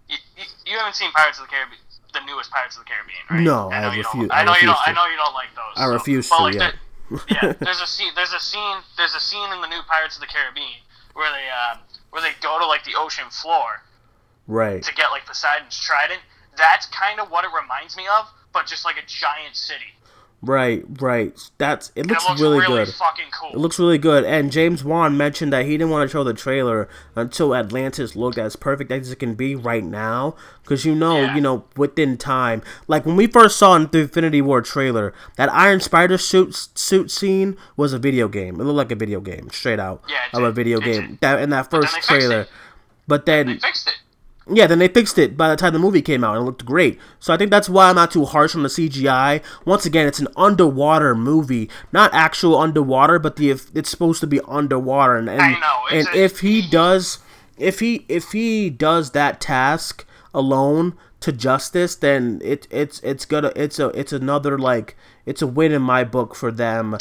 you, 0.08 0.16
you, 0.36 0.44
you 0.72 0.78
haven't 0.78 0.94
seen 0.96 1.10
Pirates 1.12 1.38
of 1.38 1.46
the 1.46 1.50
Caribbean, 1.50 1.78
the 2.12 2.20
newest 2.26 2.50
Pirates 2.50 2.76
of 2.76 2.84
the 2.84 2.88
Caribbean, 2.90 3.22
right? 3.30 3.40
No, 3.40 3.70
I, 3.70 3.80
know 3.82 3.88
I 3.88 3.94
you 3.96 4.02
Don't, 4.02 4.30
I 4.32 4.40
I 4.40 4.44
know 4.44 4.54
you 4.54 4.66
don't. 4.66 4.76
refuse 4.78 4.86
I 4.86 4.92
know 4.92 5.06
you 5.10 5.16
don't 5.16 5.34
like 5.34 5.50
those. 5.54 5.74
I 5.76 5.84
so- 5.86 5.92
refuse 5.92 6.28
but 6.28 6.36
to, 6.38 6.42
like 6.44 6.54
yeah. 6.54 6.70
the- 6.70 7.22
yeah. 7.28 7.52
There's 7.60 7.80
a 7.80 7.86
scene. 7.86 8.12
There's 8.16 8.32
a 8.32 8.40
scene. 8.40 8.78
There's 8.96 9.14
a 9.14 9.20
scene 9.20 9.52
in 9.52 9.60
the 9.60 9.68
new 9.68 9.82
Pirates 9.88 10.16
of 10.16 10.20
the 10.22 10.26
Caribbean 10.26 10.80
where 11.14 11.30
they 11.30 11.46
uh, 11.50 11.76
where 12.10 12.22
they 12.22 12.32
go 12.40 12.58
to 12.58 12.66
like 12.66 12.84
the 12.84 12.94
ocean 12.96 13.28
floor 13.30 13.82
Right. 14.46 14.82
to 14.82 14.94
get 14.94 15.10
like 15.10 15.26
Poseidon's 15.26 15.78
trident. 15.78 16.20
That's 16.56 16.86
kind 16.86 17.18
of 17.20 17.30
what 17.30 17.44
it 17.44 17.50
reminds 17.54 17.96
me 17.96 18.04
of, 18.18 18.26
but 18.52 18.66
just 18.66 18.84
like 18.84 18.96
a 18.96 19.06
giant 19.06 19.56
city. 19.56 19.92
Right. 20.46 20.84
Right. 21.00 21.36
That's 21.58 21.90
it. 21.96 22.06
Looks, 22.06 22.28
looks 22.28 22.40
really, 22.40 22.60
really, 22.60 22.84
good. 22.84 22.94
cool. 23.40 23.50
It 23.52 23.56
looks 23.58 23.78
really 23.78 23.98
good. 23.98 24.24
And 24.24 24.52
James 24.52 24.84
Wan 24.84 25.16
mentioned 25.16 25.52
that 25.52 25.64
he 25.64 25.72
didn't 25.72 25.90
want 25.90 26.08
to 26.08 26.12
show 26.12 26.22
the 26.24 26.34
trailer 26.34 26.88
until 27.16 27.54
Atlantis 27.54 28.14
looked 28.14 28.38
as 28.38 28.56
perfect 28.56 28.90
as 28.92 29.10
it 29.10 29.16
can 29.16 29.34
be 29.34 29.54
right 29.56 29.84
now. 29.84 30.36
Because 30.62 30.84
you 30.84 30.94
know, 30.94 31.20
Yeah. 31.22 31.34
you 31.34 31.40
know, 31.40 31.64
within 31.76 32.16
time. 32.16 32.62
Like 32.88 33.06
when 33.06 33.16
we 33.16 33.26
first 33.26 33.56
saw 33.58 33.74
in 33.76 33.88
the 33.90 34.00
Infinity 34.00 34.42
War 34.42 34.60
trailer, 34.62 35.12
that 35.36 35.52
Iron 35.52 35.80
Spider 35.80 36.18
suit 36.18 36.54
suit 36.74 37.10
scene 37.10 37.56
was 37.76 37.92
a 37.92 37.98
video 37.98 38.28
game. 38.28 38.60
It 38.60 38.64
looked 38.64 38.76
like 38.76 38.92
a 38.92 38.96
video 38.96 39.20
game, 39.20 39.48
straight 39.50 39.80
out 39.80 40.02
Yeah, 40.08 40.18
of 40.32 40.42
a 40.42 40.52
video 40.52 40.78
game. 40.80 41.18
That 41.20 41.40
in 41.40 41.50
that 41.50 41.70
first 41.70 41.94
trailer. 42.02 42.46
But 43.06 43.26
then 43.26 43.46
they 43.46 43.58
fixed 43.58 43.88
it. 43.88 43.96
Yeah, 44.50 44.66
then 44.66 44.78
they 44.78 44.88
fixed 44.88 45.18
it 45.18 45.36
by 45.36 45.48
the 45.48 45.56
time 45.56 45.72
the 45.72 45.78
movie 45.78 46.02
came 46.02 46.22
out 46.22 46.36
and 46.36 46.42
it 46.42 46.44
looked 46.46 46.64
great. 46.64 46.98
So 47.18 47.32
I 47.32 47.36
think 47.36 47.50
that's 47.50 47.68
why 47.68 47.88
I'm 47.88 47.94
not 47.96 48.10
too 48.10 48.24
harsh 48.26 48.54
on 48.54 48.62
the 48.62 48.68
CGI. 48.68 49.42
Once 49.64 49.86
again, 49.86 50.06
it's 50.06 50.18
an 50.18 50.28
underwater 50.36 51.14
movie, 51.14 51.70
not 51.92 52.12
actual 52.12 52.58
underwater, 52.58 53.18
but 53.18 53.36
the 53.36 53.50
it's 53.50 53.90
supposed 53.90 54.20
to 54.20 54.26
be 54.26 54.40
underwater. 54.46 55.16
And 55.16 55.30
and, 55.30 55.40
I 55.40 55.52
know, 55.52 55.76
and 55.90 56.08
a- 56.08 56.18
if 56.18 56.40
he 56.40 56.60
does, 56.68 57.18
if 57.58 57.80
he 57.80 58.04
if 58.08 58.32
he 58.32 58.68
does 58.70 59.12
that 59.12 59.40
task 59.40 60.04
alone 60.34 60.94
to 61.20 61.32
justice, 61.32 61.94
then 61.96 62.40
it 62.44 62.66
it's 62.70 63.00
it's 63.00 63.24
gonna 63.24 63.52
it's 63.56 63.78
a 63.78 63.86
it's 63.88 64.12
another 64.12 64.58
like 64.58 64.94
it's 65.24 65.40
a 65.40 65.46
win 65.46 65.72
in 65.72 65.80
my 65.80 66.04
book 66.04 66.34
for 66.34 66.50
them 66.50 66.98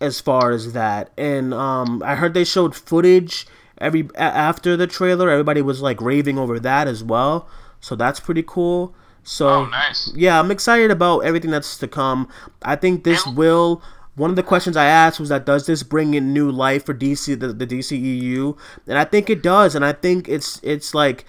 as 0.00 0.20
far 0.20 0.50
as 0.50 0.74
that. 0.74 1.10
And 1.16 1.54
um, 1.54 2.02
I 2.04 2.16
heard 2.16 2.34
they 2.34 2.44
showed 2.44 2.74
footage 2.74 3.46
every 3.78 4.08
after 4.16 4.76
the 4.76 4.86
trailer. 4.86 5.30
Everybody 5.30 5.62
was 5.62 5.80
like 5.80 6.00
raving 6.00 6.38
over 6.38 6.58
that 6.60 6.88
as 6.88 7.02
well. 7.02 7.48
So 7.80 7.94
that's 7.96 8.20
pretty 8.20 8.44
cool. 8.46 8.94
So 9.22 9.48
oh, 9.48 9.66
nice. 9.66 10.12
yeah, 10.14 10.38
I'm 10.38 10.50
excited 10.50 10.90
about 10.90 11.20
everything 11.20 11.50
that's 11.50 11.78
to 11.78 11.88
come. 11.88 12.28
I 12.62 12.76
think 12.76 13.04
this 13.04 13.26
will. 13.26 13.82
One 14.14 14.30
of 14.30 14.36
the 14.36 14.42
questions 14.42 14.78
I 14.78 14.86
asked 14.86 15.20
was 15.20 15.28
that 15.28 15.44
does 15.44 15.66
this 15.66 15.82
bring 15.82 16.14
in 16.14 16.32
new 16.32 16.50
life 16.50 16.86
for 16.86 16.94
DC 16.94 17.38
the, 17.38 17.52
the 17.52 17.66
DCEU? 17.66 18.56
And 18.86 18.96
I 18.96 19.04
think 19.04 19.28
it 19.28 19.42
does. 19.42 19.74
And 19.74 19.84
I 19.84 19.92
think 19.92 20.26
it's 20.26 20.58
it's 20.62 20.94
like 20.94 21.26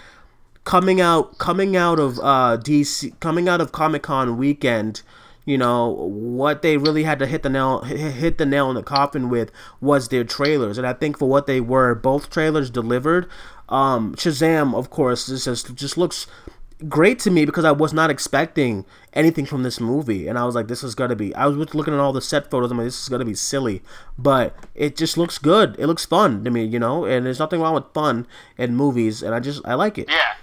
coming 0.63 1.01
out 1.01 1.37
coming 1.37 1.75
out 1.75 1.99
of 1.99 2.19
uh, 2.19 2.57
DC 2.61 3.19
coming 3.19 3.49
out 3.49 3.59
of 3.59 3.71
Comic 3.71 4.03
Con 4.03 4.37
weekend 4.37 5.01
you 5.47 5.57
know 5.57 5.87
what 5.87 6.61
they 6.61 6.75
really 6.75 7.03
had 7.03 7.17
to 7.19 7.25
hit 7.25 7.41
the 7.41 7.49
nail 7.49 7.79
hit 7.79 8.37
the 8.37 8.45
nail 8.45 8.69
in 8.69 8.75
the 8.75 8.83
coffin 8.83 9.29
with 9.29 9.49
was 9.79 10.09
their 10.09 10.25
trailers. 10.25 10.77
And 10.77 10.85
i 10.85 10.93
think 10.93 11.17
for 11.17 11.27
what 11.27 11.47
they 11.47 11.61
were 11.61 11.95
both 11.95 12.29
trailers 12.29 12.69
delivered. 12.69 13.27
Um 13.69 14.13
shazam 14.15 14.75
of 14.75 14.89
course 14.89 15.25
just 15.27 15.73
just 15.73 15.97
looks 15.97 16.27
great 16.87 17.17
to 17.17 17.31
me 17.31 17.43
because 17.43 17.65
i 17.65 17.71
was 17.71 17.91
not 17.91 18.11
expecting 18.11 18.85
anything 19.13 19.45
from 19.45 19.63
this 19.63 19.79
movie. 19.79 20.27
And 20.27 20.37
i 20.37 20.43
was 20.43 20.53
like 20.53 20.67
this 20.67 20.83
is 20.83 20.95
gonna 20.95 21.15
be 21.15 21.33
i 21.33 21.47
was 21.47 21.73
looking 21.73 21.93
at 21.93 21.99
all 22.01 22.11
the 22.11 22.21
set 22.21 22.51
photos 22.51 22.69
i'm 22.69 22.77
like 22.77 22.87
this 22.87 23.01
is 23.01 23.09
gonna 23.09 23.23
be 23.23 23.33
silly. 23.33 23.81
But 24.17 24.53
it 24.75 24.97
just 24.97 25.17
looks 25.17 25.37
good. 25.37 25.77
It 25.79 25.87
looks 25.87 26.05
fun 26.05 26.43
to 26.43 26.51
me 26.51 26.65
you 26.65 26.77
know? 26.77 27.05
And 27.05 27.25
there's 27.25 27.39
nothing 27.39 27.61
wrong 27.61 27.73
with 27.73 27.93
fun 27.93 28.27
in 28.57 28.75
movies 28.75 29.23
and 29.23 29.33
i 29.33 29.39
just 29.39 29.65
i 29.65 29.75
like 29.75 29.97
it. 29.97 30.09
Yeah. 30.09 30.33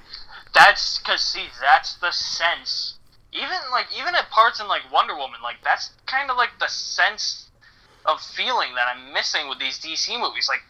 That's 0.55 0.99
because 0.99 1.21
see 1.21 1.49
that's 1.61 1.95
the 1.97 2.11
sense 2.11 2.94
even 3.35 3.59
like 3.71 3.87
even 3.99 4.15
at 4.15 4.31
parts 4.31 4.61
in 4.61 4.69
like 4.69 4.83
Wonder 4.93 5.17
Woman, 5.17 5.43
like 5.43 5.59
that's 5.63 5.91
kind 6.07 6.31
of 6.31 6.37
like 6.37 6.51
the 6.61 6.69
sense 6.69 7.51
of 8.07 8.23
feeling 8.23 8.75
that 8.77 8.87
I'm 8.87 9.13
missing 9.13 9.49
with 9.49 9.59
these 9.59 9.79
DC 9.79 10.09
movies. 10.19 10.47
Like 10.49 10.63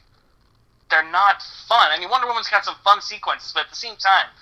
they're 0.90 1.04
not 1.12 1.44
fun. 1.68 1.92
I 1.92 2.00
mean, 2.00 2.08
Wonder 2.08 2.26
Woman's 2.26 2.48
got 2.48 2.64
some 2.64 2.76
fun 2.82 3.00
sequences, 3.00 3.52
but 3.52 3.68
at 3.68 3.70
the 3.70 3.76
same 3.76 3.96
time, 3.96 4.32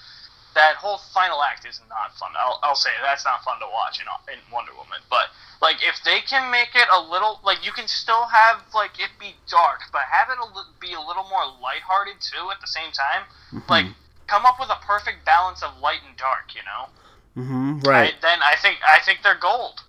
that 0.55 0.77
whole 0.77 0.99
final 1.13 1.43
act 1.43 1.67
is 1.67 1.81
not 1.89 2.15
fun. 2.19 2.31
I'll, 2.39 2.61
I'll 2.63 2.79
say 2.79 2.91
that's 3.03 3.25
not 3.25 3.43
fun 3.43 3.59
to 3.59 3.67
watch 3.73 3.99
in, 3.99 4.07
in 4.33 4.39
Wonder 4.53 4.73
Woman. 4.79 5.03
But 5.11 5.35
like 5.61 5.83
if 5.83 5.99
they 6.05 6.21
can 6.23 6.51
make 6.51 6.79
it 6.79 6.87
a 6.95 7.01
little 7.03 7.41
like 7.43 7.67
you 7.67 7.73
can 7.73 7.89
still 7.89 8.27
have 8.31 8.63
like 8.73 9.03
it 9.03 9.11
be 9.19 9.35
dark, 9.51 9.83
but 9.91 10.03
have 10.07 10.31
it 10.31 10.39
a, 10.39 10.47
be 10.79 10.95
a 10.95 11.03
little 11.03 11.27
more 11.27 11.43
lighthearted 11.59 12.23
too 12.23 12.55
at 12.55 12.61
the 12.63 12.71
same 12.71 12.95
time. 12.95 13.27
Mm-hmm. 13.51 13.67
Like 13.67 13.87
come 14.31 14.47
up 14.47 14.63
with 14.63 14.71
a 14.71 14.79
perfect 14.87 15.27
balance 15.27 15.63
of 15.63 15.75
light 15.83 16.07
and 16.07 16.17
dark. 16.17 16.55
You 16.55 16.63
know. 16.63 16.87
Mm-hmm, 17.37 17.81
right. 17.81 18.15
I, 18.15 18.21
then 18.21 18.39
I 18.43 18.57
think 18.57 18.79
I 18.87 18.99
think 19.01 19.21
they're 19.23 19.39
gold. 19.39 19.85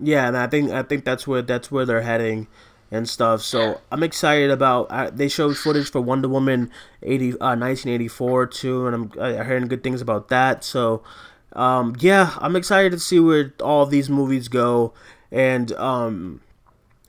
Yeah, 0.00 0.28
and 0.28 0.36
I 0.36 0.46
think 0.46 0.70
I 0.70 0.82
think 0.82 1.04
that's 1.04 1.26
where 1.26 1.42
that's 1.42 1.70
where 1.70 1.86
they're 1.86 2.02
heading 2.02 2.48
and 2.90 3.08
stuff. 3.08 3.42
So 3.42 3.60
yeah. 3.60 3.74
I'm 3.92 4.02
excited 4.02 4.50
about. 4.50 5.16
They 5.16 5.28
showed 5.28 5.56
footage 5.56 5.90
for 5.90 6.00
Wonder 6.00 6.28
Woman 6.28 6.70
80, 7.02 7.32
uh, 7.32 7.56
1984 7.56 8.46
too, 8.46 8.86
and 8.86 8.94
I'm 8.94 9.12
I 9.20 9.44
hearing 9.44 9.68
good 9.68 9.82
things 9.82 10.00
about 10.00 10.28
that. 10.28 10.64
So 10.64 11.02
um, 11.52 11.96
yeah, 12.00 12.34
I'm 12.38 12.56
excited 12.56 12.92
to 12.92 12.98
see 12.98 13.20
where 13.20 13.54
all 13.62 13.86
these 13.86 14.08
movies 14.08 14.48
go, 14.48 14.92
and 15.30 15.72
um, 15.72 16.40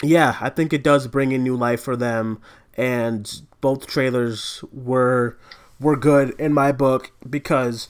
yeah, 0.02 0.38
I 0.42 0.50
think 0.50 0.74
it 0.74 0.84
does 0.84 1.08
bring 1.08 1.32
in 1.32 1.44
new 1.44 1.56
life 1.56 1.82
for 1.82 1.96
them. 1.96 2.42
And 2.76 3.42
both 3.60 3.88
trailers 3.88 4.64
were 4.72 5.38
were 5.80 5.96
good 5.96 6.32
in 6.40 6.54
my 6.54 6.72
book 6.72 7.12
because 7.30 7.90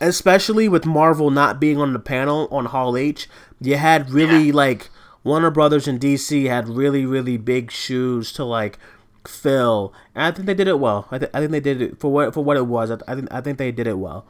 especially 0.00 0.68
with 0.68 0.86
Marvel 0.86 1.30
not 1.30 1.60
being 1.60 1.78
on 1.78 1.92
the 1.92 1.98
panel 1.98 2.48
on 2.50 2.66
Hall 2.66 2.96
H, 2.96 3.28
you 3.60 3.76
had 3.76 4.10
really 4.10 4.46
yeah. 4.46 4.54
like 4.54 4.90
Warner 5.24 5.50
Brothers 5.50 5.88
and 5.88 6.00
DC 6.00 6.46
had 6.46 6.68
really 6.68 7.06
really 7.06 7.36
big 7.36 7.70
shoes 7.70 8.32
to 8.32 8.44
like 8.44 8.78
fill, 9.26 9.92
and 10.14 10.24
I 10.24 10.30
think 10.30 10.46
they 10.46 10.54
did 10.54 10.68
it 10.68 10.78
well. 10.78 11.08
I, 11.10 11.18
th- 11.18 11.30
I 11.34 11.40
think 11.40 11.52
they 11.52 11.60
did 11.60 11.82
it 11.82 12.00
for 12.00 12.12
what 12.12 12.34
for 12.34 12.44
what 12.44 12.56
it 12.56 12.66
was. 12.66 12.90
I, 12.90 12.96
th- 12.96 13.08
I 13.08 13.14
think 13.14 13.28
I 13.32 13.40
think 13.40 13.58
they 13.58 13.72
did 13.72 13.86
it 13.86 13.98
well. 13.98 14.26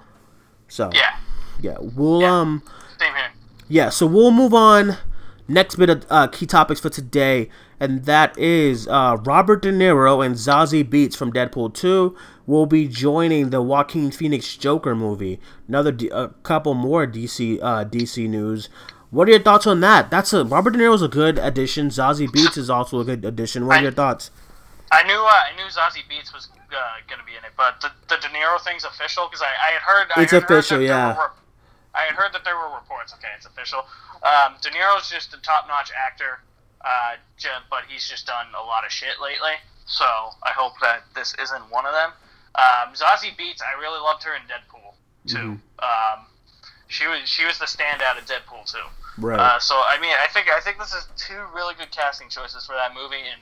So 0.68 0.90
yeah, 0.94 1.16
yeah, 1.60 1.76
we'll 1.80 2.22
yeah. 2.22 2.40
um, 2.40 2.62
same 2.98 3.14
here. 3.14 3.32
Yeah, 3.68 3.88
so 3.90 4.06
we'll 4.06 4.30
move 4.30 4.54
on. 4.54 4.96
Next 5.48 5.76
bit 5.76 5.88
of 5.88 6.06
uh, 6.10 6.26
key 6.26 6.46
topics 6.46 6.80
for 6.80 6.90
today, 6.90 7.48
and 7.78 8.04
that 8.04 8.36
is 8.36 8.88
uh, 8.88 9.16
Robert 9.22 9.62
De 9.62 9.70
Niro 9.70 10.24
and 10.24 10.34
Zazie 10.34 10.82
Beetz 10.82 11.16
from 11.16 11.32
Deadpool 11.32 11.72
2 11.72 12.16
will 12.46 12.66
be 12.66 12.88
joining 12.88 13.50
the 13.50 13.62
Joaquin 13.62 14.10
Phoenix 14.10 14.56
Joker 14.56 14.96
movie. 14.96 15.38
Another 15.68 15.92
D- 15.92 16.08
a 16.08 16.28
couple 16.42 16.74
more 16.74 17.06
DC 17.06 17.60
uh, 17.62 17.84
DC 17.84 18.28
news. 18.28 18.68
What 19.10 19.28
are 19.28 19.32
your 19.32 19.40
thoughts 19.40 19.68
on 19.68 19.80
that? 19.80 20.10
That's 20.10 20.32
a 20.32 20.44
Robert 20.44 20.72
De 20.72 20.78
Niro's 20.80 21.02
a 21.02 21.08
good 21.08 21.38
addition. 21.38 21.90
Zazie 21.90 22.26
Beetz 22.26 22.58
is 22.58 22.68
also 22.68 22.98
a 22.98 23.04
good 23.04 23.24
addition. 23.24 23.66
What 23.66 23.76
are 23.76 23.80
I, 23.80 23.82
your 23.82 23.92
thoughts? 23.92 24.32
I 24.90 25.04
knew 25.04 25.14
uh, 25.14 25.30
I 25.30 25.54
knew 25.56 25.64
Zazie 25.70 26.02
Beetz 26.10 26.34
was 26.34 26.48
uh, 26.72 26.76
going 27.08 27.20
to 27.20 27.24
be 27.24 27.32
in 27.32 27.44
it, 27.44 27.52
but 27.56 27.80
the, 27.80 27.90
the 28.08 28.20
De 28.20 28.28
Niro 28.28 28.60
thing's 28.60 28.84
official 28.84 29.28
because 29.28 29.42
I, 29.42 29.46
I 29.46 29.72
had 29.74 29.82
heard. 29.82 30.22
It's 30.22 30.32
I 30.32 30.36
had 30.36 30.44
official, 30.44 30.78
heard 30.78 30.86
yeah. 30.86 31.16
Were, 31.16 31.30
I 31.96 32.04
had 32.04 32.14
heard 32.14 32.32
that 32.32 32.44
there 32.44 32.56
were 32.56 32.74
reports. 32.74 33.14
Okay, 33.14 33.32
it's 33.36 33.46
official. 33.46 33.80
Um, 34.22 34.56
De 34.60 34.70
Niro's 34.70 35.08
just 35.08 35.32
a 35.34 35.40
top-notch 35.40 35.90
actor, 35.96 36.40
uh, 36.84 37.16
but 37.70 37.84
he's 37.88 38.08
just 38.08 38.26
done 38.26 38.46
a 38.52 38.64
lot 38.64 38.84
of 38.84 38.92
shit 38.92 39.16
lately. 39.20 39.56
So 39.86 40.04
I 40.04 40.50
hope 40.50 40.74
that 40.82 41.04
this 41.14 41.34
isn't 41.40 41.70
one 41.70 41.86
of 41.86 41.92
them. 41.92 42.10
Um, 42.56 42.94
Zazie 42.94 43.36
Beetz, 43.36 43.62
I 43.62 43.78
really 43.80 44.00
loved 44.00 44.22
her 44.24 44.34
in 44.34 44.42
Deadpool 44.42 44.94
too. 45.26 45.58
Mm-hmm. 45.58 46.18
Um, 46.18 46.26
she 46.88 47.06
was 47.06 47.28
she 47.28 47.44
was 47.44 47.58
the 47.58 47.66
standout 47.66 48.18
of 48.18 48.24
Deadpool 48.26 48.70
too. 48.70 48.86
Right. 49.18 49.38
Uh, 49.38 49.58
so 49.58 49.74
I 49.74 49.98
mean, 50.00 50.14
I 50.18 50.26
think 50.32 50.48
I 50.48 50.60
think 50.60 50.78
this 50.78 50.92
is 50.92 51.06
two 51.16 51.40
really 51.54 51.74
good 51.74 51.90
casting 51.90 52.28
choices 52.28 52.66
for 52.66 52.74
that 52.74 52.94
movie, 52.94 53.16
and 53.30 53.40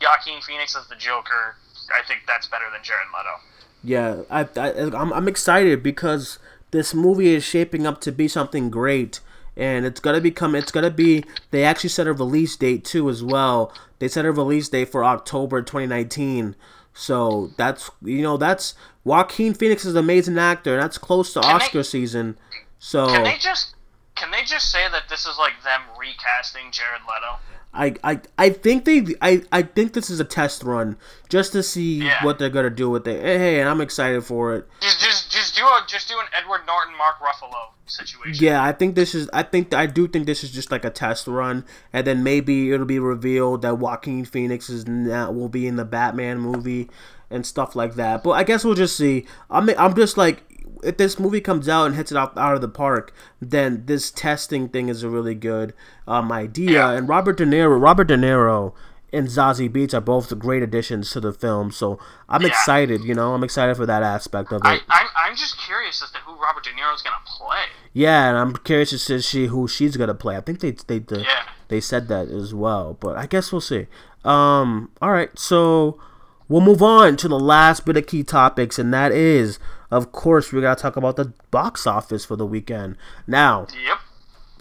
Joaquin 0.00 0.40
Phoenix 0.42 0.76
as 0.76 0.86
the 0.88 0.96
Joker. 0.96 1.56
I 1.94 2.06
think 2.06 2.22
that's 2.26 2.46
better 2.48 2.64
than 2.72 2.82
Jared 2.82 3.06
Leto. 3.14 3.36
Yeah, 3.84 4.22
I, 4.30 4.40
I 4.60 5.00
I'm 5.00 5.12
I'm 5.12 5.28
excited 5.28 5.82
because 5.82 6.38
this 6.76 6.94
movie 6.94 7.34
is 7.34 7.44
shaping 7.44 7.86
up 7.86 8.00
to 8.00 8.12
be 8.12 8.28
something 8.28 8.70
great 8.70 9.20
and 9.56 9.86
it's 9.86 10.00
gonna 10.00 10.20
become 10.20 10.54
it's 10.54 10.72
gonna 10.72 10.90
be 10.90 11.24
they 11.50 11.64
actually 11.64 11.90
set 11.90 12.06
a 12.06 12.12
release 12.12 12.56
date 12.56 12.84
too 12.84 13.08
as 13.08 13.22
well 13.22 13.72
they 13.98 14.08
set 14.08 14.24
a 14.24 14.32
release 14.32 14.68
date 14.68 14.88
for 14.88 15.02
october 15.04 15.62
2019 15.62 16.54
so 16.92 17.50
that's 17.58 17.90
you 18.02 18.22
know 18.22 18.36
that's 18.36 18.74
Joaquin 19.06 19.54
Phoenix 19.54 19.84
is 19.84 19.94
an 19.94 19.98
amazing 19.98 20.36
actor, 20.36 20.74
and 20.74 20.82
that's 20.82 20.98
close 20.98 21.32
to 21.34 21.40
can 21.40 21.54
Oscar 21.54 21.78
they, 21.78 21.82
season. 21.84 22.36
So 22.80 23.06
can 23.06 23.22
they 23.22 23.36
just 23.38 23.74
can 24.16 24.32
they 24.32 24.42
just 24.42 24.72
say 24.72 24.88
that 24.90 25.04
this 25.08 25.26
is 25.26 25.38
like 25.38 25.62
them 25.62 25.82
recasting 25.96 26.72
Jared 26.72 27.02
Leto? 27.02 27.38
I, 27.72 27.94
I, 28.02 28.20
I 28.38 28.50
think 28.50 28.84
they 28.84 29.14
I, 29.22 29.42
I 29.52 29.62
think 29.62 29.92
this 29.92 30.10
is 30.10 30.18
a 30.18 30.24
test 30.24 30.64
run 30.64 30.96
just 31.28 31.52
to 31.52 31.62
see 31.62 31.98
yeah. 31.98 32.24
what 32.24 32.40
they're 32.40 32.50
gonna 32.50 32.68
do 32.68 32.90
with 32.90 33.06
it. 33.06 33.22
Hey, 33.22 33.60
and 33.60 33.68
I'm 33.68 33.80
excited 33.80 34.24
for 34.24 34.56
it. 34.56 34.66
Just 34.80 35.00
just 35.00 35.25
just 35.36 35.54
do 35.54 35.62
a 35.64 35.84
just 35.86 36.08
do 36.08 36.18
an 36.18 36.26
Edward 36.32 36.62
Norton 36.66 36.96
Mark 36.96 37.16
Ruffalo 37.20 37.70
situation. 37.86 38.44
Yeah, 38.44 38.62
I 38.62 38.72
think 38.72 38.94
this 38.94 39.14
is 39.14 39.28
I 39.32 39.42
think 39.42 39.74
I 39.74 39.86
do 39.86 40.08
think 40.08 40.26
this 40.26 40.42
is 40.42 40.50
just 40.50 40.70
like 40.70 40.84
a 40.84 40.90
test 40.90 41.26
run, 41.26 41.64
and 41.92 42.06
then 42.06 42.22
maybe 42.22 42.72
it'll 42.72 42.86
be 42.86 42.98
revealed 42.98 43.62
that 43.62 43.78
Joaquin 43.78 44.24
Phoenix 44.24 44.70
is 44.70 44.86
now 44.86 45.30
will 45.30 45.48
be 45.48 45.66
in 45.66 45.76
the 45.76 45.84
Batman 45.84 46.38
movie 46.38 46.90
and 47.30 47.44
stuff 47.44 47.76
like 47.76 47.94
that. 47.94 48.22
But 48.22 48.30
I 48.32 48.44
guess 48.44 48.64
we'll 48.64 48.74
just 48.74 48.96
see. 48.96 49.26
I'm 49.50 49.68
I'm 49.78 49.94
just 49.94 50.16
like 50.16 50.42
if 50.82 50.96
this 50.96 51.18
movie 51.18 51.40
comes 51.40 51.68
out 51.68 51.86
and 51.86 51.94
hits 51.94 52.12
it 52.12 52.18
out, 52.18 52.36
out 52.36 52.54
of 52.54 52.60
the 52.60 52.68
park, 52.68 53.12
then 53.40 53.84
this 53.86 54.10
testing 54.10 54.68
thing 54.68 54.88
is 54.88 55.02
a 55.02 55.08
really 55.08 55.34
good 55.34 55.74
um, 56.06 56.32
idea. 56.32 56.70
Yeah. 56.70 56.90
And 56.92 57.08
Robert 57.08 57.38
De 57.38 57.44
Niro, 57.44 57.80
Robert 57.80 58.04
De 58.04 58.16
Niro 58.16 58.74
and 59.16 59.28
Zazie 59.28 59.70
Beetz 59.70 59.94
are 59.94 60.00
both 60.00 60.38
great 60.38 60.62
additions 60.62 61.10
to 61.12 61.20
the 61.20 61.32
film. 61.32 61.70
So 61.70 61.98
I'm 62.28 62.42
yeah. 62.42 62.48
excited. 62.48 63.04
You 63.04 63.14
know, 63.14 63.34
I'm 63.34 63.42
excited 63.42 63.76
for 63.76 63.86
that 63.86 64.02
aspect 64.02 64.52
of 64.52 64.62
it. 64.64 64.66
I, 64.66 64.80
I'm, 64.88 65.06
I'm 65.16 65.36
just 65.36 65.58
curious 65.58 66.02
as 66.02 66.10
to 66.12 66.18
who 66.18 66.40
Robert 66.40 66.64
De 66.64 66.70
Niro 66.70 66.94
is 66.94 67.02
gonna 67.02 67.16
play. 67.26 67.64
Yeah, 67.92 68.28
and 68.28 68.38
I'm 68.38 68.56
curious 68.56 68.92
as 68.92 69.04
to 69.06 69.20
see 69.22 69.46
who 69.46 69.66
she's 69.66 69.96
gonna 69.96 70.14
play. 70.14 70.36
I 70.36 70.40
think 70.40 70.60
they 70.60 70.72
they 70.72 70.98
they, 70.98 71.22
yeah. 71.22 71.48
they 71.68 71.80
said 71.80 72.08
that 72.08 72.28
as 72.28 72.54
well, 72.54 72.96
but 73.00 73.16
I 73.16 73.26
guess 73.26 73.52
we'll 73.52 73.60
see. 73.60 73.86
Um, 74.24 74.90
all 75.00 75.12
right, 75.12 75.36
so 75.38 76.00
we'll 76.48 76.60
move 76.60 76.82
on 76.82 77.16
to 77.18 77.28
the 77.28 77.38
last 77.38 77.86
bit 77.86 77.96
of 77.96 78.06
key 78.06 78.24
topics, 78.24 78.78
and 78.78 78.92
that 78.92 79.12
is 79.12 79.58
of 79.90 80.12
course, 80.12 80.52
we 80.52 80.60
gotta 80.60 80.80
talk 80.80 80.96
about 80.96 81.16
the 81.16 81.32
box 81.50 81.86
office 81.86 82.24
for 82.24 82.36
the 82.36 82.46
weekend. 82.46 82.96
Now, 83.26 83.66
yep. 83.84 83.98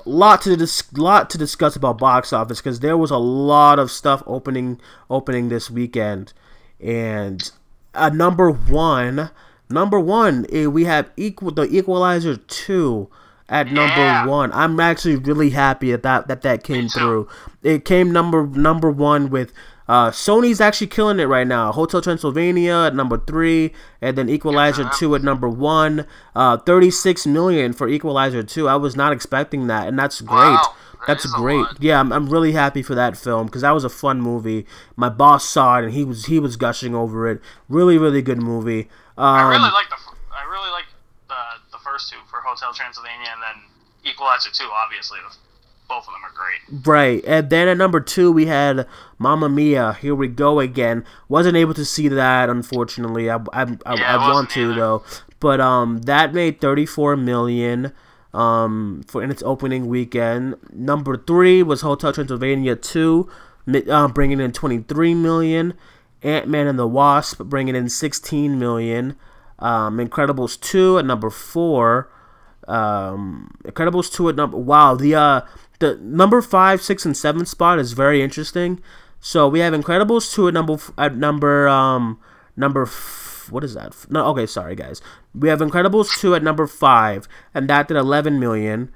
Lot 0.05 0.41
to 0.43 0.55
dis- 0.55 0.93
lot 0.93 1.29
to 1.31 1.37
discuss 1.37 1.75
about 1.75 1.97
box 1.97 2.31
office 2.31 2.59
because 2.59 2.79
there 2.79 2.97
was 2.97 3.11
a 3.11 3.17
lot 3.17 3.79
of 3.79 3.91
stuff 3.91 4.23
opening 4.25 4.79
opening 5.09 5.49
this 5.49 5.69
weekend, 5.69 6.33
and 6.79 7.51
uh, 7.93 8.09
number 8.09 8.49
one, 8.51 9.31
number 9.69 9.99
one, 9.99 10.45
eh, 10.51 10.67
we 10.67 10.85
have 10.85 11.09
equal 11.17 11.51
the 11.51 11.63
Equalizer 11.63 12.37
two 12.37 13.09
at 13.49 13.67
number 13.67 13.95
yeah. 13.95 14.25
one. 14.25 14.51
I'm 14.53 14.79
actually 14.79 15.17
really 15.17 15.51
happy 15.51 15.91
that 15.91 16.03
that 16.03 16.27
that, 16.27 16.41
that 16.41 16.63
came 16.63 16.87
through. 16.89 17.27
It 17.63 17.85
came 17.85 18.11
number 18.11 18.45
number 18.45 18.91
one 18.91 19.29
with 19.29 19.53
Uh, 19.87 20.09
Sony's 20.09 20.59
actually 20.59 20.87
killing 20.87 21.19
it 21.19 21.25
right 21.25 21.45
now. 21.45 21.71
Hotel 21.71 22.01
Transylvania 22.01 22.73
at 22.87 22.95
number 22.95 23.17
three, 23.19 23.71
and 24.01 24.17
then 24.17 24.29
Equalizer 24.29 24.83
Uh-huh. 24.83 24.97
two 24.97 25.15
at 25.15 25.21
number 25.21 25.47
one. 25.47 26.07
Uh, 26.35 26.57
Thirty 26.57 26.89
six 26.89 27.27
million 27.27 27.71
for 27.73 27.87
Equalizer 27.87 28.41
two. 28.43 28.67
I 28.67 28.75
was 28.77 28.95
not 28.95 29.13
expecting 29.13 29.67
that, 29.67 29.87
and 29.87 29.97
that's 29.99 30.21
great. 30.21 30.37
Wow, 30.39 30.73
that 31.07 31.07
that's 31.07 31.31
great. 31.33 31.67
Yeah, 31.79 31.99
I'm, 31.99 32.11
I'm 32.11 32.29
really 32.29 32.53
happy 32.53 32.81
for 32.81 32.95
that 32.95 33.15
film 33.15 33.45
because 33.45 33.61
that 33.61 33.71
was 33.71 33.83
a 33.83 33.89
fun 33.89 34.21
movie. 34.21 34.65
My 34.95 35.09
boss 35.09 35.45
saw 35.47 35.77
it 35.77 35.85
and 35.85 35.93
he 35.93 36.03
was 36.03 36.25
he 36.25 36.39
was 36.39 36.55
gushing 36.57 36.95
over 36.95 37.29
it. 37.29 37.39
Really, 37.69 37.97
really 37.99 38.23
good 38.23 38.41
movie. 38.41 38.89
Um, 39.17 39.25
I 39.27 39.49
really 39.49 39.71
like 39.71 39.89
the 39.89 39.97
I 40.33 40.43
really 40.49 40.71
like 40.71 40.85
the 41.29 41.35
the 41.71 41.77
first 41.83 42.09
two 42.11 42.17
for 42.27 42.41
Hotel 42.41 42.73
Transylvania 42.73 43.29
and 43.31 43.41
then 43.41 43.63
Equalizer 44.11 44.49
two. 44.51 44.67
Obviously, 44.83 45.19
the, 45.29 45.35
both 45.87 46.07
of 46.07 46.13
them 46.13 46.23
are 46.23 46.33
great. 46.33 46.87
Right, 46.87 47.23
and 47.25 47.49
then 47.49 47.67
at 47.67 47.77
number 47.77 47.99
two 47.99 48.31
we 48.31 48.45
had 48.47 48.87
Mamma 49.17 49.49
Mia. 49.49 49.93
Here 49.93 50.15
we 50.15 50.27
go 50.27 50.59
again. 50.59 51.03
Wasn't 51.29 51.55
able 51.55 51.73
to 51.75 51.85
see 51.85 52.07
that 52.07 52.49
unfortunately. 52.49 53.29
I 53.29 53.37
I, 53.53 53.63
I, 53.85 53.95
Yeah, 53.95 54.17
I 54.17 54.31
want 54.33 54.49
to 54.51 54.71
either. 54.71 54.73
though, 54.75 55.03
but 55.39 55.61
um 55.61 55.99
that 56.03 56.33
made 56.33 56.59
thirty 56.59 56.85
four 56.85 57.15
million 57.15 57.91
um 58.33 59.03
for 59.07 59.23
in 59.23 59.31
its 59.31 59.43
opening 59.43 59.87
weekend. 59.87 60.55
Number 60.73 61.17
three 61.17 61.63
was 61.63 61.81
Hotel 61.81 62.11
Transylvania 62.13 62.75
two, 62.75 63.29
uh, 63.89 64.07
bringing 64.09 64.39
in 64.39 64.51
twenty 64.51 64.79
three 64.79 65.13
million. 65.13 65.73
Ant 66.23 66.47
Man 66.47 66.65
and 66.65 66.79
the 66.79 66.87
Wasp 66.87 67.39
bringing 67.43 67.75
in 67.75 67.87
sixteen 67.89 68.57
million. 68.57 69.15
Um, 69.59 69.99
Incredibles 69.99 70.59
two 70.59 70.97
at 70.97 71.05
number 71.05 71.29
four 71.29 72.09
um 72.67 73.51
incredibles 73.63 74.11
2 74.11 74.29
at 74.29 74.35
number 74.35 74.57
wow 74.57 74.95
the 74.95 75.13
uh 75.13 75.41
the 75.79 75.97
number 76.01 76.41
5 76.41 76.81
6 76.81 77.05
and 77.05 77.15
7 77.17 77.45
spot 77.45 77.79
is 77.79 77.93
very 77.93 78.21
interesting. 78.21 78.81
So 79.19 79.47
we 79.47 79.59
have 79.59 79.73
incredibles 79.73 80.31
2 80.33 80.47
at 80.49 80.53
number 80.53 80.77
at 80.97 81.15
number 81.15 81.67
um 81.67 82.19
number 82.55 82.83
f- 82.83 83.47
what 83.51 83.63
is 83.63 83.73
that? 83.73 83.95
No 84.09 84.25
okay 84.27 84.45
sorry 84.45 84.75
guys. 84.75 85.01
We 85.33 85.49
have 85.49 85.59
incredibles 85.59 86.19
2 86.19 86.35
at 86.35 86.43
number 86.43 86.67
5 86.67 87.27
and 87.53 87.69
that 87.69 87.87
did 87.87 87.97
11 87.97 88.39
million. 88.39 88.91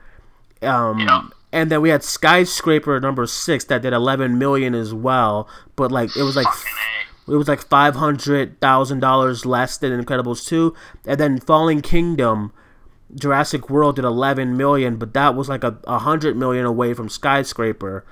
Um 0.62 1.00
Yeah. 1.00 1.24
and 1.52 1.72
then 1.72 1.82
we 1.82 1.90
had 1.90 2.04
skyscraper 2.04 3.00
number 3.00 3.26
6 3.26 3.66
that 3.66 3.82
did 3.82 3.94
11 3.94 4.38
million 4.38 4.76
as 4.76 4.94
well 4.94 5.48
but 5.76 5.92
like 5.92 6.16
it 6.16 6.24
was 6.24 6.36
like 6.36 6.48
it 7.28 7.36
was 7.36 7.48
like 7.48 7.62
five 7.62 7.96
hundred 7.96 8.60
thousand 8.60 9.02
dollars 9.02 9.46
less 9.46 9.78
than 9.78 9.92
Incredibles 10.04 10.48
two, 10.48 10.74
and 11.06 11.20
then 11.20 11.40
Fallen 11.40 11.80
Kingdom, 11.82 12.52
Jurassic 13.16 13.70
World 13.70 13.96
did 13.96 14.06
eleven 14.06 14.56
million, 14.56 14.98
but 14.98 15.14
that 15.14 15.36
was 15.36 15.50
like 15.50 15.64
a, 15.64 15.78
a 15.86 16.00
hundred 16.00 16.38
million 16.38 16.66
away 16.66 16.94
from 16.94 17.10
Skyscraper. 17.10 18.06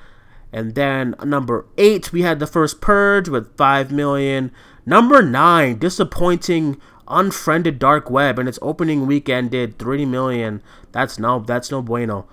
And 0.51 0.75
then 0.75 1.15
number 1.23 1.65
eight, 1.77 2.11
we 2.13 2.21
had 2.21 2.39
the 2.39 2.47
first 2.47 2.81
Purge 2.81 3.27
with 3.29 3.55
five 3.57 3.91
million. 3.91 4.51
Number 4.85 5.21
nine, 5.21 5.77
disappointing, 5.77 6.79
unfriended 7.07 7.77
Dark 7.77 8.09
Web, 8.09 8.39
and 8.39 8.47
its 8.47 8.59
opening 8.61 9.05
weekend 9.05 9.51
did 9.51 9.77
three 9.77 10.05
million. 10.05 10.61
That's 10.91 11.19
no, 11.19 11.39
that's 11.39 11.69
no 11.69 11.81
bueno. 11.81 12.27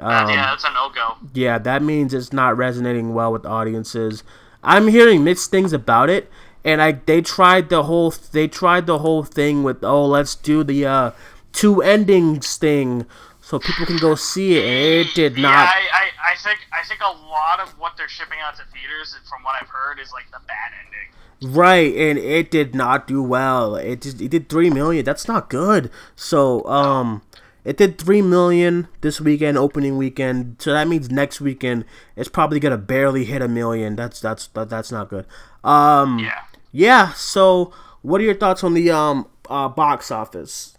Uh, 0.00 0.26
yeah, 0.30 0.50
that's 0.50 0.64
a 0.64 0.72
no 0.72 0.90
go. 0.94 1.16
Yeah, 1.34 1.58
that 1.58 1.82
means 1.82 2.14
it's 2.14 2.32
not 2.32 2.56
resonating 2.56 3.14
well 3.14 3.32
with 3.32 3.44
audiences. 3.44 4.22
I'm 4.62 4.88
hearing 4.88 5.24
mixed 5.24 5.50
things 5.50 5.72
about 5.72 6.08
it, 6.08 6.30
and 6.64 6.80
I 6.80 6.92
they 6.92 7.20
tried 7.20 7.68
the 7.68 7.84
whole 7.84 8.10
they 8.10 8.46
tried 8.46 8.86
the 8.86 8.98
whole 8.98 9.24
thing 9.24 9.62
with 9.64 9.82
oh 9.82 10.06
let's 10.06 10.34
do 10.36 10.62
the 10.62 10.86
uh, 10.86 11.10
two 11.58 11.82
endings 11.82 12.56
thing 12.56 13.04
so 13.40 13.58
people 13.58 13.84
can 13.84 13.96
go 13.96 14.14
see 14.14 14.56
it, 14.56 14.64
it 14.64 15.14
did 15.14 15.36
Yeah, 15.36 15.42
not. 15.42 15.66
I, 15.68 15.80
I, 15.92 16.32
I 16.32 16.36
think 16.36 16.60
I 16.72 16.86
think 16.86 17.00
a 17.00 17.10
lot 17.28 17.58
of 17.60 17.70
what 17.78 17.96
they're 17.96 18.08
shipping 18.08 18.38
out 18.46 18.54
to 18.58 18.62
theaters, 18.72 19.16
from 19.28 19.42
what 19.42 19.56
I've 19.60 19.68
heard, 19.68 19.98
is 19.98 20.12
like 20.12 20.30
the 20.30 20.40
bad 20.46 20.70
ending. 20.84 21.54
Right, 21.56 21.94
and 21.96 22.18
it 22.18 22.50
did 22.50 22.74
not 22.74 23.06
do 23.06 23.22
well. 23.22 23.74
It 23.74 24.02
just 24.02 24.20
it 24.20 24.28
did 24.28 24.48
three 24.48 24.70
million. 24.70 25.04
That's 25.04 25.26
not 25.26 25.50
good. 25.50 25.90
So 26.14 26.64
um, 26.66 27.22
it 27.64 27.76
did 27.76 27.98
three 27.98 28.22
million 28.22 28.86
this 29.00 29.20
weekend, 29.20 29.56
opening 29.58 29.96
weekend. 29.96 30.56
So 30.60 30.72
that 30.72 30.86
means 30.86 31.10
next 31.10 31.40
weekend 31.40 31.84
it's 32.16 32.28
probably 32.28 32.60
gonna 32.60 32.78
barely 32.78 33.24
hit 33.24 33.42
a 33.42 33.48
million. 33.48 33.96
That's 33.96 34.20
that's 34.20 34.46
that, 34.48 34.68
that's 34.68 34.92
not 34.92 35.08
good. 35.08 35.26
Um, 35.64 36.18
Yeah. 36.20 36.42
yeah. 36.70 37.12
So 37.14 37.72
what 38.02 38.20
are 38.20 38.24
your 38.24 38.34
thoughts 38.36 38.62
on 38.62 38.74
the 38.74 38.90
um 38.90 39.26
uh, 39.48 39.68
box 39.68 40.10
office? 40.10 40.76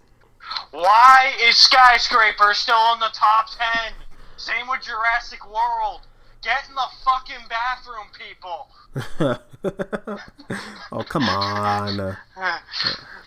Why 0.72 1.34
is 1.42 1.58
Skyscraper 1.58 2.54
still 2.54 2.94
in 2.94 3.00
the 3.00 3.12
top 3.14 3.48
ten? 3.50 3.94
Same 4.38 4.68
with 4.68 4.82
Jurassic 4.82 5.46
World. 5.46 6.02
Get 6.42 6.70
in 6.70 6.76
the 6.76 6.88
fucking 7.04 7.46
bathroom, 7.50 8.08
people. 8.18 8.70
oh 10.92 11.04
come 11.04 11.24
on, 11.24 12.18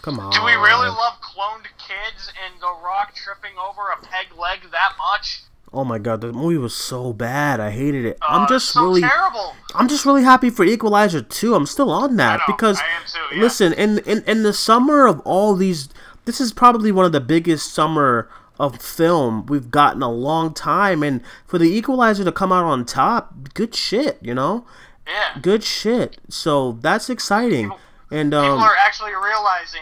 come 0.01 0.19
on. 0.19 0.33
Do 0.33 0.45
we 0.45 0.53
really 0.53 0.89
love 0.89 1.21
cloned 1.21 1.67
kids 1.77 2.33
and 2.45 2.61
The 2.61 2.73
Rock 2.83 3.15
tripping 3.15 3.53
over 3.59 3.83
a 3.91 4.03
peg 4.03 4.37
leg 4.37 4.71
that 4.73 4.95
much? 4.97 5.43
Oh 5.75 5.85
my 5.85 5.99
god, 5.99 6.21
the 6.21 6.33
movie 6.33 6.59
was 6.59 6.75
so 6.75 7.13
bad. 7.13 7.59
I 7.61 7.71
hated 7.71 8.05
it. 8.05 8.19
Uh, 8.21 8.27
I'm 8.29 8.49
just 8.49 8.69
so 8.71 8.85
really. 8.85 9.01
terrible. 9.01 9.55
I'm 9.75 9.89
just 9.89 10.05
really 10.05 10.23
happy 10.23 10.51
for 10.51 10.65
Equalizer 10.65 11.23
2. 11.23 11.55
I'm 11.55 11.65
still 11.67 11.91
on 11.91 12.17
that 12.17 12.41
know, 12.41 12.55
because 12.55 12.79
too, 12.79 13.37
yeah. 13.37 13.41
listen, 13.41 13.73
in, 13.75 13.99
in 14.01 14.23
in 14.25 14.43
the 14.43 14.53
summer 14.53 15.07
of 15.07 15.21
all 15.21 15.55
these 15.55 15.89
this 16.25 16.41
is 16.41 16.53
probably 16.53 16.93
one 16.93 17.05
of 17.05 17.13
the 17.13 17.21
biggest 17.21 17.73
summer 17.73 18.29
of 18.59 18.81
film 18.81 19.47
we've 19.47 19.71
gotten 19.71 20.03
a 20.03 20.11
long 20.11 20.55
time 20.55 21.03
and 21.03 21.21
for 21.47 21.59
the 21.59 21.65
Equalizer 21.65 22.25
to 22.25 22.33
come 22.33 22.53
out 22.53 22.65
on 22.65 22.85
top, 22.85 23.55
good 23.55 23.75
shit, 23.75 24.19
you 24.23 24.35
know? 24.35 24.67
Yeah. 25.07 25.41
Good 25.41 25.65
shit. 25.65 26.19
So 26.29 26.73
that's 26.81 27.11
exciting. 27.11 27.73
And 28.11 28.35
um 28.35 28.45
People 28.45 28.59
are 28.59 28.77
actually 28.77 29.13
realizing 29.15 29.81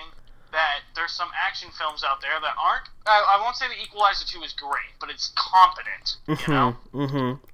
that 0.52 0.80
there's 0.94 1.12
some 1.12 1.28
action 1.46 1.68
films 1.78 2.02
out 2.04 2.20
there 2.20 2.40
that 2.40 2.54
aren't. 2.60 2.88
I, 3.06 3.36
I 3.36 3.42
won't 3.42 3.56
say 3.56 3.66
the 3.68 3.82
Equalizer 3.82 4.26
2 4.26 4.42
is 4.42 4.52
great, 4.52 4.92
but 4.98 5.10
it's 5.10 5.32
competent. 5.36 6.16
You 6.26 6.52
know? 6.52 6.76
Mm-hmm. 6.92 7.44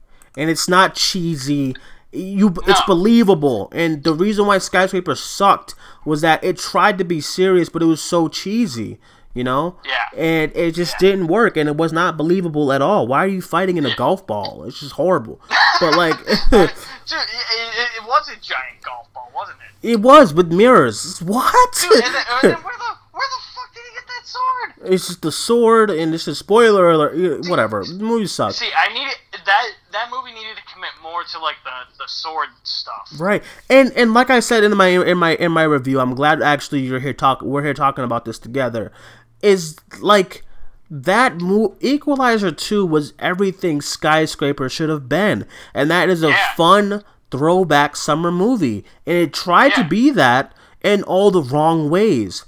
And 0.41 0.51
it's 0.51 0.69
not 0.69 0.95
cheesy. 0.95 1.75
You, 2.13 2.55
it's 2.67 2.81
believable. 2.87 3.69
And 3.73 4.03
the 4.05 4.15
reason 4.15 4.47
why 4.47 4.59
Skyscraper 4.59 5.15
sucked 5.15 5.75
was 6.05 6.21
that 6.23 6.43
it 6.43 6.57
tried 6.59 6.99
to 6.99 7.05
be 7.05 7.21
serious, 7.21 7.69
but 7.69 7.83
it 7.83 7.87
was 7.87 8.01
so 8.03 8.29
cheesy. 8.29 8.99
You 9.35 9.45
know. 9.45 9.77
Yeah. 9.85 10.19
And 10.19 10.57
it 10.57 10.75
just 10.75 10.99
didn't 10.99 11.27
work, 11.27 11.59
and 11.59 11.69
it 11.69 11.77
was 11.77 11.93
not 11.93 12.17
believable 12.17 12.73
at 12.73 12.81
all. 12.81 13.07
Why 13.07 13.19
are 13.25 13.29
you 13.29 13.43
fighting 13.43 13.77
in 13.77 13.85
a 13.85 13.95
golf 13.95 14.27
ball? 14.27 14.65
It's 14.65 14.81
just 14.81 14.93
horrible. 14.93 15.41
But 15.79 15.95
like, 15.95 16.17
Dude, 16.25 16.31
it, 16.33 16.71
it, 17.13 17.89
it 18.01 18.07
was 18.07 18.31
a 18.31 18.41
giant 18.41 18.81
golf 18.83 19.13
ball, 19.13 19.31
wasn't 19.35 19.59
it? 19.83 19.91
it 19.91 20.01
was 20.01 20.33
with 20.33 20.51
mirrors. 20.51 21.21
What? 21.21 21.55
Dude, 21.83 21.93
and 22.03 22.15
then, 22.15 22.25
and 22.43 22.43
then 22.43 22.51
where 22.65 22.79
the 22.79 22.97
where 23.13 23.29
the 23.29 23.43
fuck 23.55 23.75
did 23.75 23.83
he 23.85 23.95
get 23.95 24.07
that 24.07 24.25
sword? 24.27 24.91
it's 24.91 25.07
just 25.09 25.21
the 25.21 25.31
sword, 25.31 25.91
and 25.91 26.15
it's 26.15 26.27
a 26.27 26.35
spoiler 26.35 26.91
alert. 26.91 27.47
Whatever. 27.49 27.85
The 27.85 28.03
movie 28.03 28.27
sucks. 28.27 28.57
See, 28.57 28.71
I 28.75 28.93
needed 28.95 29.17
that 29.45 29.67
that 29.93 30.09
movie 30.11 30.33
needed 30.33 30.57
more 31.07 31.23
to 31.25 31.39
like 31.39 31.57
the 31.65 31.71
the 31.99 32.09
sword 32.09 32.49
stuff. 32.65 33.11
Right, 33.19 33.43
and 33.71 33.93
and 33.93 34.13
like 34.13 34.31
I 34.31 34.41
said 34.41 34.65
in 34.65 34.77
my 34.77 34.89
in 34.89 35.19
my 35.19 35.35
in 35.37 35.53
my 35.53 35.63
review, 35.63 36.01
I'm 36.01 36.15
glad 36.15 36.43
actually 36.43 36.81
you're 36.81 37.01
here 37.01 37.13
talk. 37.15 37.43
We're 37.43 37.63
here 37.63 37.75
talking 37.75 38.05
about 38.05 38.25
this 38.25 38.39
together. 38.39 38.93
Is 39.43 39.77
like 40.01 40.45
that 40.91 41.41
mo- 41.41 41.77
Equalizer 41.81 42.51
two 42.51 42.85
was 42.85 43.13
everything 43.19 43.81
Skyscraper 43.81 44.69
should 44.69 44.89
have 44.89 45.09
been, 45.09 45.47
and 45.75 45.91
that 45.91 46.09
is 46.09 46.23
a 46.23 46.29
Yeah. 46.31 46.55
fun 46.55 47.05
throwback 47.31 47.97
summer 47.97 48.31
movie, 48.33 48.85
and 49.07 49.17
it 49.17 49.33
tried 49.35 49.75
to 49.75 49.85
be 49.85 50.11
that 50.11 50.53
in 50.83 51.03
all 51.05 51.31
the 51.31 51.43
wrong 51.43 51.91
ways, 51.91 52.45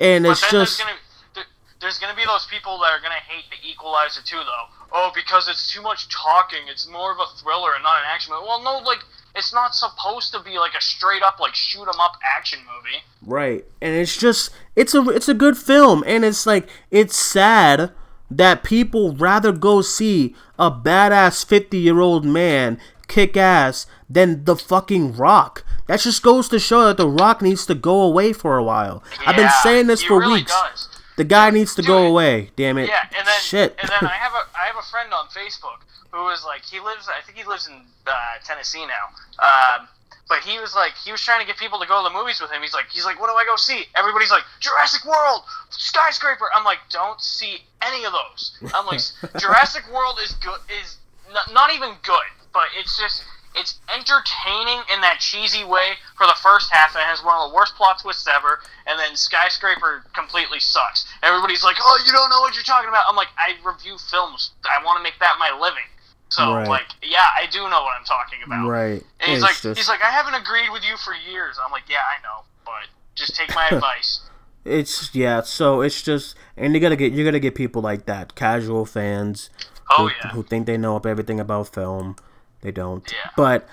and 0.00 0.24
But 0.24 0.30
it's 0.32 0.40
just 0.50 0.52
there's 0.52 0.76
gonna 0.78 0.96
there, 1.34 1.44
there's 1.80 1.98
gonna 1.98 2.16
be 2.16 2.24
those 2.24 2.46
people 2.46 2.78
that 2.78 2.90
are 2.92 3.00
gonna 3.00 3.14
hate 3.28 3.44
the 3.50 3.68
Equalizer 3.68 4.20
2, 4.22 4.36
though. 4.36 4.66
Oh, 4.92 5.12
because 5.14 5.48
it's 5.48 5.72
too 5.72 5.82
much 5.82 6.08
talking. 6.08 6.68
It's 6.68 6.88
more 6.88 7.12
of 7.12 7.18
a 7.18 7.26
thriller 7.38 7.74
and 7.74 7.82
not 7.82 7.98
an 7.98 8.04
action 8.08 8.32
movie. 8.34 8.46
Well, 8.46 8.62
no, 8.62 8.78
like 8.78 9.04
it's 9.34 9.54
not 9.54 9.74
supposed 9.74 10.32
to 10.32 10.40
be 10.40 10.58
like 10.58 10.74
a 10.74 10.80
straight 10.80 11.22
up 11.22 11.38
like 11.38 11.54
shoot 11.54 11.82
'em 11.82 12.00
up 12.00 12.16
action 12.24 12.60
movie. 12.60 13.04
Right. 13.22 13.64
And 13.80 13.94
it's 13.94 14.16
just 14.16 14.50
it's 14.74 14.94
a 14.94 15.08
it's 15.10 15.28
a 15.28 15.34
good 15.34 15.56
film 15.56 16.02
and 16.06 16.24
it's 16.24 16.46
like 16.46 16.68
it's 16.90 17.16
sad 17.16 17.92
that 18.30 18.62
people 18.62 19.14
rather 19.14 19.52
go 19.52 19.82
see 19.82 20.36
a 20.58 20.70
badass 20.70 21.44
50-year-old 21.44 22.24
man 22.24 22.78
kick 23.08 23.36
ass 23.36 23.86
than 24.08 24.44
the 24.44 24.54
fucking 24.54 25.16
rock. 25.16 25.64
That 25.88 25.98
just 26.00 26.22
goes 26.22 26.48
to 26.50 26.60
show 26.60 26.86
that 26.86 26.96
the 26.96 27.08
rock 27.08 27.42
needs 27.42 27.66
to 27.66 27.74
go 27.74 28.02
away 28.02 28.32
for 28.32 28.56
a 28.56 28.62
while. 28.62 29.02
I've 29.26 29.34
been 29.34 29.50
saying 29.64 29.88
this 29.88 30.04
for 30.04 30.20
really 30.20 30.34
weeks. 30.34 30.52
Does. 30.52 30.88
The 31.16 31.24
guy 31.24 31.50
needs 31.50 31.74
to 31.74 31.82
go 31.82 32.06
away, 32.06 32.50
damn 32.56 32.78
it. 32.78 32.88
Yeah, 32.88 33.02
and 33.16 33.26
then 33.26 33.40
Shit. 33.40 33.76
and 33.80 33.88
then 33.88 34.08
I 34.08 34.14
have 34.14 34.32
a 34.32 34.44
I 34.56 34.66
have 34.66 34.76
a 34.76 34.86
friend 34.90 35.12
on 35.12 35.26
Facebook 35.28 35.84
who 36.12 36.24
was 36.24 36.44
like 36.44 36.64
he 36.64 36.80
lives 36.80 37.08
I 37.08 37.20
think 37.24 37.38
he 37.38 37.44
lives 37.44 37.68
in 37.68 37.82
uh, 38.06 38.12
Tennessee 38.44 38.86
now. 38.86 39.12
Um, 39.38 39.88
but 40.28 40.38
he 40.38 40.58
was 40.58 40.74
like 40.74 40.92
he 41.04 41.10
was 41.10 41.20
trying 41.20 41.40
to 41.40 41.46
get 41.46 41.58
people 41.58 41.78
to 41.80 41.86
go 41.86 42.02
to 42.02 42.08
the 42.08 42.14
movies 42.14 42.40
with 42.40 42.50
him. 42.50 42.62
He's 42.62 42.72
like 42.72 42.86
he's 42.90 43.04
like 43.04 43.20
what 43.20 43.28
do 43.28 43.34
I 43.34 43.44
go 43.44 43.56
see? 43.56 43.84
Everybody's 43.96 44.30
like 44.30 44.44
Jurassic 44.60 45.04
World, 45.04 45.42
Skyscraper. 45.70 46.46
I'm 46.54 46.64
like 46.64 46.78
don't 46.90 47.20
see 47.20 47.58
any 47.82 48.04
of 48.04 48.12
those. 48.12 48.56
I'm 48.72 48.86
like 48.86 49.00
Jurassic 49.38 49.84
World 49.92 50.18
is 50.22 50.32
good 50.34 50.60
is 50.70 50.96
not, 51.32 51.52
not 51.52 51.74
even 51.74 51.94
good, 52.02 52.30
but 52.52 52.68
it's 52.78 52.98
just 52.98 53.24
It's 53.54 53.80
entertaining 53.92 54.80
in 54.94 55.00
that 55.02 55.18
cheesy 55.18 55.64
way 55.64 55.94
for 56.16 56.26
the 56.26 56.36
first 56.42 56.70
half, 56.70 56.94
and 56.94 57.02
it 57.02 57.06
has 57.10 57.22
one 57.24 57.34
of 57.36 57.50
the 57.50 57.54
worst 57.54 57.74
plot 57.74 57.98
twists 58.00 58.26
ever. 58.28 58.60
And 58.86 58.98
then 58.98 59.16
Skyscraper 59.16 60.04
completely 60.14 60.60
sucks. 60.60 61.06
Everybody's 61.22 61.64
like, 61.64 61.76
"Oh, 61.80 61.98
you 62.06 62.12
don't 62.12 62.30
know 62.30 62.40
what 62.40 62.54
you're 62.54 62.62
talking 62.64 62.88
about." 62.88 63.04
I'm 63.08 63.16
like, 63.16 63.28
I 63.36 63.54
review 63.66 63.98
films. 63.98 64.52
I 64.64 64.84
want 64.84 64.98
to 64.98 65.02
make 65.02 65.18
that 65.20 65.36
my 65.38 65.50
living. 65.58 65.82
So, 66.28 66.54
Right. 66.54 66.68
like, 66.68 66.86
yeah, 67.02 67.26
I 67.36 67.46
do 67.50 67.58
know 67.68 67.82
what 67.82 67.96
I'm 67.98 68.04
talking 68.04 68.38
about. 68.46 68.68
Right. 68.68 69.02
And 69.18 69.30
he's 69.30 69.38
It's 69.38 69.42
like, 69.42 69.60
just- 69.60 69.78
he's 69.78 69.88
like, 69.88 70.04
I 70.04 70.10
haven't 70.10 70.34
agreed 70.34 70.70
with 70.70 70.84
you 70.84 70.96
for 70.98 71.12
years. 71.12 71.58
I'm 71.58 71.72
like, 71.72 71.88
yeah, 71.88 72.06
I 72.06 72.22
know, 72.22 72.44
but 72.64 72.86
just 73.16 73.34
take 73.34 73.52
my 73.54 73.66
advice. 73.72 74.20
It's 74.64 75.12
yeah, 75.14 75.40
so 75.42 75.80
it's 75.80 76.02
just 76.02 76.36
and 76.56 76.72
you 76.74 76.80
gotta 76.80 76.94
get 76.94 77.12
you 77.12 77.24
gotta 77.24 77.40
get 77.40 77.54
people 77.56 77.82
like 77.82 78.06
that, 78.06 78.34
casual 78.36 78.84
fans 78.86 79.50
Oh 79.90 80.06
who, 80.06 80.10
yeah. 80.22 80.30
who 80.32 80.42
think 80.44 80.66
they 80.66 80.76
know 80.76 80.94
up 80.96 81.04
everything 81.06 81.40
about 81.40 81.72
film. 81.74 82.14
They 82.62 82.70
don't. 82.70 83.04
Yeah. 83.10 83.30
But 83.36 83.68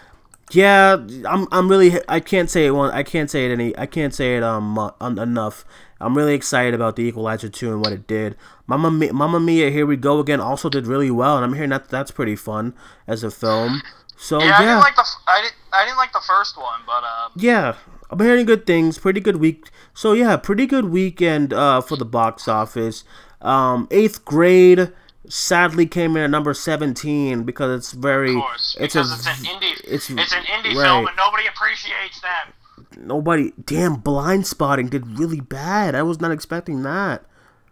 yeah, 0.52 0.98
I'm 1.28 1.48
I'm 1.52 1.68
really 1.70 1.94
I 2.08 2.20
can't 2.20 2.50
say 2.50 2.66
it 2.68 2.72
one 2.72 2.92
I 2.92 3.04
can't 3.04 3.30
say 3.30 3.46
it 3.46 3.52
any 3.52 3.78
I 3.78 3.86
can't 3.86 4.14
say 4.14 4.38
it 4.38 4.44
um 4.44 4.74
mu- 4.76 5.22
enough. 5.22 5.66
I'm 6.00 6.16
really 6.16 6.36
excited 6.36 6.74
about 6.76 6.96
the 6.96 7.04
Equalizer 7.04 7.50
2 7.50 7.72
and 7.72 7.82
what 7.82 7.92
it 7.92 8.06
did. 8.08 8.36
Mama 8.68 8.92
Mi- 8.92 9.12
Mamma 9.12 9.40
Mia 9.40 9.72
Here 9.72 9.86
We 9.86 9.98
Go 9.98 10.20
Again 10.20 10.40
also 10.40 10.70
did 10.70 10.86
really 10.88 11.10
well 11.12 11.36
and 11.36 11.44
I'm 11.44 11.54
hearing 11.54 11.72
that 11.72 11.90
that's 11.90 12.12
pretty 12.12 12.36
fun 12.36 12.74
as 13.08 13.24
a 13.24 13.32
film. 13.32 13.82
So 14.16 14.40
Yeah, 14.40 14.46
yeah. 14.48 14.56
I 14.56 14.60
didn't 14.60 14.80
like 14.80 14.96
the 14.96 15.06
I 15.28 15.42
didn't 15.42 15.56
I 15.74 15.86
didn't 15.86 15.98
like 15.98 16.14
the 16.14 16.24
first 16.26 16.56
one, 16.58 16.82
but 16.86 17.04
um, 17.04 17.32
Yeah, 17.36 17.76
I'm 18.10 18.20
hearing 18.20 18.46
good 18.46 18.66
things. 18.66 18.98
Pretty 19.00 19.20
good 19.20 19.38
week. 19.38 19.70
So 19.94 20.14
yeah, 20.14 20.38
pretty 20.38 20.66
good 20.66 20.86
weekend 20.86 21.52
uh, 21.52 21.82
for 21.82 21.98
the 21.98 22.06
box 22.06 22.48
office. 22.48 23.04
Um, 23.42 23.88
eighth 23.92 24.24
grade 24.24 24.92
sadly 25.30 25.86
came 25.86 26.16
in 26.18 26.24
at 26.24 26.30
number 26.30 26.54
seventeen 26.54 27.44
because 27.44 27.78
it's 27.78 27.92
very. 27.92 28.36
of 28.36 28.42
course, 28.42 28.78
it's 28.80 28.94
because 28.94 29.12
a, 29.12 29.16
it's, 29.16 29.40
an 29.40 29.46
indie 29.46 29.74
it's- 29.84 30.10
it's, 30.10 30.34
an 30.34 30.44
indie 30.44 30.76
right. 30.76 30.86
film 30.86 31.08
and 31.08 31.18
nobody 31.18 31.48
appreciates 31.48 32.22
that 32.22 32.52
nobody. 32.96 33.54
Damn, 33.64 33.96
Blind 33.96 34.48
Spotting 34.48 34.88
did 34.88 35.20
really 35.20 35.40
bad. 35.42 35.96
I 35.96 36.04
was 36.04 36.20
not 36.20 36.32
expecting 36.32 36.84
that. 36.84 37.24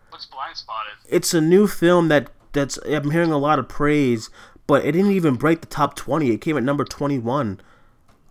What's 0.09 0.25
blind 0.25 0.55
spotted? 0.55 0.93
It's 1.09 1.33
a 1.33 1.41
new 1.41 1.67
film 1.67 2.07
that 2.07 2.31
that's. 2.53 2.77
I'm 2.85 3.11
hearing 3.11 3.31
a 3.31 3.37
lot 3.37 3.59
of 3.59 3.67
praise, 3.67 4.29
but 4.67 4.85
it 4.85 4.93
didn't 4.93 5.11
even 5.11 5.35
break 5.35 5.61
the 5.61 5.67
top 5.67 5.95
twenty. 5.95 6.31
It 6.31 6.41
came 6.41 6.57
at 6.57 6.63
number 6.63 6.85
twenty 6.85 7.19
one. 7.19 7.59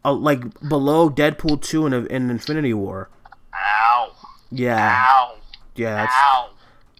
Uh, 0.06 0.12
like 0.12 0.42
below 0.68 1.08
Deadpool 1.08 1.62
2 1.62 1.86
and, 1.86 1.94
and 1.94 2.30
Infinity 2.30 2.74
War. 2.74 3.08
Ow! 3.54 4.12
Yeah, 4.50 5.02
Ow! 5.08 5.36
yeah, 5.76 5.94
that's, 5.94 6.12
Ow! 6.14 6.50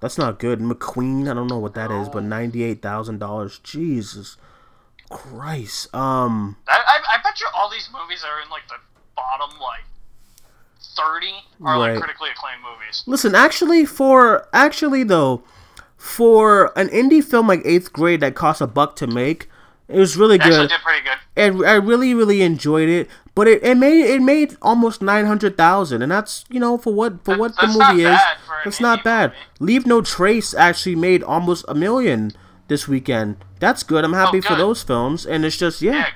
That's 0.01 0.19
not 0.19 0.39
good. 0.39 0.59
McQueen, 0.61 1.31
I 1.31 1.35
don't 1.35 1.47
know 1.47 1.59
what 1.59 1.75
that 1.75 1.91
is, 1.91 2.09
but 2.09 2.23
ninety-eight 2.25 2.83
thousand 2.83 3.19
dollars. 3.21 3.59
Jesus 3.61 4.37
Christ. 5.11 5.95
Um. 5.95 6.57
I, 6.69 6.73
I, 6.77 7.19
I 7.19 7.23
bet 7.23 7.41
you 7.41 7.47
all 7.55 7.71
these 7.71 7.89
movies 7.93 8.25
are 8.25 8.43
in 8.43 8.51
like 8.51 8.67
the 8.69 8.75
bottom 9.17 9.59
like 9.61 9.85
thirty 10.97 11.33
are 11.63 11.79
Right. 11.79 11.93
like 11.93 12.03
critically 12.03 12.31
acclaimed 12.31 12.63
movies. 12.63 13.03
Listen, 13.07 13.35
actually, 13.35 13.85
for 13.87 14.49
actually 14.53 15.05
though, 15.05 15.43
for 15.97 16.77
an 16.79 16.89
indie 16.89 17.23
film 17.25 17.47
like 17.49 17.63
Eighth 17.65 17.93
Grade 17.93 18.21
that 18.21 18.35
cost 18.35 18.61
a 18.61 18.67
buck 18.67 18.97
to 18.97 19.07
make, 19.07 19.49
it 19.89 19.99
was 19.99 20.17
really 20.17 20.39
Actually, 20.39 20.57
good. 20.57 20.69
did 20.71 20.81
pretty 20.85 21.03
good. 21.05 21.19
And 21.37 21.67
I 21.67 21.75
really, 21.75 22.15
really 22.15 22.43
enjoyed 22.43 22.89
it. 22.89 23.09
But 23.35 23.49
it, 23.49 23.65
it 23.65 23.77
made 23.77 24.05
it 24.07 24.23
made 24.23 24.57
almost 24.63 25.03
nine 25.03 25.27
hundred 25.27 25.57
thousand, 25.57 26.03
and 26.03 26.13
that's 26.13 26.45
you 26.49 26.61
know 26.61 26.79
for 26.79 26.93
what 26.95 27.25
for 27.25 27.33
That- 27.33 27.39
what 27.41 27.57
the 27.57 27.67
movie 27.67 28.05
is. 28.05 28.21
for 28.47 28.69
It's 28.69 28.81
not 28.81 29.03
bad. 29.03 29.31
movie. 29.31 29.73
Leave 29.73 29.87
No 29.87 30.01
Trace 30.03 30.55
actually 30.55 30.95
made 30.97 31.23
almost 31.23 31.65
a 31.67 31.75
million 31.75 32.33
this 32.69 32.87
weekend. 32.87 33.37
That's 33.59 33.83
good. 33.83 34.05
I'm 34.05 34.13
happy 34.13 34.41
for 34.41 34.53
Oh, 34.53 34.57
good. 34.57 34.61
those 34.63 34.83
films, 34.85 35.27
and 35.27 35.45
it's 35.45 35.57
just 35.57 35.83
Yeah. 35.83 36.07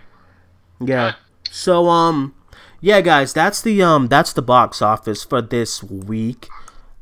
Yeah. 0.80 1.14
So 1.50 1.88
um 1.88 2.34
yeah 2.80 3.00
guys, 3.00 3.32
that's 3.32 3.60
the 3.62 3.82
um 3.82 4.06
that's 4.06 4.32
the 4.32 4.42
box 4.42 4.80
office 4.80 5.24
for 5.24 5.42
this 5.42 5.82
week. 5.82 6.48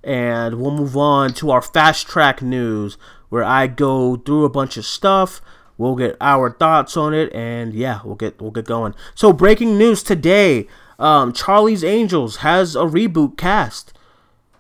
And 0.03 0.55
we'll 0.61 0.71
move 0.71 0.97
on 0.97 1.33
to 1.35 1.51
our 1.51 1.61
fast 1.61 2.07
track 2.07 2.41
news 2.41 2.97
where 3.29 3.43
I 3.45 3.67
go 3.67 4.17
through 4.17 4.45
a 4.45 4.49
bunch 4.49 4.77
of 4.77 4.87
stuff. 4.87 5.41
We'll 5.79 5.97
get 5.97 6.17
our 6.21 6.51
thoughts 6.51 6.97
on 6.97 7.13
it 7.15 7.33
and 7.35 7.75
yeah, 7.75 8.01
we'll 8.05 8.15
get 8.15 8.41
we'll 8.41 8.51
get 8.51 8.65
going. 8.65 8.95
So 9.15 9.33
breaking 9.33 9.77
news 9.79 10.03
today, 10.03 10.67
um 10.99 11.33
Charlie's 11.33 11.85
Angels 11.85 12.37
has 12.37 12.75
a 12.77 12.81
reboot 12.85 13.37
cast. 13.37 13.93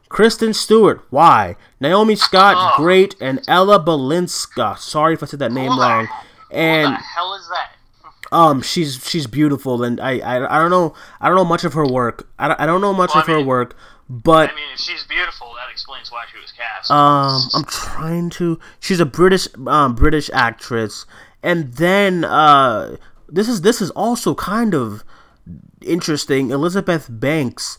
Kristen 0.08 0.54
Stewart, 0.54 1.02
why? 1.10 1.56
Naomi 1.80 2.14
Scott, 2.16 2.54
Oh. 2.56 2.82
great, 2.82 3.16
and 3.20 3.40
Ella 3.48 3.82
Balinska. 3.84 4.78
Sorry 4.78 5.14
if 5.14 5.22
I 5.22 5.26
said 5.26 5.40
that 5.40 5.52
name 5.52 5.74
the- 5.74 5.80
wrong. 5.82 6.06
What 6.06 6.56
And 6.58 6.92
the 6.92 6.98
hell 6.98 7.34
is 7.34 7.48
that? 7.48 7.72
um, 8.30 8.62
she's 8.62 9.02
she's 9.04 9.26
beautiful, 9.26 9.82
and 9.82 10.00
I, 10.00 10.18
I 10.18 10.56
I 10.56 10.58
don't 10.60 10.70
know 10.70 10.94
I 11.20 11.28
don't 11.28 11.36
know 11.36 11.44
much 11.44 11.64
of 11.64 11.72
her 11.72 11.84
work. 11.86 12.28
I 12.38 12.48
don't, 12.48 12.60
I 12.60 12.66
don't 12.66 12.80
know 12.80 12.92
much 12.94 13.14
Well, 13.14 13.24
of 13.24 13.28
I 13.28 13.32
her 13.32 13.42
work, 13.42 13.74
but 14.08 14.50
I 14.50 14.54
mean, 14.54 14.64
if 14.74 14.80
she's 14.80 15.02
beautiful, 15.04 15.52
that 15.56 15.70
explains 15.70 16.10
why 16.12 16.24
she 16.32 16.40
was 16.40 16.52
cast. 16.52 16.90
um, 16.90 17.40
I'm 17.54 17.64
trying 17.64 18.30
to. 18.30 18.58
She's 18.80 19.00
a 19.00 19.06
British 19.06 19.48
um 19.66 19.94
British 19.94 20.30
actress, 20.32 21.06
and 21.42 21.72
then 21.74 22.24
uh, 22.24 22.96
this 23.28 23.48
is 23.48 23.62
this 23.62 23.80
is 23.80 23.90
also 23.90 24.34
kind 24.34 24.74
of 24.74 25.04
interesting. 25.80 26.50
Elizabeth 26.50 27.06
Banks 27.10 27.78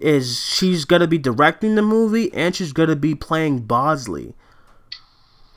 is 0.00 0.40
she's 0.44 0.84
gonna 0.84 1.06
be 1.06 1.18
directing 1.18 1.74
the 1.76 1.82
movie, 1.82 2.32
and 2.34 2.54
she's 2.56 2.72
gonna 2.72 2.96
be 2.96 3.14
playing 3.14 3.60
Bosley. 3.60 4.34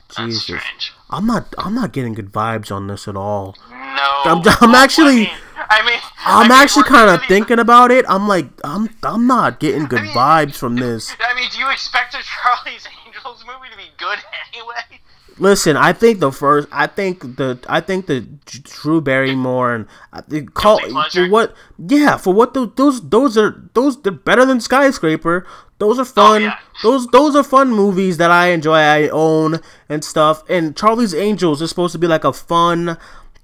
That's 0.08 0.18
Jesus, 0.28 0.42
strange. 0.42 0.92
I'm 1.10 1.26
not 1.26 1.54
I'm 1.58 1.74
not 1.74 1.92
getting 1.92 2.14
good 2.14 2.30
vibes 2.32 2.70
on 2.70 2.86
this 2.86 3.08
at 3.08 3.16
all. 3.16 3.56
No. 3.70 3.76
I'm- 3.76 4.42
I'm 4.60 4.74
actually- 4.74 5.28
I 5.28 5.30
mean, 5.30 5.38
I 5.72 5.86
mean, 5.86 6.00
I'm 6.18 6.38
I 6.38 6.42
mean, 6.42 6.52
actually 6.52 6.84
kind 6.84 7.08
of 7.10 7.24
thinking 7.26 7.58
about 7.58 7.90
it. 7.90 8.04
I'm 8.08 8.28
like, 8.28 8.46
I'm, 8.62 8.90
I'm 9.02 9.26
not 9.26 9.58
getting 9.58 9.86
good 9.86 10.02
mean- 10.02 10.12
vibes 10.12 10.56
from 10.56 10.76
this. 10.76 11.16
I 11.18 11.34
mean, 11.34 11.48
do 11.50 11.58
you 11.58 11.70
expect 11.70 12.14
a 12.14 12.18
Charlie's 12.22 12.86
Angels 13.06 13.44
movie 13.46 13.70
to 13.70 13.76
be 13.76 13.90
good 13.96 14.18
anyway? 14.52 15.00
Listen, 15.38 15.78
I 15.78 15.94
think 15.94 16.20
the 16.20 16.30
first, 16.30 16.68
I 16.70 16.86
think 16.86 17.22
the, 17.36 17.58
I 17.66 17.80
think 17.80 18.06
the 18.06 18.20
Drew 18.20 19.00
Barrymore 19.00 19.74
and 19.74 19.86
I 20.12 20.20
think 20.20 20.52
call 20.52 20.78
for 21.10 21.28
what, 21.28 21.54
yeah, 21.78 22.18
for 22.18 22.34
what 22.34 22.52
those, 22.52 22.74
those, 22.74 23.08
those 23.08 23.38
are 23.38 23.68
those 23.72 24.02
they're 24.02 24.12
better 24.12 24.44
than 24.44 24.60
Skyscraper. 24.60 25.46
Those 25.78 25.98
are 25.98 26.02
oh, 26.02 26.04
fun. 26.04 26.42
Oh, 26.42 26.44
yeah. 26.44 26.58
Those, 26.82 27.06
those 27.08 27.34
are 27.34 27.42
fun 27.42 27.70
movies 27.70 28.18
that 28.18 28.30
I 28.30 28.48
enjoy. 28.48 28.76
I 28.76 29.08
own 29.08 29.60
and 29.88 30.04
stuff. 30.04 30.48
And 30.50 30.76
Charlie's 30.76 31.14
Angels 31.14 31.62
is 31.62 31.70
supposed 31.70 31.92
to 31.92 31.98
be 31.98 32.06
like 32.06 32.24
a 32.24 32.32
fun 32.32 32.98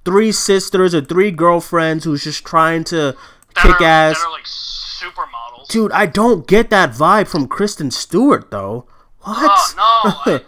three 0.05 0.31
sisters 0.31 0.93
or 0.95 1.01
three 1.01 1.31
girlfriends 1.31 2.03
who's 2.05 2.23
just 2.23 2.45
trying 2.45 2.83
to 2.85 3.15
That 3.55 3.61
kick 3.63 3.81
are, 3.81 3.83
ass. 3.83 4.25
Like 4.31 4.45
supermodels. 4.45 5.67
Dude, 5.69 5.91
I 5.91 6.05
don't 6.05 6.47
get 6.47 6.69
that 6.69 6.91
vibe 6.91 7.27
from 7.27 7.47
Kristen 7.47 7.91
Stewart 7.91 8.51
though. 8.51 8.85
What? 9.21 9.51
Oh 9.77 10.01
no, 10.05 10.11
I 10.33 10.37
don't. 10.37 10.45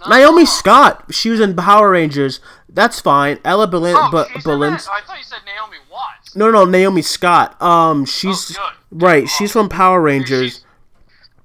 No. 0.00 0.16
Naomi 0.16 0.46
Scott, 0.46 1.06
she 1.14 1.30
was 1.30 1.40
in 1.40 1.54
Power 1.56 1.90
Rangers. 1.90 2.40
That's 2.68 3.00
fine. 3.00 3.38
Ella 3.44 3.66
Balin, 3.66 3.94
Oh, 3.96 4.08
but 4.10 4.28
she's 4.28 4.44
in 4.46 4.50
Balins. 4.52 4.86
that? 4.86 4.92
I 4.92 5.00
thought 5.06 5.18
you 5.18 5.24
said 5.24 5.40
Naomi 5.44 5.76
Watts. 5.90 6.34
No, 6.36 6.50
no, 6.50 6.64
Naomi 6.64 7.02
Scott. 7.02 7.60
Um, 7.60 8.04
she's 8.04 8.56
Oh, 8.58 8.70
good. 8.92 9.02
right. 9.02 9.28
She's 9.28 9.52
from 9.52 9.68
Power 9.68 10.00
Rangers. 10.00 10.52
She's- 10.54 10.64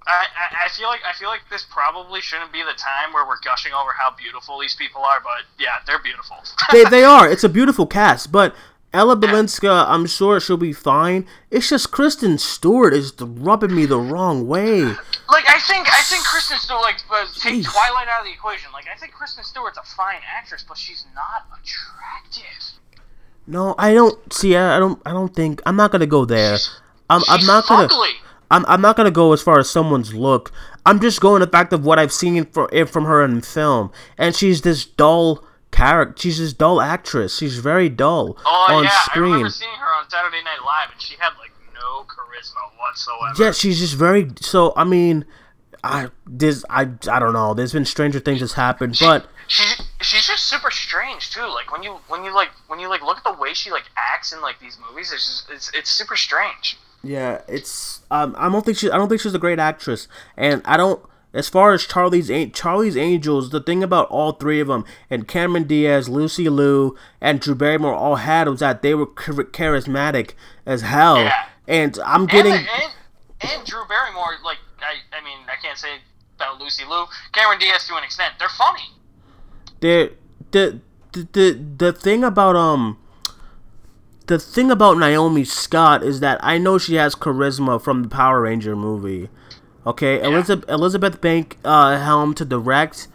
I, 0.08 0.26
I, 0.36 0.66
I 0.66 0.70
feel 0.70 0.88
like 0.88 1.01
I 1.08 1.14
feel 1.18 1.30
like 1.30 1.41
this 1.49 1.66
probably 1.70 2.22
shouldn't 2.22 2.51
be 2.53 2.62
the 2.62 2.78
time 2.78 3.12
where 3.14 3.26
we're 3.26 3.39
gushing 3.43 3.74
over 3.74 3.91
how 3.91 4.16
beautiful 4.16 4.60
these 4.60 4.76
people 4.76 5.01
are, 5.01 5.20
but 5.20 5.43
yeah, 5.60 5.78
they're 5.88 5.99
beautiful. 5.99 6.38
They, 6.72 6.84
they 6.86 7.03
are. 7.03 7.30
It's 7.30 7.43
a 7.43 7.49
beautiful 7.49 7.88
cast, 7.88 8.32
but 8.32 8.53
Ella 8.93 9.18
Balinska, 9.18 9.86
I'm 9.88 10.06
sure 10.06 10.39
she'll 10.39 10.58
be 10.58 10.72
fine. 10.74 11.26
It's 11.51 11.70
just 11.70 11.91
Kristen 11.91 12.38
Stewart 12.38 12.93
is 12.93 13.14
rubbing 13.20 13.76
me 13.76 13.86
the 13.86 13.99
wrong 13.99 14.47
way. 14.47 14.84
like 14.84 15.49
I 15.49 15.60
think 15.60 15.88
I 15.91 16.01
think 16.03 16.24
Kristen 16.24 16.58
Stewart 16.60 16.82
like 16.82 16.95
uh, 17.12 17.26
take 17.38 17.56
Jeez. 17.56 17.66
Twilight 17.66 18.08
out 18.08 18.22
of 18.22 18.26
the 18.28 18.32
equation. 18.34 18.72
Like 18.72 18.86
I 18.93 18.97
think 18.97 19.12
Kristen 19.14 19.43
Stewart's 19.43 19.78
a 19.78 19.84
fine 19.84 20.22
actress, 20.34 20.64
but 20.68 20.78
she's 20.78 21.06
not 21.14 21.45
attractive. 21.60 22.80
No, 23.47 23.76
I 23.78 23.93
don't 23.93 24.32
see. 24.34 24.56
I 24.56 24.78
I 24.78 24.80
don't. 24.80 25.01
I 25.06 25.12
don't 25.12 25.34
think. 25.36 25.62
I'm 25.66 25.76
not 25.76 25.91
gonna 25.91 26.08
go 26.08 26.26
there. 26.26 26.58
I'm. 27.10 27.22
I'm 27.28 27.39
She's 27.39 27.47
not 27.47 27.68
gonna. 27.68 27.86
ugly. 27.86 28.10
I'm, 28.52 28.66
I'm 28.68 28.82
not 28.82 28.96
gonna 28.96 29.12
go 29.12 29.34
as 29.34 29.41
far 29.41 29.60
as 29.60 29.70
someone's 29.70 30.14
look. 30.14 30.52
I'm 30.86 31.00
just 31.00 31.20
going 31.22 31.39
the 31.41 31.48
fact 31.48 31.74
of 31.74 31.84
what 31.86 31.98
I've 32.00 32.14
seen 32.14 32.46
from 32.46 32.68
from 32.88 33.06
her 33.06 33.24
in 33.24 33.41
film, 33.41 33.91
and 34.18 34.36
she's 34.36 34.62
this 34.62 34.86
dull 34.86 35.43
character. 35.72 36.22
She's 36.22 36.38
this 36.39 36.54
dull 36.54 36.80
actress. 36.82 37.38
She's 37.38 37.58
very 37.60 37.89
dull 37.89 38.38
Oh 38.46 38.68
on 38.76 38.84
yeah, 38.84 38.89
I 38.93 39.04
screen. 39.06 39.24
remember 39.24 39.50
seeing 39.50 39.72
her 39.72 39.93
on 40.00 40.10
Saturday 40.10 40.43
Night 40.43 40.60
Live, 40.66 40.91
and 40.91 41.02
she 41.02 41.16
had 41.20 41.32
like 41.39 41.52
no 41.74 42.04
charisma 42.04 42.78
whatsoever. 42.80 43.43
Yeah, 43.43 43.52
she's 43.52 43.80
just 43.80 43.96
very. 43.96 44.32
So 44.41 44.74
I 44.76 44.84
mean, 44.84 45.26
I 45.84 46.10
this 46.28 46.64
I 46.70 46.82
I 47.10 47.20
don't 47.20 47.34
know. 47.34 47.54
There's 47.54 47.74
been 47.74 47.86
stranger 47.86 48.20
things 48.20 48.39
that's 48.41 48.54
happened, 48.54 48.98
but 49.00 49.28
she's 49.48 49.82
she's 50.02 50.26
just 50.28 50.46
super 50.46 50.72
strange 50.72 51.32
too. 51.32 51.41
Like 51.48 51.72
when 51.72 51.84
you 51.84 51.98
when 52.08 52.24
you 52.24 52.34
like 52.34 52.50
when 52.68 52.80
you 52.80 52.89
like 52.89 53.02
look 53.02 53.18
at 53.18 53.24
the 53.24 53.34
way 53.34 53.54
she 53.54 53.72
like 53.72 53.86
acts 54.14 54.32
in 54.34 54.41
like 54.41 54.60
these 54.60 54.78
movies, 54.89 55.12
it's 55.12 55.26
just, 55.26 55.50
it's 55.52 55.72
it's 55.74 55.89
super 55.89 56.16
strange. 56.16 56.78
Yeah, 57.06 57.41
it's 57.47 58.01
um 58.12 58.36
I 58.38 58.49
don't 58.49 58.66
think 58.66 58.78
she 58.78 58.89
I 58.89 58.97
don't 58.97 59.10
think 59.10 59.22
she's 59.22 59.34
a 59.34 59.39
great 59.39 59.60
actress, 59.60 60.08
and 60.36 60.62
I 60.66 60.78
don't. 60.78 61.03
as 61.34 61.49
far 61.49 61.74
as 61.74 61.86
Charlie's 61.86 62.32
Charlie's 62.53 62.95
Angels, 62.97 63.49
the 63.49 63.60
thing 63.60 63.84
about 63.84 64.08
all 64.10 64.32
three 64.32 64.60
of 64.62 64.68
them 64.68 64.86
and 65.10 65.28
Cameron 65.28 65.66
Diaz, 65.66 66.08
Lucy 66.08 66.47
Liu, 66.49 66.95
and 67.20 67.39
Drew 67.39 67.56
Barrymore 67.56 67.93
all 67.93 68.16
had 68.16 68.47
was 68.47 68.62
that 68.62 68.82
they 68.82 68.95
were 68.95 69.08
charismatic 69.08 70.32
as 70.66 70.82
hell. 70.82 71.18
Yeah. 71.18 71.45
And 71.68 71.99
I'm 72.06 72.26
getting 72.26 72.53
and, 72.53 72.68
and, 72.68 73.51
and 73.51 73.66
Drew 73.66 73.86
Barrymore, 73.88 74.38
like 74.43 74.60
I, 74.80 75.18
I 75.18 75.24
mean, 75.24 75.39
I 75.47 75.62
can't 75.62 75.78
say 75.78 75.97
about 76.38 76.60
Lucy 76.60 76.84
Liu, 76.86 77.06
Cameron 77.34 77.60
Diaz 77.60 77.88
to 77.88 77.95
an 77.95 78.03
extent. 78.03 78.36
They're 78.39 78.49
funny. 78.49 78.89
They're 79.82 80.12
the 80.51 80.80
the 81.12 81.28
the, 81.32 81.66
the 81.78 81.93
thing 81.93 82.24
about 82.24 82.56
um 82.56 82.97
the 84.28 84.39
thing 84.39 84.71
about 84.71 84.97
Naomi 84.97 85.43
Scott 85.43 86.03
is 86.03 86.19
that 86.19 86.39
I 86.43 86.57
know 86.57 86.78
she 86.78 86.95
has 86.95 87.15
charisma 87.15 87.82
from 87.82 88.03
the 88.03 88.09
Power 88.09 88.41
Ranger 88.41 88.76
movie. 88.76 89.30
Okay, 89.86 90.17
yeah. 90.17 90.26
Elizabeth 90.26 90.69
Elizabeth 90.69 91.21
Bank 91.21 91.57
uh, 91.63 91.99
Helm 91.99 92.34
to 92.36 92.45
direct, 92.45 93.07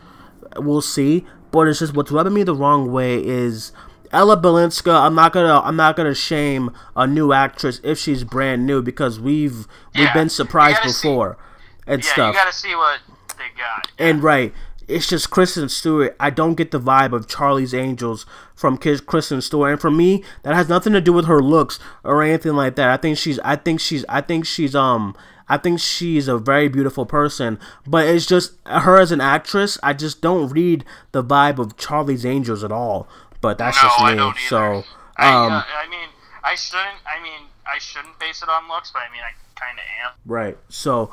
we'll 0.57 0.83
see. 0.83 1.27
But 1.51 1.67
it's 1.67 1.81
just 1.81 1.95
what's 1.95 2.13
rubbing 2.13 2.35
me 2.35 2.45
the 2.45 2.55
wrong 2.55 2.93
way 2.93 3.25
is 3.25 3.73
Ella 4.13 4.37
Balinska. 4.37 4.93
I'm 4.93 5.15
not 5.15 5.33
gonna 5.33 5.61
I'm 5.61 5.77
not 5.77 5.97
gonna 5.97 6.15
shame 6.15 6.71
a 6.95 7.07
new 7.07 7.33
actress 7.33 7.81
if 7.83 7.99
she's 7.99 8.23
brand 8.23 8.67
new 8.67 8.83
because 8.83 9.19
we've 9.19 9.67
yeah. 9.95 10.03
we've 10.03 10.15
been 10.15 10.29
surprised 10.29 10.83
before 10.83 11.39
see, 11.39 11.93
and 11.93 12.05
yeah, 12.05 12.13
stuff. 12.13 12.35
You 12.35 12.41
gotta 12.41 12.53
see 12.53 12.75
what 12.77 13.01
they 13.37 13.59
got. 13.59 13.91
And 13.99 14.23
right, 14.23 14.55
it's 14.91 15.09
just 15.09 15.31
Kristen 15.31 15.69
Stewart. 15.69 16.17
I 16.19 16.31
don't 16.31 16.55
get 16.55 16.71
the 16.71 16.81
vibe 16.81 17.13
of 17.13 17.29
Charlie's 17.29 17.75
Angels 17.75 18.27
from 18.55 18.77
Kristen 18.77 19.41
Stewart, 19.41 19.73
and 19.73 19.81
for 19.81 19.91
me, 19.91 20.25
that 20.43 20.55
has 20.55 20.69
nothing 20.69 20.93
to 20.93 21.01
do 21.01 21.13
with 21.13 21.27
her 21.27 21.41
looks 21.41 21.79
or 22.05 22.23
anything 22.23 22.55
like 22.55 22.77
that. 22.77 22.91
I 22.91 22.97
think 22.97 23.17
she's, 23.19 23.39
I 23.41 23.57
think 23.57 23.81
she's, 23.81 24.05
I 24.09 24.21
think 24.21 24.47
she's, 24.47 24.75
um, 24.75 25.17
I 25.49 25.57
think 25.57 25.81
she's 25.81 26.29
a 26.29 26.39
very 26.39 26.69
beautiful 26.69 27.07
person, 27.07 27.59
but 27.87 28.07
it's 28.07 28.27
just 28.27 28.55
her 28.67 29.01
as 29.01 29.13
an 29.13 29.21
actress. 29.21 29.79
I 29.83 29.95
just 29.95 30.21
don't 30.21 30.49
read 30.51 30.85
the 31.13 31.25
vibe 31.25 31.59
of 31.59 31.77
Charlie's 31.77 32.27
Angels 32.27 32.63
at 32.63 32.71
all. 32.71 33.09
But 33.41 33.59
that's 33.59 33.83
no, 33.83 33.89
just 33.89 34.01
me. 34.01 34.05
I 34.05 34.15
don't 34.15 34.37
so, 34.37 34.63
um, 34.67 34.85
I, 35.17 35.29
uh, 35.29 35.63
I 35.85 35.89
mean, 35.89 36.09
I 36.45 36.55
shouldn't. 36.55 36.99
I 37.07 37.23
mean, 37.23 37.49
I 37.67 37.79
shouldn't 37.79 38.19
base 38.19 38.43
it 38.43 38.49
on 38.49 38.69
looks, 38.69 38.91
but 38.91 39.01
I 39.01 39.13
mean, 39.13 39.23
I 39.23 39.33
kind 39.59 39.79
of 39.79 39.85
am. 40.05 40.13
Right. 40.27 40.59
So, 40.69 41.11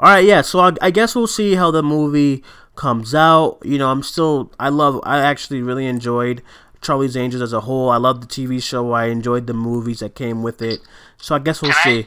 all 0.00 0.10
right, 0.10 0.24
yeah. 0.24 0.40
So 0.42 0.60
I, 0.60 0.72
I 0.80 0.90
guess 0.90 1.14
we'll 1.14 1.26
see 1.26 1.56
how 1.56 1.70
the 1.70 1.82
movie 1.82 2.42
comes 2.78 3.12
out. 3.12 3.58
You 3.64 3.76
know, 3.76 3.90
I'm 3.90 4.02
still 4.02 4.52
I 4.58 4.68
love 4.70 5.00
I 5.02 5.18
actually 5.18 5.60
really 5.60 5.84
enjoyed 5.84 6.42
Charlie's 6.80 7.16
Angels 7.16 7.42
as 7.42 7.52
a 7.52 7.62
whole. 7.62 7.90
I 7.90 7.96
love 7.96 8.20
the 8.20 8.26
TV 8.26 8.62
show. 8.62 8.92
I 8.92 9.06
enjoyed 9.06 9.48
the 9.48 9.52
movies 9.52 9.98
that 9.98 10.14
came 10.14 10.42
with 10.42 10.62
it. 10.62 10.80
So 11.18 11.34
I 11.34 11.40
guess 11.40 11.60
we'll 11.60 11.72
can 11.72 11.82
see. 11.82 11.98
I, 11.98 12.06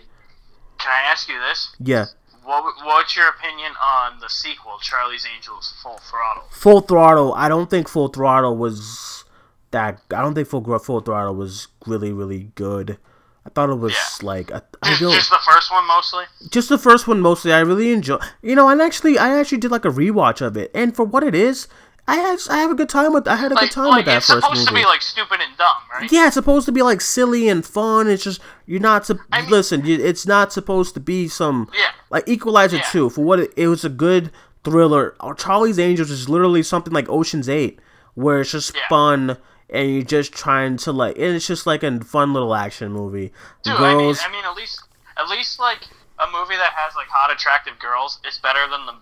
can 0.80 0.92
I 0.92 1.12
ask 1.12 1.28
you 1.28 1.40
this? 1.40 1.76
Yeah. 1.80 2.06
What, 2.44 2.64
what's 2.84 3.16
your 3.16 3.28
opinion 3.28 3.74
on 3.84 4.20
the 4.20 4.30
sequel, 4.30 4.80
Charlie's 4.82 5.28
Angels 5.36 5.74
Full 5.84 6.00
Throttle? 6.00 6.44
Full 6.50 6.82
Throttle. 6.82 7.34
I 7.36 7.48
don't 7.50 7.70
think 7.70 7.88
Full 7.88 8.08
Throttle 8.08 8.58
was 8.58 9.26
that. 9.72 10.02
I 10.10 10.22
don't 10.22 10.34
think 10.34 10.48
Full 10.48 10.80
Full 10.80 11.02
Throttle 11.02 11.36
was 11.36 11.68
really 11.86 12.14
really 12.14 12.52
good. 12.56 12.98
I 13.46 13.50
thought 13.50 13.70
it 13.70 13.76
was 13.76 13.94
yeah. 13.94 14.28
like 14.28 14.52
I, 14.52 14.62
I 14.84 14.96
just, 14.96 15.16
just, 15.16 15.30
the 15.32 15.40
first 15.52 15.72
one 15.72 15.88
mostly. 15.88 16.26
Just 16.52 16.70
the 16.70 16.78
first 16.78 17.08
one 17.08 17.22
mostly. 17.22 17.52
I 17.52 17.60
really 17.62 17.92
enjoy. 17.92 18.18
You 18.42 18.56
know, 18.56 18.70
and 18.70 18.82
actually, 18.82 19.18
I 19.18 19.40
actually 19.40 19.58
did 19.58 19.72
like 19.72 19.86
a 19.86 19.90
rewatch 19.90 20.46
of 20.46 20.56
it, 20.58 20.70
and 20.76 20.96
for 20.96 21.04
what 21.04 21.24
it 21.24 21.34
is, 21.34 21.68
I 22.08 22.18
have 22.18 22.40
I 22.50 22.58
have 22.58 22.72
a 22.72 22.76
good 22.76 22.90
time 22.90 23.14
with. 23.14 23.28
I 23.28 23.36
had 23.36 23.52
a 23.52 23.56
like, 23.56 23.70
good 23.70 23.72
time 23.72 23.88
like, 23.88 23.98
with 23.98 24.06
that 24.08 24.18
it's 24.18 24.28
first 24.28 24.44
movie. 24.44 24.52
It's 24.52 24.62
supposed 24.62 24.68
to 24.68 24.74
be 24.76 24.86
like 24.86 25.02
stupid 25.02 25.40
and 25.42 25.58
dumb, 25.58 25.76
right? 25.92 26.12
Yeah, 26.12 26.28
it's 26.28 26.36
supposed 26.36 26.66
to 26.68 26.72
be 26.72 26.82
like 26.84 27.02
silly 27.02 27.50
and 27.50 27.66
fun. 27.66 28.08
It's 28.08 28.24
just 28.24 28.42
you're 28.68 28.80
not. 28.80 29.06
Su- 29.06 29.20
I 29.32 29.42
mean, 29.42 29.50
listen, 29.50 29.88
it's 29.88 30.28
not 30.28 30.54
supposed 30.54 30.94
to 30.96 31.00
be 31.00 31.28
some 31.28 31.70
yeah. 31.74 31.92
like 32.10 32.28
Equalizer 32.28 32.78
yeah. 32.78 32.90
two. 32.92 33.10
For 33.10 33.24
what 33.24 33.40
it, 33.40 33.54
it 33.56 33.68
was 33.68 33.84
a 33.86 33.90
good 33.90 34.32
thriller. 34.64 35.16
Charlie's 35.38 35.80
Angels 35.80 36.12
is 36.12 36.30
literally 36.30 36.64
something 36.64 36.94
like 36.94 37.10
Ocean's 37.10 37.50
Eight, 37.50 37.80
where 38.14 38.42
it's 38.42 38.52
just 38.52 38.76
yeah. 38.76 38.82
fun 38.90 39.38
and 39.72 39.94
you're 39.94 40.04
just 40.04 40.34
trying 40.34 40.78
to 40.78 40.92
like, 40.92 41.16
and 41.16 41.36
it's 41.36 41.48
just 41.48 41.66
like 41.66 41.84
a 41.84 42.00
fun 42.04 42.34
little 42.34 42.54
action 42.54 42.92
movie. 42.92 43.32
Dude, 43.64 43.78
girls, 43.78 44.20
I 44.24 44.28
mean, 44.28 44.40
I 44.40 44.42
mean, 44.42 44.46
at 44.46 44.56
least, 44.56 44.84
at 45.18 45.30
least 45.30 45.60
like 45.60 45.84
a 46.20 46.28
movie 46.32 46.58
that 46.58 46.74
has 46.76 46.96
like 46.96 47.08
hot, 47.08 47.32
attractive 47.32 47.80
girls 47.80 48.20
is 48.28 48.38
better 48.38 48.68
than 48.70 48.86
the 48.86 48.96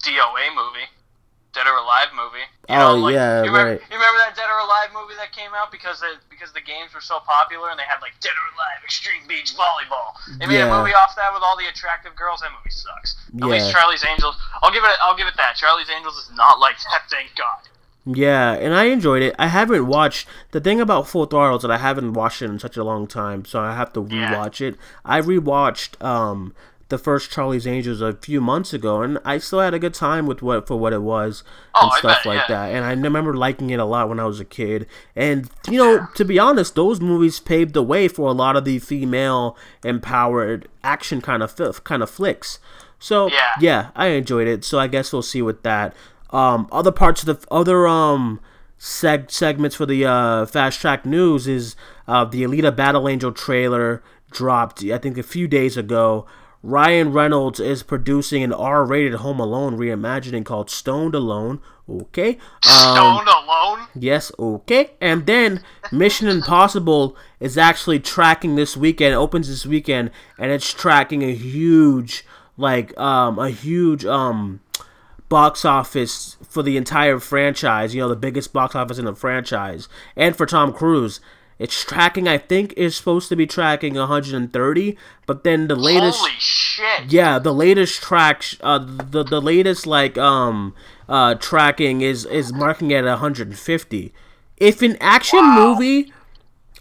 DOA 0.00 0.54
movie. 0.54 0.88
Dead 1.54 1.70
or 1.70 1.78
Alive 1.78 2.10
movie. 2.18 2.42
You 2.66 2.74
oh, 2.74 2.78
know, 2.82 2.90
oh 2.90 3.06
like, 3.06 3.14
yeah, 3.14 3.46
you 3.46 3.54
remember, 3.54 3.78
right. 3.78 3.82
You 3.86 3.94
remember 3.94 4.18
that 4.26 4.34
Dead 4.34 4.50
or 4.50 4.58
Alive 4.58 4.90
movie 4.90 5.14
that 5.22 5.30
came 5.30 5.54
out 5.54 5.70
because 5.70 6.02
it, 6.02 6.18
because 6.26 6.50
the 6.50 6.60
games 6.60 6.90
were 6.90 7.00
so 7.00 7.22
popular 7.22 7.70
and 7.70 7.78
they 7.78 7.86
had 7.86 8.02
like 8.02 8.18
Dead 8.18 8.34
or 8.34 8.46
Alive 8.58 8.82
Extreme 8.82 9.30
Beach 9.30 9.54
Volleyball. 9.54 10.18
They 10.42 10.50
made 10.50 10.58
yeah. 10.58 10.66
a 10.66 10.74
movie 10.74 10.90
off 10.98 11.14
that 11.14 11.30
with 11.30 11.46
all 11.46 11.54
the 11.54 11.70
attractive 11.70 12.18
girls. 12.18 12.42
That 12.42 12.50
movie 12.50 12.74
sucks. 12.74 13.14
At 13.30 13.38
yeah. 13.38 13.46
least 13.46 13.70
Charlie's 13.70 14.02
Angels. 14.02 14.34
I'll 14.66 14.74
give 14.74 14.82
it. 14.82 14.98
I'll 14.98 15.14
give 15.14 15.30
it 15.30 15.38
that. 15.38 15.54
Charlie's 15.54 15.86
Angels 15.94 16.18
is 16.18 16.34
not 16.34 16.58
like 16.58 16.74
that. 16.90 17.06
Thank 17.06 17.30
God. 17.38 17.70
Yeah, 18.06 18.52
and 18.52 18.74
I 18.74 18.84
enjoyed 18.84 19.22
it. 19.22 19.34
I 19.38 19.46
haven't 19.46 19.86
watched 19.86 20.28
the 20.50 20.60
thing 20.60 20.80
about 20.80 21.08
Full 21.08 21.24
Throttle 21.24 21.56
is 21.56 21.62
that 21.62 21.70
I 21.70 21.78
haven't 21.78 22.12
watched 22.12 22.42
it 22.42 22.50
in 22.50 22.58
such 22.58 22.76
a 22.76 22.84
long 22.84 23.06
time, 23.06 23.44
so 23.44 23.60
I 23.60 23.74
have 23.74 23.92
to 23.94 24.02
rewatch 24.02 24.60
yeah. 24.60 24.68
it. 24.68 24.76
I 25.04 25.20
rewatched 25.20 26.02
um 26.04 26.54
the 26.88 26.98
first 26.98 27.30
Charlie's 27.30 27.66
Angels 27.66 28.00
a 28.00 28.12
few 28.12 28.40
months 28.40 28.72
ago, 28.72 29.02
and 29.02 29.18
I 29.24 29.38
still 29.38 29.60
had 29.60 29.74
a 29.74 29.78
good 29.78 29.94
time 29.94 30.26
with 30.26 30.42
what 30.42 30.66
for 30.66 30.78
what 30.78 30.92
it 30.92 31.02
was 31.02 31.42
oh, 31.74 31.84
and 31.84 31.92
stuff 31.94 32.18
bet, 32.18 32.26
like 32.26 32.48
yeah. 32.48 32.56
that. 32.56 32.74
And 32.74 32.84
I 32.84 32.90
remember 32.90 33.34
liking 33.34 33.70
it 33.70 33.80
a 33.80 33.84
lot 33.84 34.08
when 34.08 34.20
I 34.20 34.26
was 34.26 34.38
a 34.38 34.44
kid. 34.44 34.86
And 35.16 35.48
you 35.68 35.78
know, 35.78 35.94
yeah. 35.94 36.06
to 36.16 36.24
be 36.24 36.38
honest, 36.38 36.74
those 36.74 37.00
movies 37.00 37.40
paved 37.40 37.74
the 37.74 37.82
way 37.82 38.06
for 38.08 38.28
a 38.28 38.32
lot 38.32 38.54
of 38.54 38.64
the 38.64 38.78
female 38.80 39.56
empowered 39.82 40.68
action 40.82 41.20
kind 41.20 41.42
of 41.42 41.84
kind 41.84 42.02
of 42.02 42.10
flicks. 42.10 42.58
So 42.98 43.28
yeah. 43.28 43.52
yeah, 43.60 43.90
I 43.96 44.08
enjoyed 44.08 44.46
it. 44.46 44.64
So 44.64 44.78
I 44.78 44.86
guess 44.86 45.12
we'll 45.12 45.22
see 45.22 45.42
with 45.42 45.62
that. 45.62 45.94
Um, 46.34 46.68
other 46.72 46.92
parts 46.92 47.22
of 47.22 47.26
the 47.26 47.46
other 47.50 47.86
um 47.86 48.40
seg- 48.78 49.30
segments 49.30 49.76
for 49.76 49.86
the 49.86 50.04
uh, 50.04 50.46
fast 50.46 50.80
track 50.80 51.06
news 51.06 51.46
is 51.46 51.76
uh, 52.08 52.24
the 52.24 52.42
Alita 52.42 52.74
Battle 52.74 53.08
Angel 53.08 53.32
trailer 53.32 54.02
dropped. 54.30 54.82
I 54.84 54.98
think 54.98 55.16
a 55.16 55.22
few 55.22 55.46
days 55.48 55.76
ago. 55.76 56.26
Ryan 56.66 57.12
Reynolds 57.12 57.60
is 57.60 57.82
producing 57.82 58.42
an 58.42 58.50
R-rated 58.50 59.16
Home 59.16 59.38
Alone 59.38 59.76
reimagining 59.76 60.46
called 60.46 60.70
Stoned 60.70 61.14
Alone. 61.14 61.60
Okay. 61.86 62.38
Um, 62.62 62.96
Stoned 62.96 63.28
Alone. 63.28 63.86
Yes. 63.94 64.32
Okay. 64.38 64.92
And 64.98 65.26
then 65.26 65.62
Mission 65.92 66.26
Impossible 66.26 67.18
is 67.38 67.58
actually 67.58 68.00
tracking 68.00 68.56
this 68.56 68.78
weekend. 68.78 69.14
Opens 69.14 69.48
this 69.48 69.66
weekend, 69.66 70.10
and 70.38 70.50
it's 70.50 70.72
tracking 70.72 71.22
a 71.22 71.34
huge, 71.34 72.24
like, 72.56 72.98
um, 72.98 73.38
a 73.38 73.50
huge, 73.50 74.06
um, 74.06 74.60
box 75.28 75.64
office 75.64 76.36
for 76.42 76.62
the 76.62 76.76
entire 76.76 77.18
franchise, 77.18 77.94
you 77.94 78.00
know, 78.00 78.08
the 78.08 78.16
biggest 78.16 78.52
box 78.52 78.74
office 78.74 78.98
in 78.98 79.04
the 79.04 79.14
franchise, 79.14 79.88
and 80.16 80.36
for 80.36 80.46
Tom 80.46 80.72
Cruise. 80.72 81.20
It's 81.56 81.84
tracking, 81.84 82.26
I 82.26 82.36
think, 82.36 82.74
is 82.76 82.96
supposed 82.96 83.28
to 83.28 83.36
be 83.36 83.46
tracking 83.46 83.94
130, 83.94 84.98
but 85.24 85.44
then 85.44 85.68
the 85.68 85.76
latest. 85.76 86.18
Holy 86.18 86.32
shit! 86.36 87.12
Yeah, 87.12 87.38
the 87.38 87.54
latest 87.54 88.02
track, 88.02 88.44
uh, 88.60 88.78
the 88.78 89.22
the 89.22 89.40
latest 89.40 89.86
like 89.86 90.18
um 90.18 90.74
uh 91.08 91.36
tracking 91.36 92.00
is 92.00 92.24
is 92.24 92.52
marking 92.52 92.92
at 92.92 93.04
150. 93.04 94.12
If 94.56 94.82
an 94.82 94.96
action 95.00 95.38
wow. 95.38 95.74
movie, 95.74 96.12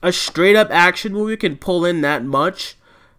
a 0.01 0.11
straight 0.11 0.55
up 0.55 0.71
action 0.71 1.13
movie, 1.13 1.37
can 1.37 1.57
pull 1.57 1.85
in 1.85 2.01
that 2.01 2.25
much, 2.25 2.75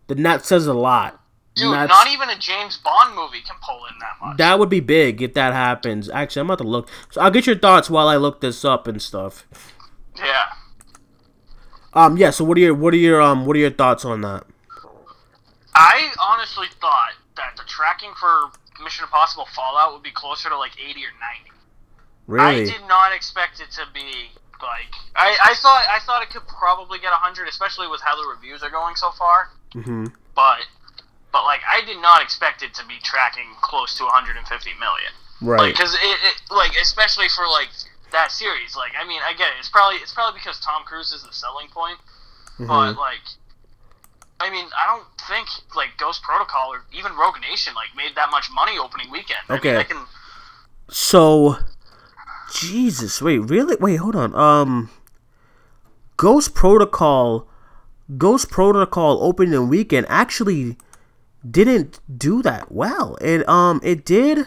then 0.08 0.24
that 0.24 0.44
says 0.44 0.66
a 0.66 0.74
lot. 0.74 1.23
Dude, 1.54 1.70
not 1.70 2.08
even 2.08 2.28
a 2.30 2.38
James 2.38 2.78
Bond 2.78 3.14
movie 3.14 3.40
can 3.40 3.56
pull 3.62 3.80
in 3.86 3.94
that 4.00 4.16
much. 4.20 4.38
That 4.38 4.58
would 4.58 4.68
be 4.68 4.80
big 4.80 5.22
if 5.22 5.34
that 5.34 5.52
happens. 5.52 6.10
Actually, 6.10 6.40
I'm 6.40 6.46
about 6.50 6.58
to 6.58 6.68
look. 6.68 6.88
So 7.10 7.20
I'll 7.20 7.30
get 7.30 7.46
your 7.46 7.56
thoughts 7.56 7.88
while 7.88 8.08
I 8.08 8.16
look 8.16 8.40
this 8.40 8.64
up 8.64 8.88
and 8.88 9.00
stuff. 9.00 9.46
Yeah. 10.16 10.46
Um. 11.92 12.16
Yeah. 12.16 12.30
So 12.30 12.44
what 12.44 12.58
are 12.58 12.60
your 12.60 12.74
what 12.74 12.92
are 12.92 12.98
your 12.98 13.22
um 13.22 13.46
what 13.46 13.54
are 13.54 13.60
your 13.60 13.70
thoughts 13.70 14.04
on 14.04 14.22
that? 14.22 14.44
I 15.76 16.10
honestly 16.20 16.66
thought 16.80 17.14
that 17.36 17.56
the 17.56 17.62
tracking 17.66 18.10
for 18.18 18.50
Mission 18.82 19.04
Impossible 19.04 19.46
Fallout 19.54 19.92
would 19.92 20.02
be 20.02 20.10
closer 20.10 20.48
to 20.48 20.58
like 20.58 20.72
80 20.78 21.00
or 21.04 21.14
90. 21.18 21.50
Really? 22.26 22.62
I 22.62 22.64
did 22.64 22.88
not 22.88 23.12
expect 23.12 23.60
it 23.60 23.70
to 23.72 23.82
be 23.92 24.30
like 24.62 24.90
I, 25.14 25.36
I 25.50 25.54
thought 25.54 25.84
I 25.88 25.98
thought 26.04 26.22
it 26.22 26.30
could 26.30 26.46
probably 26.48 26.98
get 26.98 27.10
100, 27.10 27.48
especially 27.48 27.86
with 27.86 28.00
how 28.00 28.16
the 28.16 28.26
reviews 28.28 28.62
are 28.62 28.70
going 28.70 28.96
so 28.96 29.10
far. 29.12 29.50
Mm-hmm. 29.74 30.06
But 30.34 30.66
but 31.34 31.42
like 31.42 31.66
I 31.66 31.82
did 31.84 31.98
not 31.98 32.22
expect 32.22 32.62
it 32.62 32.72
to 32.78 32.86
be 32.86 33.02
tracking 33.02 33.58
close 33.60 33.98
to 33.98 34.04
150 34.06 34.38
million. 34.78 35.10
Right. 35.42 35.74
Because 35.74 35.92
like, 35.92 36.06
it, 36.06 36.18
it, 36.30 36.36
like 36.54 36.72
especially 36.80 37.26
for 37.28 37.42
like 37.50 37.74
that 38.12 38.30
series. 38.30 38.78
Like 38.78 38.92
I 38.94 39.02
mean, 39.02 39.20
I 39.26 39.34
get 39.34 39.50
it. 39.50 39.58
It's 39.58 39.68
probably 39.68 39.98
it's 39.98 40.14
probably 40.14 40.38
because 40.38 40.60
Tom 40.60 40.86
Cruise 40.86 41.10
is 41.10 41.26
the 41.26 41.34
selling 41.34 41.66
point. 41.74 41.98
Mm-hmm. 42.54 42.70
But 42.70 42.96
like, 42.96 43.26
I 44.38 44.48
mean, 44.48 44.66
I 44.78 44.86
don't 44.94 45.10
think 45.26 45.48
like 45.74 45.98
Ghost 45.98 46.22
Protocol 46.22 46.70
or 46.70 46.86
even 46.94 47.10
Rogue 47.18 47.42
Nation 47.42 47.74
like 47.74 47.90
made 47.96 48.14
that 48.14 48.30
much 48.30 48.46
money 48.54 48.78
opening 48.78 49.10
weekend. 49.10 49.42
Okay. 49.50 49.70
I 49.70 49.72
mean, 49.72 49.80
I 49.80 49.84
can... 49.84 50.06
So, 50.88 51.56
Jesus, 52.54 53.20
wait, 53.20 53.38
really? 53.38 53.74
Wait, 53.80 53.96
hold 53.96 54.14
on. 54.14 54.34
Um, 54.36 54.90
Ghost 56.16 56.54
Protocol, 56.54 57.48
Ghost 58.18 58.50
Protocol 58.50 59.18
opening 59.24 59.68
weekend 59.68 60.06
actually 60.08 60.76
didn't 61.48 62.00
do 62.16 62.42
that 62.42 62.72
well. 62.72 63.16
It 63.20 63.48
um 63.48 63.80
it 63.82 64.04
did 64.04 64.46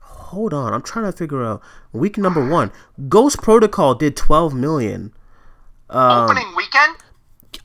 hold 0.00 0.52
on. 0.52 0.72
I'm 0.72 0.82
trying 0.82 1.04
to 1.10 1.16
figure 1.16 1.44
out 1.44 1.62
week 1.92 2.18
number 2.18 2.46
one. 2.46 2.72
Ghost 3.08 3.38
Protocol 3.42 3.94
did 3.94 4.16
12 4.16 4.54
million. 4.54 5.12
Um, 5.90 6.24
Opening 6.30 6.54
weekend? 6.56 6.96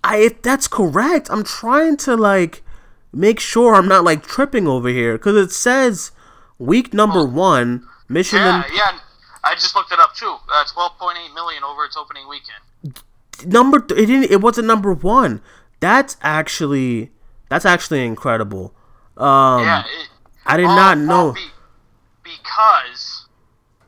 I 0.04 0.18
if 0.18 0.42
that's 0.42 0.68
correct, 0.68 1.30
I'm 1.30 1.44
trying 1.44 1.98
to 1.98 2.16
like 2.16 2.64
make 3.12 3.40
sure 3.40 3.74
I'm 3.74 3.88
not 3.88 4.04
like 4.04 4.26
tripping 4.26 4.68
over 4.68 4.90
here 4.90 5.18
because 5.18 5.36
it 5.36 5.52
says 5.52 6.12
week 6.58 6.94
number 6.94 7.26
one 7.26 7.86
Mission. 8.08 8.40
Yeah, 8.40 8.66
Im- 8.66 8.74
yeah. 8.76 9.00
I 9.44 9.54
just 9.56 9.76
looked 9.76 9.92
it 9.92 10.00
up 10.00 10.14
too. 10.16 10.36
Uh, 10.52 10.64
12.8 10.66 11.34
million 11.34 11.64
over 11.64 11.86
its 11.86 11.96
opening 11.96 12.28
weekend. 12.28 13.00
number 13.46 13.80
th- 13.80 14.00
it 14.00 14.06
didn't 14.08 14.32
it 14.32 14.42
wasn't 14.42 14.68
number 14.68 14.94
one. 14.94 15.42
That's 15.80 16.18
actually 16.22 17.12
that's 17.50 17.66
actually 17.66 18.06
incredible. 18.06 18.74
Um, 19.18 19.64
yeah, 19.64 19.84
it, 19.86 20.10
I 20.46 20.58
did 20.58 20.66
oh, 20.66 20.76
not 20.76 20.98
know. 20.98 21.34
be- 21.34 21.42
because 22.24 23.26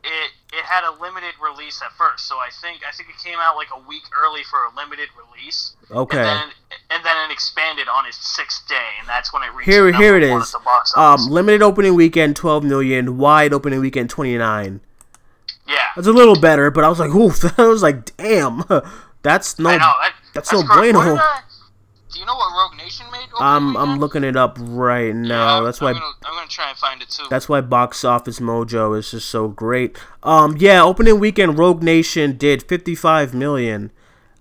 it 0.03 0.31
it 0.53 0.65
had 0.65 0.83
a 0.83 0.91
limited 1.01 1.33
release 1.41 1.81
at 1.81 1.91
first. 1.93 2.27
So 2.27 2.35
I 2.37 2.49
think 2.61 2.81
I 2.87 2.91
think 2.91 3.09
it 3.09 3.23
came 3.23 3.37
out 3.39 3.55
like 3.55 3.69
a 3.73 3.79
week 3.87 4.03
early 4.21 4.41
for 4.43 4.59
a 4.65 4.75
limited 4.75 5.09
release. 5.15 5.75
Okay. 5.89 6.17
And 6.17 6.27
then 6.27 6.49
and 6.89 7.05
then 7.05 7.15
it 7.29 7.31
expanded 7.33 7.87
on 7.87 8.05
its 8.05 8.17
sixth 8.35 8.67
day, 8.67 8.89
and 8.99 9.07
that's 9.07 9.31
when 9.33 9.43
it 9.43 9.53
reached. 9.53 9.69
Here, 9.69 9.91
here 9.93 10.17
it 10.17 10.23
is. 10.23 10.53
At 10.53 10.59
the 10.59 10.65
box 10.65 10.93
Um, 10.97 11.21
limited 11.29 11.61
opening 11.61 11.95
weekend, 11.95 12.35
12 12.35 12.63
million. 12.63 13.17
Wide 13.17 13.53
opening 13.53 13.79
weekend, 13.79 14.09
29. 14.09 14.81
yeah. 15.67 15.75
That's 15.95 16.07
a 16.07 16.11
little 16.13 16.39
better, 16.39 16.71
but 16.71 16.83
I 16.83 16.89
was 16.89 16.99
like, 16.99 17.11
oof. 17.11 17.43
I 17.59 17.67
was 17.67 17.81
like, 17.83 18.15
damn. 18.17 18.63
That's 19.23 19.59
no. 19.59 19.69
I 19.69 19.73
know. 19.73 19.79
That, 19.79 20.13
that's 20.33 20.49
that's 20.49 20.53
no 20.53 20.67
correct. 20.67 20.93
bueno. 20.93 20.99
What 20.99 21.05
did, 21.05 21.17
uh, 21.19 21.41
do 22.11 22.19
you 22.19 22.25
know 22.25 22.35
what 22.35 22.51
Rogue 22.69 22.77
Nation 22.77 23.05
made? 23.11 23.27
I'm 23.39 23.75
I'm 23.77 23.99
looking 23.99 24.23
it 24.23 24.35
up 24.35 24.57
right 24.59 25.13
now. 25.15 25.59
Yeah, 25.59 25.65
that's 25.65 25.81
I'm 25.81 25.85
why 25.85 25.93
Gonna, 25.93 26.05
I'm 26.25 26.33
gonna 26.35 26.47
try 26.47 26.69
and 26.69 26.77
find 26.77 27.01
it 27.01 27.09
too. 27.09 27.25
that's 27.29 27.47
why 27.47 27.61
Box 27.61 28.03
Office 28.03 28.39
Mojo 28.39 28.97
is 28.97 29.11
just 29.11 29.29
so 29.29 29.47
great. 29.47 29.97
Um, 30.23 30.55
yeah, 30.59 30.83
opening 30.83 31.19
weekend, 31.19 31.57
Rogue 31.57 31.81
Nation 31.83 32.37
did 32.37 32.63
55 32.63 33.33
million, 33.33 33.91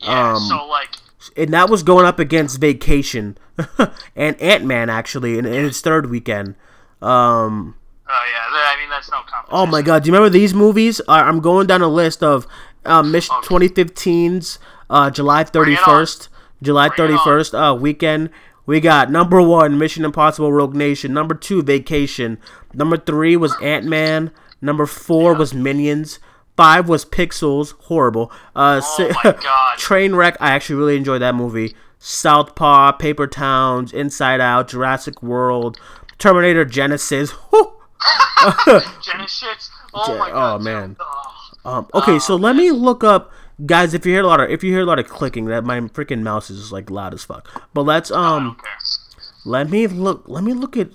yeah. 0.01 0.33
um, 0.35 0.41
so 0.43 0.67
like. 0.67 0.89
and 1.37 1.53
that 1.55 1.71
was 1.71 1.83
going 1.83 2.07
up 2.07 2.19
against 2.19 2.61
Vacation 2.61 3.39
and 4.17 4.41
Ant 4.41 4.65
Man 4.65 4.91
actually 4.91 5.39
in, 5.39 5.47
in 5.47 5.65
its 5.65 5.81
third 5.81 6.11
weekend. 6.11 6.57
Um, 7.01 7.77
Oh 8.13 8.25
yeah. 8.33 8.75
I 8.75 8.77
mean 8.81 8.91
that's 8.91 9.09
no 9.11 9.19
competition. 9.19 9.49
Oh 9.53 9.67
my 9.67 9.83
god, 9.83 10.03
do 10.03 10.09
you 10.09 10.13
remember 10.13 10.31
these 10.31 10.53
movies? 10.53 11.01
Uh, 11.07 11.13
I'm 11.13 11.41
going 11.41 11.67
down 11.69 11.81
a 11.83 11.89
list 11.89 12.23
of 12.25 12.47
uh, 12.85 13.03
Mission 13.03 13.37
Okay. 13.37 13.69
2015's 13.69 14.59
uh, 14.89 15.11
July 15.11 15.43
it 15.43 15.57
on. 15.57 15.65
31st, 15.65 16.29
July 16.63 16.89
Bring 16.89 17.11
it 17.11 17.15
on. 17.15 17.19
31st 17.19 17.73
uh, 17.73 17.75
weekend. 17.75 18.31
We 18.67 18.81
got 18.81 19.11
number 19.11 19.41
one, 19.43 19.79
Mission 19.79 20.05
Impossible 20.05 20.53
Rogue 20.53 20.75
Nation. 20.77 21.13
Number 21.13 21.35
two, 21.35 21.63
Vacation. 21.63 22.39
Number 22.75 22.97
three 22.97 23.37
was 23.37 23.55
Ant 23.63 23.85
Man. 23.87 24.31
Number 24.61 24.87
four 24.87 25.35
was 25.35 25.53
Minions. 25.55 26.19
Five 26.57 26.89
was 26.89 27.05
Pixels. 27.05 27.73
Horrible. 27.85 28.31
Uh, 28.55 28.81
Oh 28.85 28.97
si- 28.97 29.09
my 29.25 29.33
God. 29.43 29.79
Trainwreck. 29.79 30.37
I 30.41 30.51
actually 30.51 30.77
really 30.77 30.97
enjoyed 30.97 31.23
that 31.23 31.35
movie. 31.35 31.75
Southpaw, 31.99 32.93
Paper 32.93 33.27
Towns, 33.27 33.93
Inside 33.93 34.41
Out, 34.41 34.69
Jurassic 34.69 35.23
World, 35.23 35.79
Terminator 36.19 36.65
Genisys. 36.65 37.33
Genisys. 39.03 39.71
Oh 39.95 40.07
Gen- 40.07 40.19
my 40.19 40.31
god. 40.31 40.61
oh, 40.61 40.63
man. 40.63 40.97
Um, 41.65 41.87
okay, 41.95 42.19
so 42.19 42.37
let 42.37 42.57
me 42.57 42.71
look 42.71 43.05
up, 43.05 43.31
guys. 43.67 43.95
If 43.95 44.05
you 44.07 44.13
hear 44.13 44.23
a 44.23 44.27
lot 44.27 44.41
of 44.41 44.51
if 44.51 44.63
you 44.65 44.73
hear 44.73 44.83
a 44.83 44.87
lot 44.87 44.99
of 44.99 45.07
clicking, 45.09 45.47
that 45.47 45.65
my 45.65 45.81
freaking 45.81 46.23
mouse 46.23 46.51
is 46.51 46.73
like 46.73 46.91
loud 46.91 47.15
as 47.15 47.25
fuck. 47.25 47.49
But 47.75 47.83
let's 47.83 48.11
um, 48.11 48.57
let 49.45 49.71
me 49.71 49.87
look. 49.87 50.25
Let 50.27 50.45
me 50.45 50.53
look 50.53 50.77
at, 50.77 50.91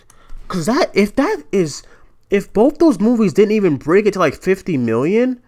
cause 0.47 0.65
that 0.67 0.91
if 0.93 1.15
that 1.15 1.43
is 1.51 1.83
if 2.29 2.51
both 2.53 2.77
those 2.79 2.99
movies 2.99 3.33
didn't 3.33 3.51
even 3.53 3.77
break 3.77 4.05
it 4.05 4.13
to 4.13 4.19
like 4.19 4.35
fifty 4.35 4.77
million, 4.77 5.41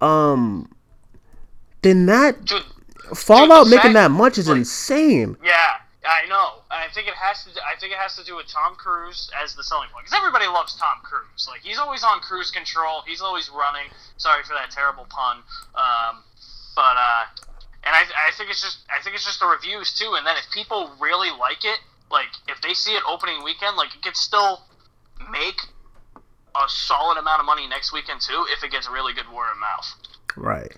um, 0.00 0.70
then 1.82 2.06
that 2.06 2.44
Dude, 2.44 2.62
Fallout 3.14 3.64
the 3.64 3.70
making 3.70 3.92
fact- 3.92 3.94
that 3.94 4.10
much 4.10 4.38
is 4.38 4.48
like- 4.48 4.58
insane. 4.58 5.36
yeah, 5.42 5.76
I 6.06 6.26
know. 6.28 6.62
I 6.70 6.86
think 6.94 7.08
it 7.08 7.14
has 7.14 7.44
to. 7.44 7.52
Do, 7.54 7.60
I 7.66 7.78
think 7.80 7.92
it 7.92 7.98
has 7.98 8.16
to 8.16 8.24
do 8.24 8.36
with 8.36 8.46
Tom 8.48 8.74
Cruise 8.76 9.30
as 9.42 9.54
the 9.54 9.62
selling 9.64 9.88
point 9.92 10.04
because 10.06 10.16
everybody 10.18 10.46
loves 10.46 10.76
Tom 10.76 10.98
Cruise. 11.02 11.46
Like 11.48 11.60
he's 11.62 11.78
always 11.78 12.04
on 12.04 12.20
cruise 12.20 12.50
control. 12.50 13.02
He's 13.06 13.20
always 13.20 13.50
running. 13.50 13.88
Sorry 14.16 14.42
for 14.44 14.54
that 14.54 14.70
terrible 14.70 15.06
pun. 15.08 15.38
Um, 15.74 16.22
but 16.78 16.94
uh, 16.94 17.24
and 17.82 17.90
I, 17.90 18.06
I 18.28 18.30
think 18.38 18.50
it's 18.50 18.62
just 18.62 18.86
I 18.86 19.02
think 19.02 19.16
it's 19.16 19.26
just 19.26 19.40
the 19.40 19.46
reviews 19.46 19.92
too. 19.98 20.14
And 20.16 20.24
then 20.24 20.36
if 20.36 20.48
people 20.54 20.92
really 21.00 21.30
like 21.36 21.64
it, 21.64 21.80
like 22.08 22.30
if 22.46 22.60
they 22.62 22.72
see 22.72 22.92
it 22.92 23.02
opening 23.02 23.42
weekend, 23.42 23.76
like 23.76 23.96
it 23.96 24.02
could 24.02 24.16
still 24.16 24.62
make 25.28 25.58
a 26.54 26.68
solid 26.68 27.18
amount 27.18 27.40
of 27.40 27.46
money 27.46 27.66
next 27.66 27.92
weekend 27.92 28.20
too 28.20 28.46
if 28.50 28.62
it 28.62 28.70
gets 28.70 28.88
really 28.88 29.12
good 29.12 29.26
word 29.26 29.50
of 29.50 29.58
mouth. 29.58 29.86
Right. 30.36 30.76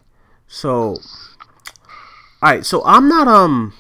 So, 0.49 0.97
all 2.41 2.51
right. 2.51 2.65
So 2.65 2.83
I'm 2.87 3.07
not 3.07 3.29
um, 3.29 3.75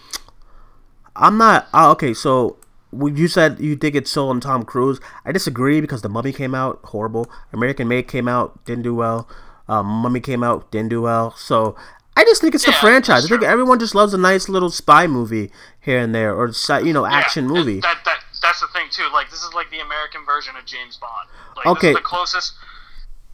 I'm 1.16 1.38
not. 1.38 1.68
Uh, 1.72 1.90
okay. 1.92 2.12
So 2.12 2.58
you 2.92 3.28
said 3.28 3.60
you 3.60 3.76
think 3.76 3.94
it's 3.94 4.10
sold 4.10 4.28
on 4.28 4.40
Tom 4.40 4.66
Cruise, 4.66 5.00
I 5.24 5.32
disagree 5.32 5.80
because 5.80 6.02
The 6.02 6.10
Mummy 6.10 6.34
came 6.34 6.54
out 6.54 6.80
horrible. 6.84 7.30
American 7.50 7.88
Made 7.88 8.08
came 8.08 8.28
out 8.28 8.62
didn't 8.66 8.82
do 8.82 8.94
well. 8.94 9.26
Um, 9.68 9.86
Mummy 9.86 10.20
came 10.20 10.42
out 10.42 10.70
didn't 10.70 10.90
do 10.90 11.00
well. 11.00 11.30
So 11.36 11.76
I 12.16 12.24
just 12.24 12.40
think 12.42 12.54
it's 12.54 12.64
the 12.64 12.72
Yeah, 12.72 12.80
franchise. 12.80 13.24
I 13.24 13.28
think 13.28 13.42
everyone 13.42 13.78
just 13.78 13.94
loves 13.94 14.12
a 14.12 14.18
nice 14.18 14.48
little 14.48 14.70
spy 14.70 15.06
movie 15.06 15.50
here 15.80 15.98
and 15.98 16.14
there, 16.14 16.34
or 16.34 16.50
you 16.82 16.92
know, 16.92 17.06
action 17.06 17.44
and 17.46 17.52
movie. 17.54 17.80
That, 17.80 17.98
that 18.04 18.18
that's 18.42 18.61
the 18.61 18.66
thing 18.68 18.86
too. 18.90 19.08
Like 19.12 19.30
this 19.30 19.42
is 19.42 19.52
like 19.54 19.70
the 19.70 19.80
American 19.80 20.24
version 20.24 20.56
of 20.56 20.64
James 20.66 20.96
Bond. 20.96 21.28
Like 21.56 21.66
Okay. 21.66 21.88
this 21.88 21.96
is 21.96 22.02
the 22.02 22.08
closest. 22.08 22.52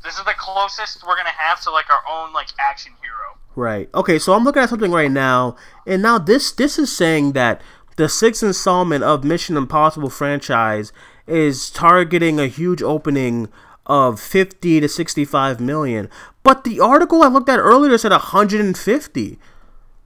This 0.04 0.18
is 0.18 0.24
the 0.24 0.34
closest 0.38 1.04
we're 1.06 1.16
gonna 1.16 1.30
have 1.30 1.60
to 1.62 1.70
like 1.70 1.86
our 1.90 2.02
own 2.08 2.32
like 2.32 2.48
action 2.60 2.92
hero. 3.02 3.38
Right. 3.56 3.88
Okay, 3.94 4.18
so 4.18 4.34
I'm 4.34 4.44
looking 4.44 4.62
at 4.62 4.68
something 4.68 4.92
right 4.92 5.10
now, 5.10 5.56
and 5.86 6.02
now 6.02 6.18
this 6.18 6.52
this 6.52 6.78
is 6.78 6.94
saying 6.94 7.32
that 7.32 7.62
the 7.96 8.08
sixth 8.08 8.42
installment 8.42 9.02
of 9.02 9.24
Mission 9.24 9.56
Impossible 9.56 10.10
franchise 10.10 10.92
is 11.26 11.70
targeting 11.70 12.38
a 12.38 12.46
huge 12.46 12.82
opening 12.82 13.48
of 13.86 14.20
50 14.20 14.80
to 14.80 14.88
65 14.88 15.60
million. 15.60 16.10
But 16.42 16.64
the 16.64 16.80
article 16.80 17.22
I 17.22 17.28
looked 17.28 17.48
at 17.48 17.58
earlier 17.58 17.96
said 17.98 18.12
150. 18.12 19.38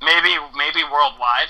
Maybe 0.03 0.37
maybe 0.57 0.85
worldwide. 0.85 1.49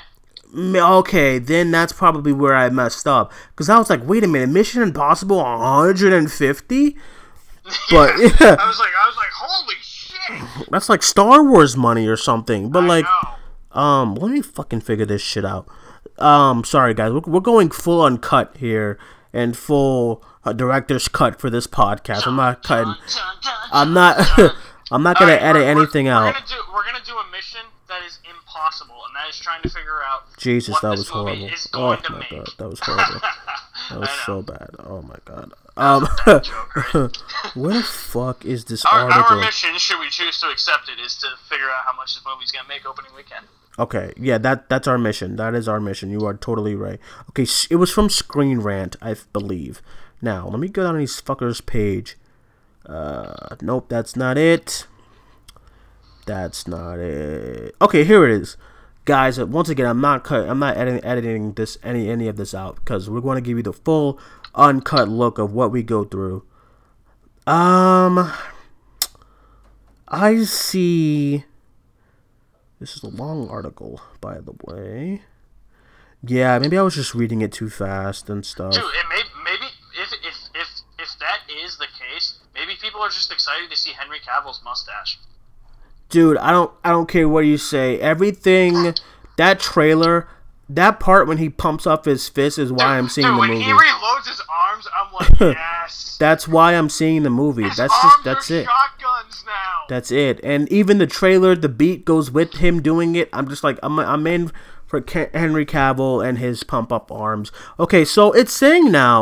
Okay, 0.52 1.38
then 1.38 1.70
that's 1.70 1.92
probably 1.92 2.32
where 2.32 2.56
I 2.56 2.68
messed 2.70 3.06
up. 3.06 3.32
Because 3.50 3.68
I 3.68 3.78
was 3.78 3.88
like, 3.88 4.04
wait 4.04 4.24
a 4.24 4.26
minute, 4.26 4.48
Mission 4.48 4.82
Impossible 4.82 5.36
150? 5.36 6.96
But, 7.90 8.18
yeah. 8.18 8.56
I 8.58 8.66
was 8.66 8.80
like 8.80 8.90
I 8.90 9.06
was 9.06 9.16
like 9.16 9.30
holy 9.32 9.74
shit. 9.80 10.68
That's 10.70 10.88
like 10.88 11.04
Star 11.04 11.44
Wars 11.44 11.76
money 11.76 12.08
or 12.08 12.16
something. 12.16 12.70
But, 12.70 12.82
like, 12.82 13.04
know. 13.04 13.80
Um, 13.80 14.14
let 14.16 14.32
me 14.32 14.40
fucking 14.42 14.80
figure 14.80 15.06
this 15.06 15.22
shit 15.22 15.44
out. 15.44 15.68
Um, 16.18 16.64
sorry 16.64 16.94
guys, 16.94 17.12
we're, 17.12 17.20
we're 17.26 17.40
going 17.40 17.70
full 17.70 18.02
uncut 18.02 18.56
here 18.58 18.98
and 19.32 19.56
full 19.56 20.24
uh, 20.45 20.53
director's 20.53 21.09
cut 21.09 21.41
for 21.41 21.51
this 21.51 21.66
podcast. 21.66 22.26
I'm 22.26 22.36
not 22.36 22.62
cutting. 22.62 22.95
I'm 23.72 23.93
not. 23.93 24.16
I'm 24.93 25.05
not 25.05 25.18
gonna 25.20 25.32
Alright, 25.32 25.43
edit 25.45 25.62
we're- 25.62 25.74
we're- 25.74 25.82
anything 25.82 26.07
we're 26.07 26.12
out. 26.12 26.34
Gonna 26.34 26.47
do, 26.49 26.55
we're 26.74 26.84
gonna 26.84 27.05
do 27.07 27.16
a 27.16 27.30
mission 27.30 27.61
that 27.88 28.03
is 28.05 28.18
impossible, 28.28 28.97
and 29.07 29.14
that 29.14 29.28
is 29.30 29.38
trying 29.38 29.62
to 29.62 29.68
figure 29.68 30.03
out. 30.05 30.22
Jesus, 30.36 30.72
what 30.72 30.82
that 30.82 30.91
was 30.91 31.09
horrible. 31.09 31.49
Oh 31.74 31.97
my 32.11 32.18
make. 32.18 32.30
god, 32.30 32.49
that 32.59 32.68
was 32.68 32.80
horrible. 32.80 33.20
That 33.91 33.99
was 34.01 34.11
so 34.26 34.43
bad. 34.43 34.68
Oh 34.80 35.03
my 35.03 35.16
god. 35.24 35.53
Um, 35.76 36.03
where 37.55 37.72
the 37.74 37.82
fuck 37.82 38.45
is 38.45 38.64
this 38.66 38.84
Our, 38.84 39.11
our 39.11 39.36
mission, 39.41 39.70
should 39.78 39.99
we 39.99 40.09
choose 40.11 40.38
to 40.41 40.49
accept 40.49 40.88
it, 40.88 41.01
is 41.01 41.16
to 41.18 41.26
figure 41.49 41.66
out 41.66 41.84
how 41.86 41.97
much 41.97 42.14
this 42.14 42.22
movie's 42.26 42.53
gonna 42.53 42.68
make 42.68 42.86
opening 42.86 43.11
weekend. 43.16 43.47
Okay, 43.78 44.12
yeah, 44.16 44.38
that 44.38 44.68
that's 44.68 44.86
our 44.86 44.99
mission. 44.99 45.36
That 45.36 45.55
is 45.55 45.66
our 45.68 45.80
mission. 45.80 46.11
You 46.11 46.24
are 46.26 46.34
totally 46.34 46.74
right. 46.74 47.01
Okay, 47.30 47.47
it 47.70 47.76
was 47.76 47.91
from 47.91 48.11
Screen 48.11 48.61
Rant, 48.61 48.97
I 49.01 49.16
believe. 49.32 49.80
Now, 50.22 50.48
let 50.48 50.60
me 50.60 50.68
go 50.68 50.82
down 50.84 50.98
these 50.98 51.20
fuckers' 51.20 51.64
page. 51.64 52.16
Uh, 52.86 53.56
nope, 53.62 53.86
that's 53.88 54.16
not 54.16 54.36
it. 54.36 54.86
That's 56.26 56.66
not 56.68 56.98
it. 56.98 57.74
Okay, 57.80 58.04
here 58.04 58.24
it 58.26 58.30
is, 58.32 58.56
guys. 59.04 59.38
uh, 59.38 59.46
Once 59.46 59.68
again, 59.68 59.86
I'm 59.86 60.00
not 60.00 60.24
cut. 60.24 60.48
I'm 60.48 60.58
not 60.58 60.76
editing, 60.76 61.04
editing 61.04 61.52
this 61.54 61.78
any 61.82 62.08
any 62.10 62.28
of 62.28 62.36
this 62.36 62.54
out 62.54 62.76
because 62.76 63.08
we're 63.08 63.20
going 63.20 63.36
to 63.36 63.40
give 63.40 63.56
you 63.56 63.62
the 63.62 63.72
full 63.72 64.18
uncut 64.54 65.08
look 65.08 65.38
of 65.38 65.52
what 65.52 65.72
we 65.72 65.82
go 65.82 66.04
through. 66.04 66.44
Um, 67.46 68.30
I 70.08 70.44
see. 70.44 71.44
This 72.78 72.96
is 72.96 73.02
a 73.02 73.08
long 73.08 73.48
article, 73.48 74.00
by 74.20 74.38
the 74.40 74.52
way. 74.64 75.22
Yeah, 76.22 76.58
maybe 76.58 76.76
I 76.78 76.82
was 76.82 76.94
just 76.94 77.14
reading 77.14 77.40
it 77.40 77.52
too 77.52 77.70
fast 77.70 78.28
and 78.30 78.44
stuff. 78.44 78.72
Dude, 78.74 78.82
it 78.82 79.06
maybe 79.44 79.66
if, 80.00 80.12
if 80.22 80.34
if 80.54 80.68
if 80.98 81.08
that 81.18 81.40
is 81.64 81.78
the 81.78 81.86
case, 81.86 82.38
maybe 82.54 82.72
people 82.80 83.00
are 83.00 83.09
just 83.20 83.32
excited 83.32 83.70
to 83.70 83.76
see 83.76 83.92
Henry 83.92 84.18
Cavill's 84.18 84.62
mustache. 84.64 85.18
Dude, 86.08 86.38
I 86.38 86.50
don't 86.50 86.72
I 86.82 86.88
don't 86.90 87.08
care 87.08 87.28
what 87.28 87.40
you 87.40 87.58
say. 87.58 87.98
Everything 88.00 88.94
that 89.36 89.60
trailer, 89.60 90.26
that 90.68 90.98
part 91.00 91.28
when 91.28 91.36
he 91.38 91.48
pumps 91.50 91.86
up 91.86 92.06
his 92.06 92.28
fist 92.28 92.58
is 92.58 92.72
why 92.72 92.96
I'm 92.98 93.08
seeing 93.08 93.26
Dude, 93.26 93.36
the 93.36 93.38
when 93.40 93.50
movie. 93.50 93.62
he 93.64 93.70
reloads 93.70 94.26
his 94.26 94.42
arms, 94.68 94.88
I'm 94.96 95.12
like, 95.12 95.40
yes. 95.56 96.16
That's 96.18 96.48
why 96.48 96.72
I'm 96.72 96.88
seeing 96.88 97.22
the 97.22 97.30
movie. 97.30 97.64
His 97.64 97.76
that's 97.76 97.94
just 98.02 98.24
that's 98.24 98.50
it. 98.50 98.66
That's 99.88 100.10
it. 100.10 100.40
And 100.42 100.70
even 100.72 100.98
the 100.98 101.06
trailer, 101.06 101.54
the 101.54 101.68
beat 101.68 102.04
goes 102.04 102.30
with 102.30 102.54
him 102.54 102.80
doing 102.80 103.16
it. 103.16 103.28
I'm 103.32 103.48
just 103.48 103.64
like, 103.64 103.78
I'm, 103.82 103.98
I'm 103.98 104.26
in 104.26 104.50
for 104.86 105.00
Ke- 105.00 105.32
Henry 105.34 105.66
Cavill 105.66 106.24
and 106.26 106.38
his 106.38 106.62
pump 106.62 106.92
up 106.92 107.10
arms. 107.12 107.50
Okay, 107.78 108.04
so 108.04 108.32
it's 108.32 108.52
saying 108.52 108.90
now 108.92 109.20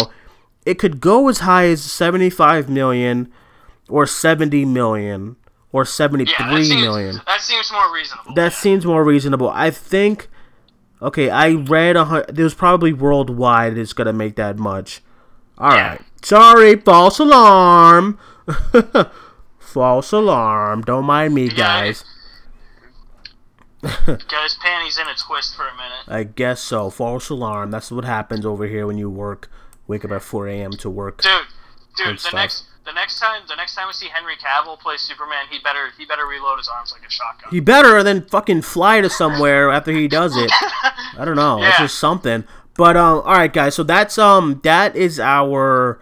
it 0.66 0.78
could 0.78 1.01
go 1.01 1.28
as 1.28 1.38
high 1.40 1.66
as 1.66 1.82
75 1.82 2.68
million 2.68 3.32
or 3.89 4.07
70 4.07 4.64
million 4.64 5.36
or 5.72 5.82
yeah, 5.82 5.86
seventy-three 5.86 6.68
that 6.68 6.80
million. 6.80 7.12
seems, 7.14 7.24
That 7.26 7.41
seems 7.41 7.70
more 7.72 7.93
reasonable. 7.93 8.34
That 8.34 8.53
seems 8.53 8.86
more 8.86 9.05
reasonable. 9.05 9.51
I 9.51 9.70
think. 9.70 10.28
Okay, 11.01 11.30
I 11.30 11.51
read 11.53 11.97
a 11.97 12.24
there's 12.28 12.55
probably 12.55 12.93
worldwide 12.93 13.76
it's 13.78 13.93
gonna 13.93 14.12
make 14.12 14.36
that 14.36 14.59
much. 14.59 15.03
All 15.59 15.72
Yeah. 15.72 15.91
right, 15.91 16.01
sorry, 16.22 16.76
false 16.76 17.18
alarm. 17.18 18.18
false 19.59 20.11
alarm. 20.12 20.82
Don't 20.82 21.05
mind 21.05 21.34
me, 21.34 21.45
Yeah, 21.49 21.55
guys. 21.57 22.05
Got 23.82 24.43
his 24.43 24.57
panties 24.61 24.99
in 24.99 25.07
a 25.07 25.14
twist 25.14 25.55
for 25.55 25.62
a 25.68 25.76
minute. 25.76 26.05
I 26.09 26.24
guess 26.24 26.61
so. 26.61 26.91
False 26.91 27.28
alarm. 27.30 27.70
That's 27.70 27.93
what 27.93 28.05
happens 28.05 28.45
over 28.45 28.66
here 28.66 28.86
when 28.86 28.99
you 28.99 29.09
work. 29.09 29.49
Wake 29.86 30.05
up 30.05 30.11
at 30.11 30.22
4 30.22 30.49
a.m. 30.49 30.72
to 30.72 30.91
work. 30.91 31.22
Dude, 31.22 31.32
dude, 31.97 32.16
the 32.16 32.18
stuff. 32.18 32.32
next 32.34 32.64
the 32.89 32.95
next 32.95 33.20
time 33.20 33.43
the 33.47 33.55
next 33.55 33.74
time 33.74 33.86
we 33.86 33.93
see 33.93 34.09
Henry 34.09 34.34
Cavill 34.36 34.78
play 34.80 34.97
Superman, 34.97 35.45
he 35.51 35.59
better 35.59 35.91
he 35.99 36.07
better 36.07 36.26
reload 36.26 36.59
his 36.59 36.68
arms 36.68 36.91
like 36.91 37.07
a 37.07 37.11
shotgun. 37.11 37.51
He 37.51 37.61
better 37.61 38.03
then 38.03 38.22
fucking 38.22 38.62
fly 38.62 39.03
to 39.03 39.11
somewhere 39.11 39.70
after 39.70 39.93
he 39.93 40.09
does 40.09 40.36
it. 40.36 40.51
I 41.18 41.24
don't 41.24 41.36
know. 41.36 41.61
Yeah. 41.61 41.76
just 41.78 41.99
something. 41.99 42.45
But 42.76 42.97
um, 42.97 43.18
all 43.18 43.34
right, 43.34 43.53
guys. 43.53 43.74
So 43.74 43.82
that's 43.82 44.16
um, 44.16 44.61
that 44.64 44.97
is 44.97 45.20
our 45.20 46.01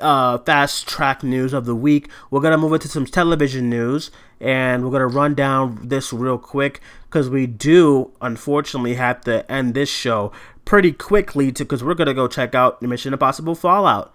uh 0.00 0.38
fast 0.38 0.86
track 0.88 1.24
news 1.24 1.52
of 1.52 1.64
the 1.66 1.74
week. 1.74 2.08
We're 2.30 2.40
gonna 2.40 2.58
move 2.58 2.74
into 2.74 2.88
some 2.88 3.04
television 3.04 3.68
news, 3.68 4.12
and 4.40 4.84
we're 4.84 4.92
gonna 4.92 5.08
run 5.08 5.34
down 5.34 5.80
this 5.88 6.12
real 6.12 6.38
quick 6.38 6.80
because 7.06 7.28
we 7.28 7.48
do 7.48 8.12
unfortunately 8.20 8.94
have 8.94 9.22
to 9.22 9.50
end 9.50 9.74
this 9.74 9.88
show 9.88 10.30
pretty 10.64 10.92
quickly 10.92 11.50
to 11.50 11.64
because 11.64 11.82
we're 11.82 11.94
gonna 11.94 12.14
go 12.14 12.28
check 12.28 12.54
out 12.54 12.80
Mission 12.80 13.12
Impossible 13.12 13.56
Fallout. 13.56 14.14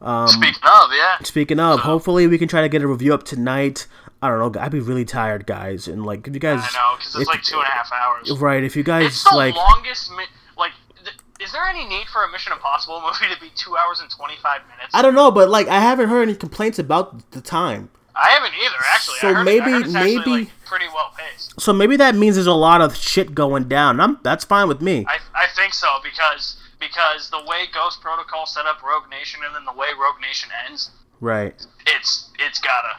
Um, 0.00 0.28
speaking 0.28 0.62
of, 0.62 0.90
yeah. 0.92 1.18
Speaking 1.24 1.58
of, 1.60 1.80
hopefully 1.80 2.26
we 2.26 2.38
can 2.38 2.46
try 2.48 2.60
to 2.62 2.68
get 2.68 2.82
a 2.82 2.86
review 2.88 3.12
up 3.14 3.24
tonight. 3.24 3.86
I 4.22 4.28
don't 4.28 4.38
know. 4.54 4.60
I'd 4.60 4.72
be 4.72 4.80
really 4.80 5.04
tired, 5.04 5.46
guys, 5.46 5.86
and 5.88 6.04
like 6.06 6.26
if 6.26 6.34
you 6.34 6.40
guys, 6.40 6.60
I 6.60 6.72
know, 6.76 6.96
because 6.96 7.14
it's 7.14 7.22
if- 7.22 7.28
like 7.28 7.42
two 7.42 7.56
and 7.58 7.64
a 7.66 7.70
half 7.70 7.90
hours. 7.92 8.30
right? 8.38 8.62
If 8.62 8.76
you 8.76 8.82
guys 8.82 9.06
It's 9.06 9.28
the 9.30 9.36
like, 9.36 9.54
longest. 9.54 10.10
Mi- 10.12 10.24
like, 10.56 10.72
th- 11.04 11.16
is 11.40 11.52
there 11.52 11.64
any 11.66 11.84
need 11.86 12.06
for 12.08 12.24
a 12.24 12.30
Mission 12.30 12.52
Impossible 12.52 13.00
movie 13.00 13.32
to 13.34 13.40
be 13.40 13.50
two 13.54 13.76
hours 13.76 14.00
and 14.00 14.10
twenty 14.10 14.34
five 14.42 14.62
minutes? 14.68 14.92
I 14.94 15.02
don't 15.02 15.14
know, 15.14 15.30
but 15.30 15.48
like 15.48 15.68
I 15.68 15.78
haven't 15.80 16.08
heard 16.08 16.22
any 16.22 16.34
complaints 16.36 16.78
about 16.78 17.30
the 17.32 17.40
time. 17.40 17.90
I 18.20 18.30
haven't 18.30 18.54
either, 18.54 18.74
actually. 18.92 19.18
So 19.20 19.44
maybe- 19.44 19.66
I 19.66 19.70
heard 19.70 19.86
it's 19.86 19.94
actually, 19.94 20.16
maybe- 20.18 20.30
like, 20.46 20.64
pretty 20.64 20.86
well 20.92 21.12
paced. 21.16 21.60
So 21.60 21.72
maybe 21.72 21.96
that 21.96 22.16
means 22.16 22.34
there's 22.34 22.48
a 22.48 22.52
lot 22.52 22.80
of 22.80 22.96
shit 22.96 23.34
going 23.36 23.68
down. 23.68 24.00
I'm 24.00 24.18
that's 24.24 24.44
fine 24.44 24.66
with 24.66 24.80
me. 24.82 25.04
I, 25.08 25.18
I 25.34 25.46
think 25.54 25.74
so 25.74 25.86
because 26.02 26.56
because 26.80 27.30
the 27.30 27.42
way 27.46 27.64
Ghost 27.72 28.00
Protocol 28.00 28.46
set 28.46 28.66
up 28.66 28.82
Rogue 28.82 29.08
Nation 29.10 29.40
and 29.44 29.54
then 29.54 29.64
the 29.64 29.72
way 29.78 29.88
Rogue 30.00 30.20
Nation 30.20 30.50
ends, 30.68 30.90
Right. 31.20 31.54
it's 31.86 32.30
it's 32.38 32.58
gotta 32.60 32.98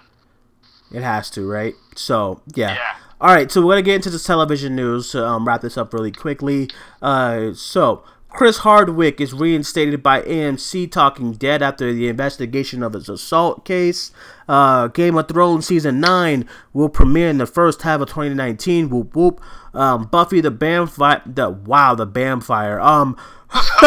It 0.91 1.03
has 1.03 1.29
to, 1.31 1.47
right? 1.49 1.75
So 1.95 2.41
yeah. 2.55 2.73
yeah. 2.73 2.95
All 3.21 3.33
right, 3.35 3.51
so 3.51 3.61
we're 3.65 3.73
gonna 3.73 3.81
get 3.81 3.95
into 3.95 4.09
this 4.09 4.23
television 4.23 4.75
news 4.75 5.11
to 5.11 5.25
um, 5.25 5.45
wrap 5.47 5.61
this 5.61 5.77
up 5.77 5.93
really 5.93 6.11
quickly. 6.11 6.69
Uh, 7.01 7.53
so 7.53 8.03
Chris 8.29 8.59
Hardwick 8.59 9.19
is 9.19 9.33
reinstated 9.33 10.01
by 10.03 10.21
AMC 10.21 10.89
Talking 10.91 11.33
Dead 11.33 11.61
after 11.61 11.91
the 11.91 12.07
investigation 12.07 12.81
of 12.83 12.93
his 12.93 13.09
assault 13.09 13.65
case. 13.65 14.11
Uh, 14.47 14.87
Game 14.87 15.17
of 15.17 15.27
Thrones 15.27 15.65
season 15.67 15.99
nine 15.99 16.47
will 16.71 16.89
premiere 16.89 17.29
in 17.29 17.39
the 17.39 17.45
first 17.47 17.81
half 17.81 18.01
of 18.01 18.07
2019. 18.09 18.89
Whoop 18.89 19.15
whoop. 19.15 19.41
Um, 19.73 20.05
Buffy 20.05 20.41
the 20.41 20.49
Vampire. 20.51 21.21
The 21.25 21.49
wow, 21.49 21.95
the 21.95 22.07
Bamfire. 22.07 22.81
Um. 22.81 23.17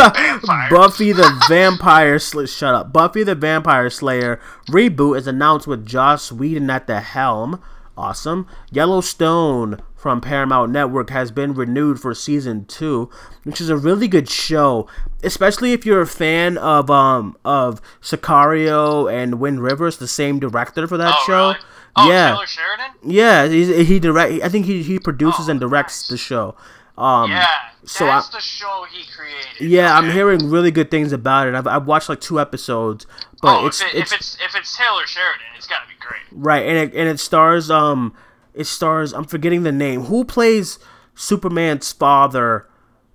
Buffy 0.70 1.12
the 1.12 1.40
Vampire 1.48 2.18
Slayer. 2.18 2.46
shut 2.46 2.74
up. 2.74 2.92
Buffy 2.92 3.22
the 3.22 3.34
Vampire 3.34 3.90
Slayer 3.90 4.40
reboot 4.68 5.18
is 5.18 5.26
announced 5.26 5.66
with 5.66 5.86
Joss 5.86 6.32
Whedon 6.32 6.68
at 6.70 6.86
the 6.86 7.00
helm. 7.00 7.62
Awesome. 7.96 8.46
Yellowstone 8.70 9.80
from 9.94 10.20
Paramount 10.20 10.72
Network 10.72 11.10
has 11.10 11.30
been 11.30 11.54
renewed 11.54 12.00
for 12.00 12.14
season 12.14 12.64
two, 12.64 13.08
which 13.44 13.60
is 13.60 13.68
a 13.68 13.76
really 13.76 14.08
good 14.08 14.28
show, 14.28 14.88
especially 15.22 15.72
if 15.72 15.86
you're 15.86 16.00
a 16.00 16.06
fan 16.06 16.58
of 16.58 16.90
um 16.90 17.36
of 17.44 17.80
Sicario 18.00 19.12
and 19.12 19.38
Wind 19.38 19.62
Rivers, 19.62 19.98
the 19.98 20.08
same 20.08 20.40
director 20.40 20.86
for 20.86 20.96
that 20.96 21.14
Oh, 21.18 21.24
show. 21.26 21.46
really? 21.48 21.58
Oh, 21.94 22.08
yeah, 22.08 22.30
Taylor 22.32 22.46
Sheridan? 22.46 22.86
yeah. 23.04 23.46
He's, 23.46 23.86
he 23.86 24.00
direct. 24.00 24.42
I 24.42 24.48
think 24.48 24.64
he 24.66 24.82
he 24.82 24.98
produces 24.98 25.48
Oh, 25.48 25.50
and 25.52 25.60
directs 25.60 26.02
nice. 26.04 26.08
the 26.08 26.16
show. 26.16 26.56
Um, 26.96 27.30
Yeah. 27.30 27.46
So 27.85 28.07
that's 28.07 28.28
I- 28.28 28.39
the 28.39 28.41
show 28.41 28.87
he 28.91 29.05
created. 29.11 29.61
yeah, 29.61 29.97
I'm 29.97 30.11
hearing 30.11 30.49
really 30.51 30.70
good 30.70 30.91
things 30.91 31.12
about 31.12 31.49
it. 31.49 31.55
I've, 31.55 31.66
I've 31.66 31.87
watched 31.87 32.09
like 32.09 32.20
two 32.20 32.39
episodes, 32.41 33.07
but 33.41 33.62
Oh, 33.62 33.66
it's 33.66 33.80
if, 33.80 33.89
it, 33.89 33.97
it's 33.99 34.12
if 34.12 34.18
it's 34.18 34.37
if 34.45 34.55
it's 34.57 34.76
Taylor 34.76 35.07
Sheridan, 35.07 35.47
it's 35.57 35.66
gotta 35.66 35.87
be 35.89 35.95
great. 36.01 36.20
right, 36.30 36.64
and 36.66 36.76
it 36.78 36.95
and 36.95 37.09
it 37.09 37.18
stars 37.20 37.70
um, 37.70 38.14
it 38.55 38.64
stars 38.66 39.12
I'm 39.12 39.24
forgetting 39.24 39.62
the 39.64 39.72
name. 39.72 40.03
Who 40.05 40.24
plays 40.24 40.78
Superman's 41.14 41.93
father 41.93 42.66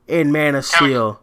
in 0.07 0.31
Man 0.31 0.55
of 0.55 0.67
Kevin- 0.69 0.87
Steel? 0.89 1.21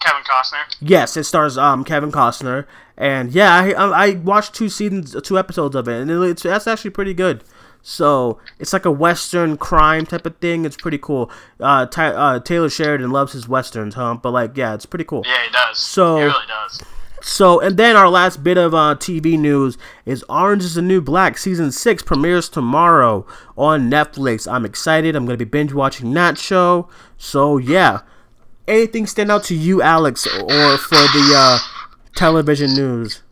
Kevin 0.00 0.22
Costner. 0.24 0.76
Yes, 0.80 1.16
it 1.16 1.24
stars 1.24 1.56
um 1.56 1.84
Kevin 1.84 2.10
Costner, 2.12 2.66
and 2.96 3.32
yeah, 3.32 3.54
I 3.54 3.70
I, 3.72 4.06
I 4.06 4.10
watched 4.16 4.54
two 4.54 4.68
seasons, 4.68 5.16
two 5.22 5.38
episodes 5.38 5.76
of 5.76 5.86
it, 5.88 6.00
and 6.02 6.10
it's 6.24 6.42
that's 6.42 6.66
actually 6.66 6.90
pretty 6.90 7.14
good. 7.14 7.44
So 7.82 8.38
it's 8.58 8.72
like 8.72 8.84
a 8.84 8.90
western 8.92 9.56
crime 9.56 10.06
type 10.06 10.24
of 10.24 10.36
thing. 10.36 10.64
It's 10.64 10.76
pretty 10.76 10.98
cool. 10.98 11.30
Uh, 11.58 11.86
Ty, 11.86 12.08
uh 12.08 12.38
Taylor 12.38 12.70
Sheridan 12.70 13.10
loves 13.10 13.32
his 13.32 13.48
westerns, 13.48 13.94
huh? 13.96 14.14
But 14.22 14.30
like, 14.32 14.56
yeah, 14.56 14.74
it's 14.74 14.86
pretty 14.86 15.04
cool. 15.04 15.22
Yeah, 15.26 15.42
he 15.44 15.50
does. 15.50 15.78
So- 15.78 16.16
he 16.16 16.22
really 16.22 16.46
does. 16.46 16.80
So, 17.24 17.60
and 17.60 17.76
then 17.76 17.94
our 17.94 18.08
last 18.08 18.42
bit 18.42 18.58
of 18.58 18.74
uh, 18.74 18.96
TV 18.98 19.38
news 19.38 19.78
is 20.04 20.24
Orange 20.28 20.64
is 20.64 20.74
the 20.74 20.82
New 20.82 21.00
Black 21.00 21.38
season 21.38 21.70
six 21.70 22.02
premieres 22.02 22.48
tomorrow 22.48 23.24
on 23.56 23.88
Netflix. 23.88 24.50
I'm 24.50 24.64
excited. 24.64 25.14
I'm 25.14 25.24
gonna 25.24 25.36
be 25.38 25.44
binge 25.44 25.72
watching 25.72 26.12
that 26.14 26.36
show. 26.36 26.88
So 27.18 27.58
yeah, 27.58 28.00
anything 28.66 29.06
stand 29.06 29.30
out 29.30 29.44
to 29.44 29.54
you, 29.54 29.80
Alex, 29.82 30.26
or 30.26 30.76
for 30.78 30.96
the 30.96 31.32
uh, 31.36 31.58
television 32.16 32.74
news? 32.74 33.22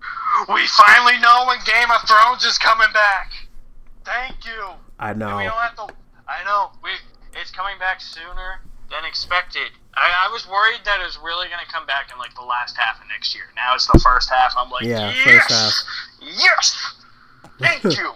We 0.49 0.65
finally 0.69 1.19
know 1.19 1.47
when 1.49 1.59
Game 1.67 1.91
of 1.91 2.09
Thrones 2.09 2.45
is 2.45 2.59
coming 2.59 2.93
back. 2.95 3.33
Thank 4.11 4.45
you. 4.45 4.75
I 4.99 5.13
And 5.13 5.21
we 5.21 5.45
don't 5.45 5.55
have 5.55 5.77
to. 5.77 5.95
I 6.27 6.43
know. 6.45 6.71
We 6.83 6.91
it's 7.41 7.51
coming 7.51 7.79
back 7.79 8.01
sooner 8.01 8.61
than 8.91 9.05
expected. 9.05 9.71
I, 9.95 10.27
I 10.27 10.33
was 10.33 10.49
worried 10.49 10.81
that 10.85 11.01
it 11.01 11.05
was 11.05 11.19
really 11.23 11.47
going 11.47 11.65
to 11.65 11.73
come 11.73 11.87
back 11.87 12.11
in 12.13 12.19
like 12.19 12.35
the 12.35 12.43
last 12.43 12.77
half 12.77 13.01
of 13.01 13.07
next 13.09 13.35
year. 13.35 13.45
Now 13.55 13.75
it's 13.75 13.87
the 13.87 13.99
first 13.99 14.31
half. 14.31 14.53
I'm 14.57 14.71
like, 14.71 14.85
Yeah, 14.85 15.13
yes, 15.25 15.85
yes, 16.21 16.95
thank 17.61 17.85
you. 17.97 18.13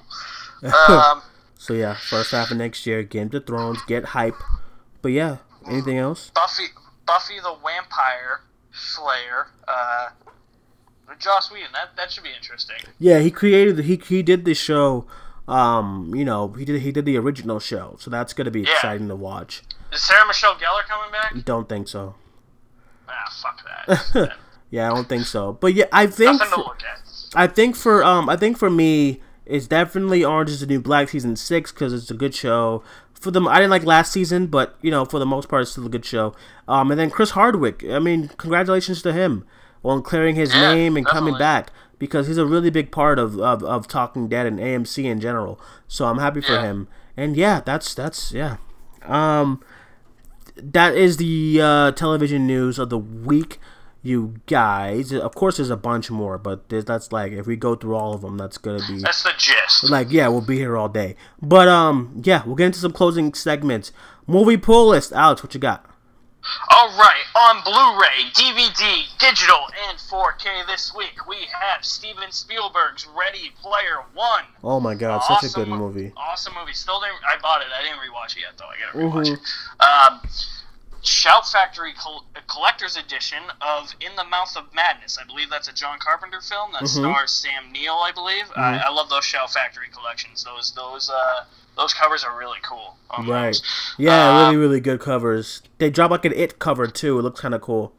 um, 0.88 1.22
So 1.58 1.74
yeah, 1.74 1.94
first 1.94 2.32
half 2.32 2.50
of 2.50 2.56
next 2.56 2.86
year, 2.86 3.02
Game 3.02 3.30
of 3.32 3.46
Thrones, 3.46 3.78
get 3.86 4.06
hype. 4.06 4.40
But 5.00 5.12
yeah, 5.12 5.38
anything 5.68 5.98
else? 5.98 6.30
Buffy, 6.34 6.64
Buffy 7.06 7.38
the 7.38 7.56
Vampire 7.64 8.40
Slayer. 8.72 9.48
Uh, 9.68 10.08
Joss 11.18 11.52
Whedon. 11.52 11.68
That 11.72 11.96
that 11.96 12.10
should 12.10 12.24
be 12.24 12.30
interesting. 12.36 12.76
Yeah, 12.98 13.20
he 13.20 13.30
created. 13.30 13.78
He 13.80 13.96
he 13.96 14.22
did 14.22 14.44
the 14.44 14.54
show. 14.54 15.06
Um, 15.46 16.12
you 16.14 16.24
know, 16.24 16.48
he 16.48 16.64
did 16.64 16.80
he 16.80 16.90
did 16.92 17.04
the 17.04 17.16
original 17.18 17.60
show, 17.60 17.96
so 17.98 18.10
that's 18.10 18.32
gonna 18.32 18.50
be 18.50 18.62
Yeah. 18.62 18.72
exciting 18.72 19.08
to 19.08 19.16
watch. 19.16 19.62
Is 19.92 20.02
Sarah 20.02 20.26
Michelle 20.26 20.54
Gellar 20.54 20.82
coming 20.88 21.12
back? 21.12 21.44
Don't 21.44 21.68
think 21.68 21.86
so. 21.88 22.14
Ah, 23.08 23.30
fuck 23.42 23.60
that. 24.14 24.32
Yeah, 24.70 24.90
I 24.90 24.94
don't 24.94 25.08
think 25.08 25.26
so. 25.26 25.52
But 25.52 25.74
yeah, 25.74 25.84
I 25.92 26.08
think 26.08 26.40
to 26.40 26.46
for, 26.48 26.56
look 26.56 26.78
at. 26.82 27.00
I 27.36 27.46
think 27.46 27.76
for 27.76 28.02
um 28.02 28.28
I 28.28 28.36
think 28.36 28.58
for 28.58 28.68
me 28.70 29.20
it's 29.46 29.68
definitely 29.68 30.24
Orange 30.24 30.50
is 30.50 30.60
the 30.60 30.66
New 30.66 30.80
Black 30.80 31.10
season 31.10 31.36
six 31.36 31.70
because 31.70 31.92
it's 31.92 32.10
a 32.10 32.14
good 32.14 32.34
show. 32.34 32.82
For 33.12 33.30
them, 33.30 33.46
I 33.46 33.56
didn't 33.56 33.70
like 33.70 33.84
last 33.84 34.10
season, 34.10 34.48
but 34.48 34.74
you 34.82 34.90
know 34.90 35.04
for 35.04 35.20
the 35.20 35.26
most 35.26 35.48
part 35.48 35.62
it's 35.62 35.70
still 35.72 35.86
a 35.86 35.90
good 35.90 36.04
show. 36.04 36.34
Um, 36.66 36.90
and 36.90 36.98
then 36.98 37.10
Chris 37.10 37.30
Hardwick. 37.32 37.84
I 37.88 38.00
mean, 38.00 38.28
congratulations 38.36 39.00
to 39.02 39.12
him 39.12 39.44
on 39.84 40.02
clearing 40.02 40.34
his 40.34 40.54
Yeah, 40.54 40.72
name 40.72 40.96
and 40.96 41.06
coming 41.06 41.38
back 41.38 41.70
because 42.04 42.26
he's 42.26 42.36
a 42.36 42.44
really 42.44 42.68
big 42.68 42.90
part 42.90 43.18
of, 43.18 43.40
of, 43.40 43.62
of 43.64 43.88
Talking 43.88 44.28
Dead 44.28 44.44
and 44.46 44.58
AMC 44.58 45.04
in 45.04 45.20
general. 45.20 45.58
So 45.88 46.04
I'm 46.04 46.18
happy 46.18 46.42
for 46.42 46.52
Yeah. 46.52 46.62
him. 46.62 46.88
And 47.16 47.34
yeah, 47.34 47.60
that's 47.64 47.94
that's 47.94 48.30
yeah. 48.32 48.56
Um, 49.06 49.62
that 50.56 50.94
is 50.94 51.16
the 51.16 51.60
uh, 51.62 51.92
television 51.92 52.46
news 52.46 52.78
of 52.78 52.90
the 52.90 52.98
week, 52.98 53.58
you 54.02 54.34
guys. 54.46 55.12
Of 55.12 55.34
course, 55.34 55.56
there's 55.56 55.70
a 55.70 55.76
bunch 55.76 56.10
more, 56.10 56.38
but 56.38 56.68
that's 56.68 57.10
like 57.12 57.32
if 57.32 57.46
we 57.46 57.56
go 57.56 57.74
through 57.74 57.94
all 57.94 58.14
of 58.14 58.20
them, 58.20 58.36
that's 58.36 58.58
gonna 58.58 58.80
be 58.86 58.98
That's 58.98 59.22
the 59.22 59.32
gist. 59.38 59.88
like 59.90 60.10
yeah, 60.10 60.28
we'll 60.28 60.40
be 60.40 60.58
here 60.58 60.76
all 60.76 60.88
day. 60.88 61.16
But 61.40 61.68
um, 61.68 62.20
yeah, 62.24 62.42
we'll 62.44 62.56
get 62.56 62.66
into 62.66 62.78
some 62.80 62.92
closing 62.92 63.32
segments. 63.32 63.92
Movie 64.26 64.56
pull 64.56 64.88
list, 64.88 65.12
Alex, 65.12 65.42
what 65.42 65.54
you 65.54 65.60
got? 65.60 65.86
All 66.70 66.88
right, 66.98 67.24
on 67.34 67.62
Blu-ray, 67.64 68.30
DVD, 68.32 69.04
digital, 69.18 69.66
and 69.88 69.98
4K 69.98 70.66
this 70.66 70.92
week, 70.94 71.26
we 71.28 71.36
have 71.60 71.84
Steven 71.84 72.30
Spielberg's 72.32 73.06
Ready 73.06 73.52
Player 73.62 74.02
One. 74.14 74.44
Oh 74.62 74.80
my 74.80 74.94
god, 74.94 75.22
such 75.22 75.50
a 75.50 75.54
good 75.54 75.68
movie. 75.68 76.12
Awesome 76.16 76.54
movie. 76.58 76.72
Still 76.74 77.00
didn't. 77.00 77.16
I 77.26 77.40
bought 77.40 77.62
it. 77.62 77.68
I 77.76 77.82
didn't 77.82 77.98
rewatch 77.98 78.36
it 78.36 78.42
yet, 78.42 78.58
though. 78.58 78.66
I 78.66 78.76
gotta 78.78 78.98
Mm-hmm. 78.98 79.34
it. 79.34 79.84
Um, 79.84 80.20
Shout 81.02 81.46
Factory 81.46 81.92
Col- 81.92 82.24
Collector's 82.46 82.96
Edition 82.96 83.42
of 83.60 83.94
In 84.00 84.16
the 84.16 84.24
Mouth 84.24 84.56
of 84.56 84.72
Madness. 84.74 85.18
I 85.20 85.24
believe 85.26 85.50
that's 85.50 85.68
a 85.68 85.72
John 85.74 85.98
Carpenter 85.98 86.40
film 86.40 86.72
that 86.72 86.82
Mhm. 86.84 86.88
stars 86.88 87.30
Sam 87.30 87.70
Neill. 87.72 87.96
I 87.96 88.10
believe. 88.12 88.44
Mm-hmm. 88.46 88.60
I, 88.60 88.84
I 88.86 88.90
love 88.90 89.10
those 89.10 89.24
Shout 89.24 89.50
Factory 89.52 89.88
collections. 89.92 90.44
Those 90.44 90.72
those 90.72 91.10
uh 91.10 91.44
those 91.76 91.94
covers 91.94 92.24
are 92.24 92.38
really 92.38 92.58
cool. 92.62 92.96
on 93.10 93.26
Right. 93.26 93.56
Yeah, 93.98 94.28
Uh, 94.28 94.44
really, 94.44 94.56
really 94.56 94.80
good 94.80 95.00
covers. 95.00 95.62
They 95.78 95.90
drop 95.90 96.10
like 96.10 96.24
an 96.24 96.32
it 96.34 96.58
cover 96.58 96.86
too. 96.86 97.18
It 97.18 97.22
looks 97.22 97.40
kind 97.40 97.54
of 97.54 97.60
cool. 97.60 97.92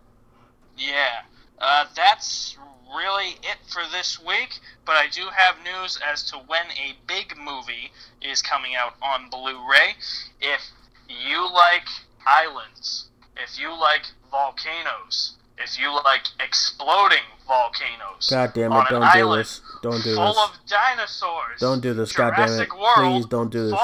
Yeah, 0.77 1.21
uh, 1.59 1.85
that's 1.95 2.57
really 2.95 3.31
it 3.43 3.57
for 3.71 3.83
this 3.91 4.19
week. 4.19 4.59
But 4.85 4.95
I 4.95 5.07
do 5.07 5.27
have 5.35 5.55
news 5.63 5.99
as 6.05 6.23
to 6.31 6.37
when 6.37 6.65
a 6.71 6.95
big 7.07 7.35
movie 7.37 7.91
is 8.21 8.41
coming 8.41 8.75
out 8.75 8.93
on 9.01 9.29
Blu-ray. 9.29 9.95
If 10.41 10.61
you 11.09 11.51
like 11.51 11.87
islands, 12.27 13.09
if 13.37 13.59
you 13.59 13.69
like 13.69 14.03
volcanoes, 14.31 15.34
if 15.57 15.79
you 15.79 15.93
like 16.03 16.23
exploding 16.39 17.25
volcanoes, 17.47 18.29
God 18.29 18.51
damn 18.53 18.73
it! 18.73 18.85
Don't 18.89 19.13
do 19.13 19.35
this. 19.35 19.61
Don't 19.81 20.03
do 20.03 20.15
full 20.15 20.33
this. 20.33 20.43
of 20.43 20.59
dinosaurs, 20.67 21.59
Don't 21.59 21.81
do 21.81 21.93
this. 21.93 22.11
God 22.11 22.33
damn 22.35 22.59
it! 22.59 22.69
Please 22.69 23.25
don't 23.25 23.51
do 23.51 23.69
this. 23.69 23.79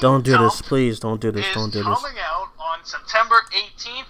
Don't 0.00 0.24
do 0.24 0.38
this. 0.38 0.62
Please 0.62 1.00
don't 1.00 1.20
do 1.20 1.30
this. 1.30 1.46
Don't 1.54 1.72
do 1.72 1.78
this. 1.78 1.84
coming 1.84 2.18
out 2.20 2.48
on 2.58 2.84
September 2.84 3.36
18th. 3.52 4.04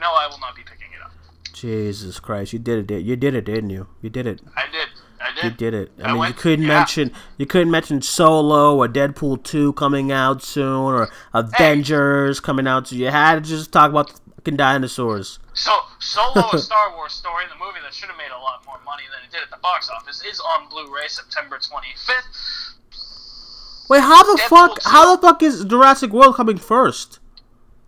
No, 0.00 0.06
I 0.06 0.28
will 0.30 0.38
not 0.38 0.54
be 0.54 0.62
picking 0.62 0.88
it 0.94 1.04
up. 1.04 1.12
Jesus 1.52 2.20
Christ! 2.20 2.52
You 2.52 2.58
did 2.58 2.90
it. 2.90 3.02
You 3.02 3.16
did 3.16 3.34
it, 3.34 3.44
didn't 3.44 3.70
you? 3.70 3.88
You 4.02 4.10
did 4.10 4.26
it. 4.26 4.40
I 4.56 4.66
did. 4.70 4.88
I 5.20 5.34
did. 5.34 5.44
You 5.44 5.50
did 5.50 5.74
it. 5.74 5.92
I, 6.02 6.10
I 6.10 6.12
mean, 6.12 6.24
you 6.28 6.34
couldn't 6.34 6.64
yeah. 6.64 6.78
mention 6.78 7.12
you 7.38 7.46
couldn't 7.46 7.70
mention 7.70 8.02
Solo 8.02 8.76
or 8.76 8.88
Deadpool 8.88 9.42
two 9.42 9.72
coming 9.72 10.12
out 10.12 10.42
soon 10.42 10.94
or 10.94 11.10
Avengers 11.32 12.40
coming 12.40 12.66
out. 12.66 12.88
So 12.88 12.96
you 12.96 13.06
had 13.06 13.42
to 13.42 13.48
just 13.48 13.72
talk 13.72 13.90
about 13.90 14.08
the 14.08 14.20
fucking 14.36 14.56
dinosaurs. 14.56 15.38
So, 15.58 15.72
Solo, 15.98 16.50
a 16.52 16.58
Star 16.70 16.94
Wars 16.94 17.12
story, 17.12 17.44
the 17.52 17.58
movie 17.58 17.80
that 17.82 17.92
should 17.92 18.08
have 18.08 18.16
made 18.16 18.30
a 18.30 18.38
lot 18.38 18.64
more 18.64 18.78
money 18.84 19.02
than 19.12 19.26
it 19.26 19.32
did 19.32 19.42
at 19.42 19.50
the 19.50 19.60
box 19.60 19.90
office, 19.90 20.22
is 20.24 20.38
on 20.38 20.68
Blu-ray 20.68 21.08
September 21.08 21.58
25th. 21.58 22.74
Wait, 23.90 24.00
how 24.00 24.22
the 24.22 24.40
Deadpool 24.40 24.48
fuck? 24.48 24.80
2. 24.82 24.88
How 24.88 25.16
the 25.16 25.20
fuck 25.20 25.42
is 25.42 25.64
Jurassic 25.64 26.12
World 26.12 26.36
coming 26.36 26.58
first? 26.58 27.18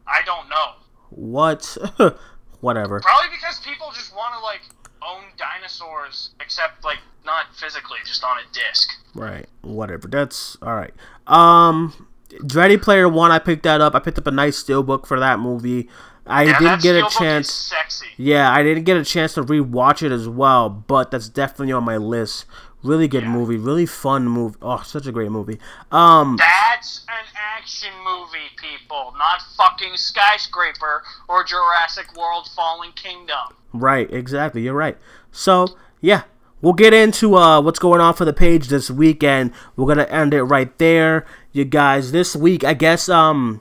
I 0.05 0.23
don't 0.27 0.49
know. 0.49 0.73
What? 1.11 1.77
Whatever. 2.61 3.01
Probably 3.01 3.31
because 3.31 3.61
people 3.61 3.93
just 3.95 4.15
want 4.17 4.35
to 4.35 4.41
like 4.41 4.63
own 5.03 5.23
dinosaurs, 5.37 6.31
except 6.41 6.85
like 6.85 6.99
not 7.25 7.55
physically, 7.55 7.99
just 8.05 8.25
on 8.25 8.39
a 8.39 8.43
disc. 8.53 8.91
Right. 9.15 9.47
Whatever. 9.63 10.09
That's 10.09 10.57
all 10.61 10.75
right. 10.75 10.93
Um, 11.29 12.09
Ready 12.53 12.77
Player 12.77 13.09
One. 13.09 13.31
I 13.31 13.39
picked 13.39 13.63
that 13.63 13.81
up. 13.81 13.95
I 13.95 14.01
picked 14.01 14.19
up 14.19 14.27
a 14.27 14.33
nice 14.33 14.63
steelbook 14.63 15.07
for 15.07 15.21
that 15.21 15.39
movie. 15.39 15.89
I 16.31 16.45
Yeah, 16.45 16.59
didn't 16.59 16.83
get 16.83 16.97
a 16.97 17.09
chance. 17.11 17.51
Sexy. 17.53 18.07
Yeah, 18.17 18.51
I 18.53 18.63
didn't 18.63 18.85
get 18.85 18.97
a 18.97 19.05
chance 19.05 19.35
to 19.35 19.43
rewatch 19.43 20.03
it 20.03 20.13
as 20.13 20.29
well, 20.29 20.69
but 20.69 21.11
that's 21.11 21.29
definitely 21.29 21.73
on 21.73 21.85
my 21.85 21.97
list. 21.97 22.45
Really 22.83 23.09
good 23.09 23.25
Yeah. 23.25 23.29
movie, 23.31 23.57
really 23.59 23.85
fun 23.85 24.27
movie. 24.27 24.57
Oh, 24.63 24.81
such 24.85 25.07
a 25.07 25.13
great 25.13 25.31
movie. 25.31 25.59
Um, 25.93 26.37
That's 26.39 27.03
an 27.09 27.27
action 27.59 27.91
movie, 28.05 28.49
people, 28.57 29.13
not 29.19 29.43
fucking 29.57 29.97
skyscraper 29.97 31.03
or 31.29 31.45
Jurassic 31.45 32.17
World: 32.17 32.49
Fallen 32.57 32.93
Kingdom. 32.93 33.55
right, 33.73 34.11
exactly. 34.13 34.63
You're 34.63 34.73
right. 34.75 34.97
So 35.31 35.77
yeah, 36.01 36.23
we'll 36.63 36.73
get 36.73 36.95
into 36.95 37.37
uh 37.37 37.61
what's 37.61 37.79
going 37.79 38.01
on 38.01 38.15
for 38.15 38.25
the 38.25 38.33
page 38.33 38.69
this 38.69 38.91
weekend. 38.91 39.53
We're 39.77 39.87
gonna 39.87 40.05
end 40.05 40.33
it 40.35 40.43
right 40.45 40.77
there, 40.79 41.27
you 41.53 41.65
guys. 41.67 42.13
This 42.13 42.35
week, 42.35 42.65
I 42.65 42.73
guess 42.75 43.09
um 43.11 43.61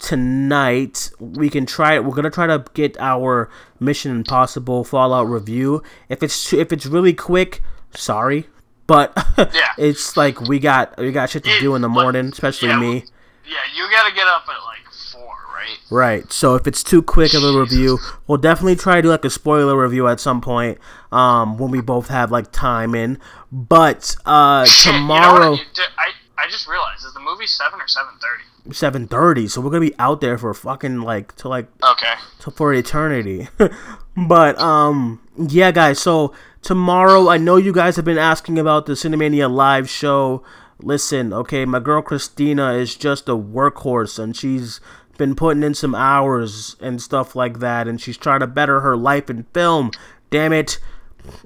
tonight 0.00 1.10
we 1.18 1.48
can 1.50 1.66
try 1.66 1.94
it. 1.94 2.04
We're 2.04 2.14
gonna 2.14 2.30
try 2.30 2.46
to 2.46 2.64
get 2.74 2.96
our 2.98 3.50
Mission 3.80 4.10
Impossible 4.12 4.84
Fallout 4.84 5.28
review. 5.28 5.82
If 6.08 6.22
it's 6.22 6.52
if 6.52 6.72
it's 6.72 6.86
really 6.86 7.12
quick, 7.14 7.62
sorry, 7.94 8.46
but 8.86 9.12
Yeah. 9.38 9.72
it's 9.78 10.16
like 10.16 10.40
we 10.40 10.58
got 10.58 10.96
we 10.98 11.12
got 11.12 11.30
shit 11.30 11.44
to 11.44 11.50
Yeah, 11.50 11.60
do 11.60 11.74
in 11.74 11.82
the 11.82 11.88
morning, 11.88 12.26
especially 12.26 12.68
yeah, 12.68 12.78
me. 12.80 13.04
Yeah, 13.46 13.56
you 13.76 13.88
gotta 13.90 14.14
get 14.14 14.26
up 14.26 14.42
at 14.48 14.62
like 14.64 14.92
four, 15.12 15.34
right? 15.54 15.78
Right. 15.90 16.32
So 16.32 16.54
if 16.56 16.66
it's 16.66 16.82
too 16.82 17.02
quick 17.02 17.32
of 17.34 17.44
a 17.44 17.58
review, 17.58 17.98
we'll 18.26 18.38
definitely 18.38 18.76
try 18.76 18.96
to 18.96 19.02
do 19.02 19.08
like 19.10 19.24
a 19.24 19.30
spoiler 19.30 19.80
review 19.80 20.08
at 20.08 20.18
some 20.20 20.40
point. 20.40 20.78
Um, 21.12 21.56
when 21.58 21.70
we 21.70 21.80
both 21.80 22.08
have 22.08 22.30
like 22.32 22.50
time 22.52 22.94
in. 22.94 23.18
But 23.52 24.16
uh, 24.26 24.64
Shit, 24.64 24.86
you 24.86 24.92
know 24.92 24.98
tomorrow 24.98 25.54
I 25.96 26.10
I 26.36 26.48
just 26.50 26.66
realized 26.68 27.04
is 27.06 27.14
the 27.14 27.20
movie 27.20 27.46
seven 27.46 27.80
or 27.80 27.86
seven 27.88 28.12
thirty? 28.20 28.42
Seven 28.72 29.06
thirty, 29.06 29.48
so 29.48 29.60
we're 29.60 29.70
gonna 29.70 29.80
be 29.80 29.94
out 29.98 30.20
there 30.20 30.38
for 30.38 30.52
fucking 30.54 31.00
like 31.00 31.34
to 31.36 31.48
like 31.48 31.68
Okay. 31.82 32.14
to, 32.40 32.50
for 32.50 32.72
eternity. 32.74 33.48
but 34.16 34.58
um, 34.60 35.20
yeah, 35.36 35.70
guys. 35.70 35.98
So 36.00 36.32
tomorrow, 36.62 37.28
I 37.28 37.36
know 37.38 37.56
you 37.56 37.72
guys 37.72 37.96
have 37.96 38.04
been 38.04 38.18
asking 38.18 38.58
about 38.58 38.86
the 38.86 38.92
Cinemania 38.94 39.50
live 39.50 39.88
show. 39.88 40.42
Listen, 40.80 41.32
okay, 41.32 41.64
my 41.64 41.80
girl 41.80 42.02
Christina 42.02 42.72
is 42.74 42.96
just 42.96 43.28
a 43.28 43.32
workhorse, 43.36 44.18
and 44.18 44.36
she's 44.36 44.80
been 45.16 45.34
putting 45.34 45.62
in 45.62 45.72
some 45.74 45.94
hours 45.94 46.76
and 46.80 47.00
stuff 47.00 47.34
like 47.34 47.60
that, 47.60 47.88
and 47.88 48.00
she's 48.00 48.18
trying 48.18 48.40
to 48.40 48.46
better 48.46 48.80
her 48.80 48.96
life 48.96 49.30
in 49.30 49.44
film. 49.54 49.90
Damn 50.30 50.52
it. 50.52 50.78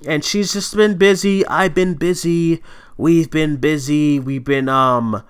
And 0.07 0.25
she's 0.25 0.53
just 0.53 0.77
been 0.77 0.99
busy. 0.99 1.47
I've 1.47 1.75
been 1.75 1.95
busy. 1.95 2.63
We've 2.99 3.31
been 3.31 3.57
busy. 3.57 4.19
We've 4.19 4.45
been 4.45 4.69
um 4.69 5.23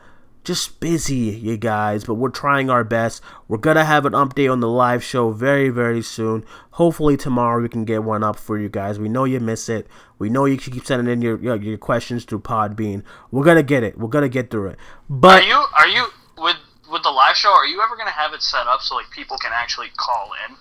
just 0.45 0.81
busy, 0.81 1.17
you 1.17 1.57
guys, 1.57 2.05
but 2.05 2.15
we're 2.15 2.31
trying 2.31 2.71
our 2.71 2.85
best. 2.85 3.23
We're 3.49 3.59
gonna 3.59 3.85
have 3.85 4.07
an 4.07 4.13
update 4.15 4.51
on 4.51 4.61
the 4.61 4.69
live 4.69 5.05
show 5.05 5.33
very, 5.33 5.69
very 5.69 6.03
soon. 6.03 6.45
Hopefully 6.73 7.17
tomorrow 7.17 7.61
we 7.63 7.69
can 7.69 7.85
get 7.85 8.03
one 8.05 8.25
up 8.25 8.37
for 8.37 8.59
you 8.59 8.69
guys. 8.69 8.99
We 8.99 9.09
know 9.09 9.25
you 9.25 9.41
miss 9.41 9.69
it. 9.69 9.87
We 10.19 10.31
know 10.31 10.47
you 10.47 10.57
keep 10.57 10.85
sending 10.87 11.13
in 11.13 11.23
your 11.23 11.39
your, 11.41 11.57
your 11.57 11.79
questions 11.79 12.25
through 12.25 12.41
Podbean. 12.41 13.03
We're 13.31 13.45
gonna 13.45 13.63
get 13.63 13.83
it. 13.83 13.99
We're 13.99 14.09
gonna 14.09 14.29
get 14.29 14.51
through 14.51 14.69
it. 14.69 14.79
But 15.09 15.43
Are 15.43 15.47
you 15.47 15.65
are 15.79 15.89
you 15.89 16.07
with 16.39 16.57
with 16.91 17.03
the 17.03 17.11
live 17.11 17.37
show? 17.37 17.51
Are 17.51 17.67
you 17.67 17.81
ever 17.83 17.97
gonna 17.97 18.11
have 18.11 18.33
it 18.33 18.43
set 18.43 18.67
up 18.67 18.81
so 18.81 18.97
like 18.97 19.11
people 19.11 19.37
can 19.39 19.53
actually 19.55 19.89
call 19.97 20.31
in? 20.49 20.57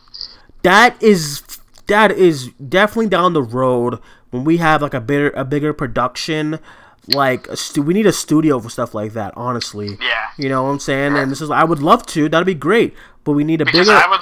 that 0.64 1.02
is 1.02 1.42
that 1.88 2.12
is 2.12 2.50
definitely 2.54 3.08
down 3.08 3.34
the 3.34 3.42
road 3.42 4.00
when 4.30 4.44
we 4.44 4.58
have 4.58 4.82
like 4.82 4.94
a 4.94 5.02
bigger 5.02 5.30
a 5.32 5.46
bigger 5.46 5.74
production. 5.74 6.60
Like 7.14 7.48
a 7.48 7.58
stu- 7.58 7.82
we 7.82 7.94
need 7.94 8.06
a 8.06 8.12
studio 8.14 8.60
for 8.60 8.70
stuff 8.70 8.94
like 8.94 9.14
that. 9.14 9.34
Honestly, 9.36 9.98
Yeah. 10.02 10.28
you 10.38 10.50
know 10.50 10.64
what 10.64 10.70
I'm 10.70 10.80
saying. 10.80 11.18
And 11.18 11.32
this 11.32 11.42
is 11.42 11.50
I 11.50 11.64
would 11.64 11.80
love 11.80 12.06
to. 12.08 12.30
That'd 12.30 12.46
be 12.46 12.54
great. 12.54 12.94
But 13.24 13.34
we 13.34 13.44
need 13.44 13.62
a 13.62 13.66
Because 13.66 13.88
bigger. 13.88 13.98
I 13.98 14.08
would 14.10 14.20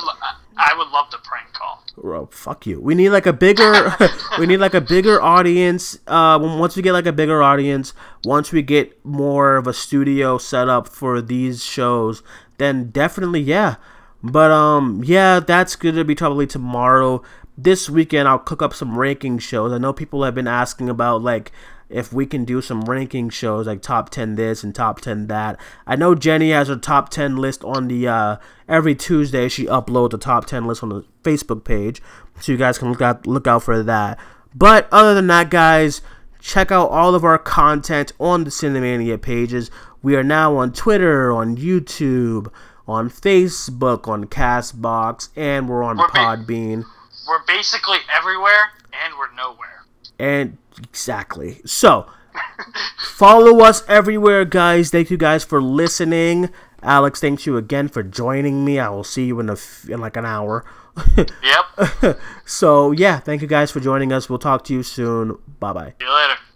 I 0.60 0.74
would 0.78 0.88
love 0.90 1.10
to 1.12 1.18
prank 1.24 1.54
call. 1.54 1.84
Bro, 2.02 2.30
fuck 2.32 2.66
you. 2.66 2.80
We 2.80 2.96
need 2.96 3.10
like 3.10 3.26
a 3.28 3.34
bigger, 3.34 3.96
we 4.40 4.46
need 4.48 4.58
like 4.58 4.74
a 4.74 4.82
bigger 4.82 5.22
audience. 5.22 6.00
Uh, 6.08 6.38
once 6.42 6.76
we 6.76 6.82
get 6.82 6.94
like 6.94 7.06
a 7.06 7.12
bigger 7.12 7.42
audience, 7.44 7.94
once 8.24 8.52
we 8.52 8.62
get 8.64 9.04
more 9.06 9.56
of 9.58 9.68
a 9.68 9.74
studio 9.74 10.38
set 10.40 10.68
up 10.70 10.88
for 10.88 11.22
these 11.22 11.64
shows, 11.64 12.24
then 12.58 12.90
definitely 12.90 13.42
yeah. 13.42 13.76
But 14.24 14.50
um, 14.52 15.04
yeah, 15.06 15.40
that's 15.40 15.76
gonna 15.76 16.04
be 16.04 16.16
probably 16.16 16.48
tomorrow. 16.48 17.22
This 17.60 17.90
weekend, 17.90 18.28
I'll 18.28 18.38
cook 18.40 18.62
up 18.62 18.74
some 18.74 18.98
ranking 18.98 19.38
shows. 19.40 19.72
I 19.72 19.78
know 19.80 19.92
people 19.94 20.24
have 20.24 20.36
been 20.36 20.48
asking 20.48 20.90
about 20.90 21.22
like 21.24 21.52
if 21.90 22.12
we 22.12 22.26
can 22.26 22.46
do 22.46 22.62
some 22.62 22.82
ranking 22.82 23.30
shows 23.30 23.68
like 23.68 23.82
top 23.82 24.10
10 24.10 24.36
this 24.36 24.64
and 24.64 24.76
top 24.76 25.02
10 25.02 25.28
that. 25.28 25.60
I 25.86 25.96
know 25.96 26.16
Jenny 26.16 26.52
has 26.52 26.68
her 26.68 26.76
top 26.76 27.10
10 27.10 27.38
list 27.38 27.64
on 27.64 27.88
the 27.88 28.08
uh 28.08 28.38
every 28.68 28.96
Tuesday 28.96 29.48
she 29.48 29.66
uploads 29.66 30.14
a 30.14 30.18
top 30.18 30.46
10 30.46 30.66
list 30.66 30.84
on 30.84 30.90
the 30.90 31.06
Facebook 31.24 31.64
page. 31.64 32.02
So 32.40 32.52
you 32.52 32.58
guys 32.58 32.78
can 32.78 32.90
look 32.90 33.02
out 33.02 33.26
look 33.26 33.48
out 33.48 33.64
for 33.64 33.82
that. 33.84 34.20
But 34.54 34.88
other 34.92 35.14
than 35.14 35.28
that 35.28 35.50
guys, 35.50 36.02
check 36.40 36.72
out 36.72 36.90
all 36.90 37.16
of 37.16 37.24
our 37.24 37.38
content 37.38 38.12
on 38.20 38.44
the 38.44 38.50
Cinemania 38.50 39.22
pages. 39.22 39.70
We 40.02 40.16
are 40.16 40.24
now 40.24 40.56
on 40.58 40.74
Twitter, 40.74 41.32
on 41.32 41.58
YouTube, 41.58 42.52
on 42.88 43.10
Facebook, 43.10 44.08
on 44.08 44.26
Castbox, 44.26 45.30
and 45.36 45.68
we're 45.68 45.84
on 45.84 45.98
We're 45.98 46.08
ba- 46.08 46.14
Podbean. 46.14 46.84
We're 47.28 47.44
basically 47.46 47.98
everywhere 48.16 48.72
and 49.04 49.14
we're 49.18 49.34
nowhere. 49.36 49.84
And 50.20 50.58
exactly. 50.84 51.62
So, 51.66 52.08
follow 52.98 53.64
us 53.64 53.84
everywhere, 53.88 54.46
guys. 54.46 54.90
Thank 54.90 55.10
you 55.12 55.18
guys 55.18 55.44
for 55.44 55.62
listening. 55.62 56.50
Alex, 56.84 57.20
thanks 57.20 57.46
you 57.46 57.58
again 57.58 57.88
for 57.88 58.04
joining 58.04 58.64
me. 58.64 58.80
I 58.80 58.90
will 58.90 59.04
see 59.04 59.26
you 59.26 59.40
in 59.40 59.50
a 59.50 59.54
f- 59.54 59.88
in 59.90 60.00
like 60.00 60.16
an 60.16 60.26
hour. 60.26 60.64
Yep. 61.18 62.20
so, 62.46 62.92
yeah, 62.92 63.20
thank 63.20 63.42
you 63.42 63.48
guys 63.48 63.72
for 63.72 63.80
joining 63.80 64.12
us. 64.12 64.30
We'll 64.30 64.40
talk 64.40 64.64
to 64.66 64.74
you 64.74 64.84
soon. 64.84 65.38
Bye 65.60 65.74
bye. 65.74 65.94
See 66.00 66.06
you 66.06 66.14
later. 66.14 66.38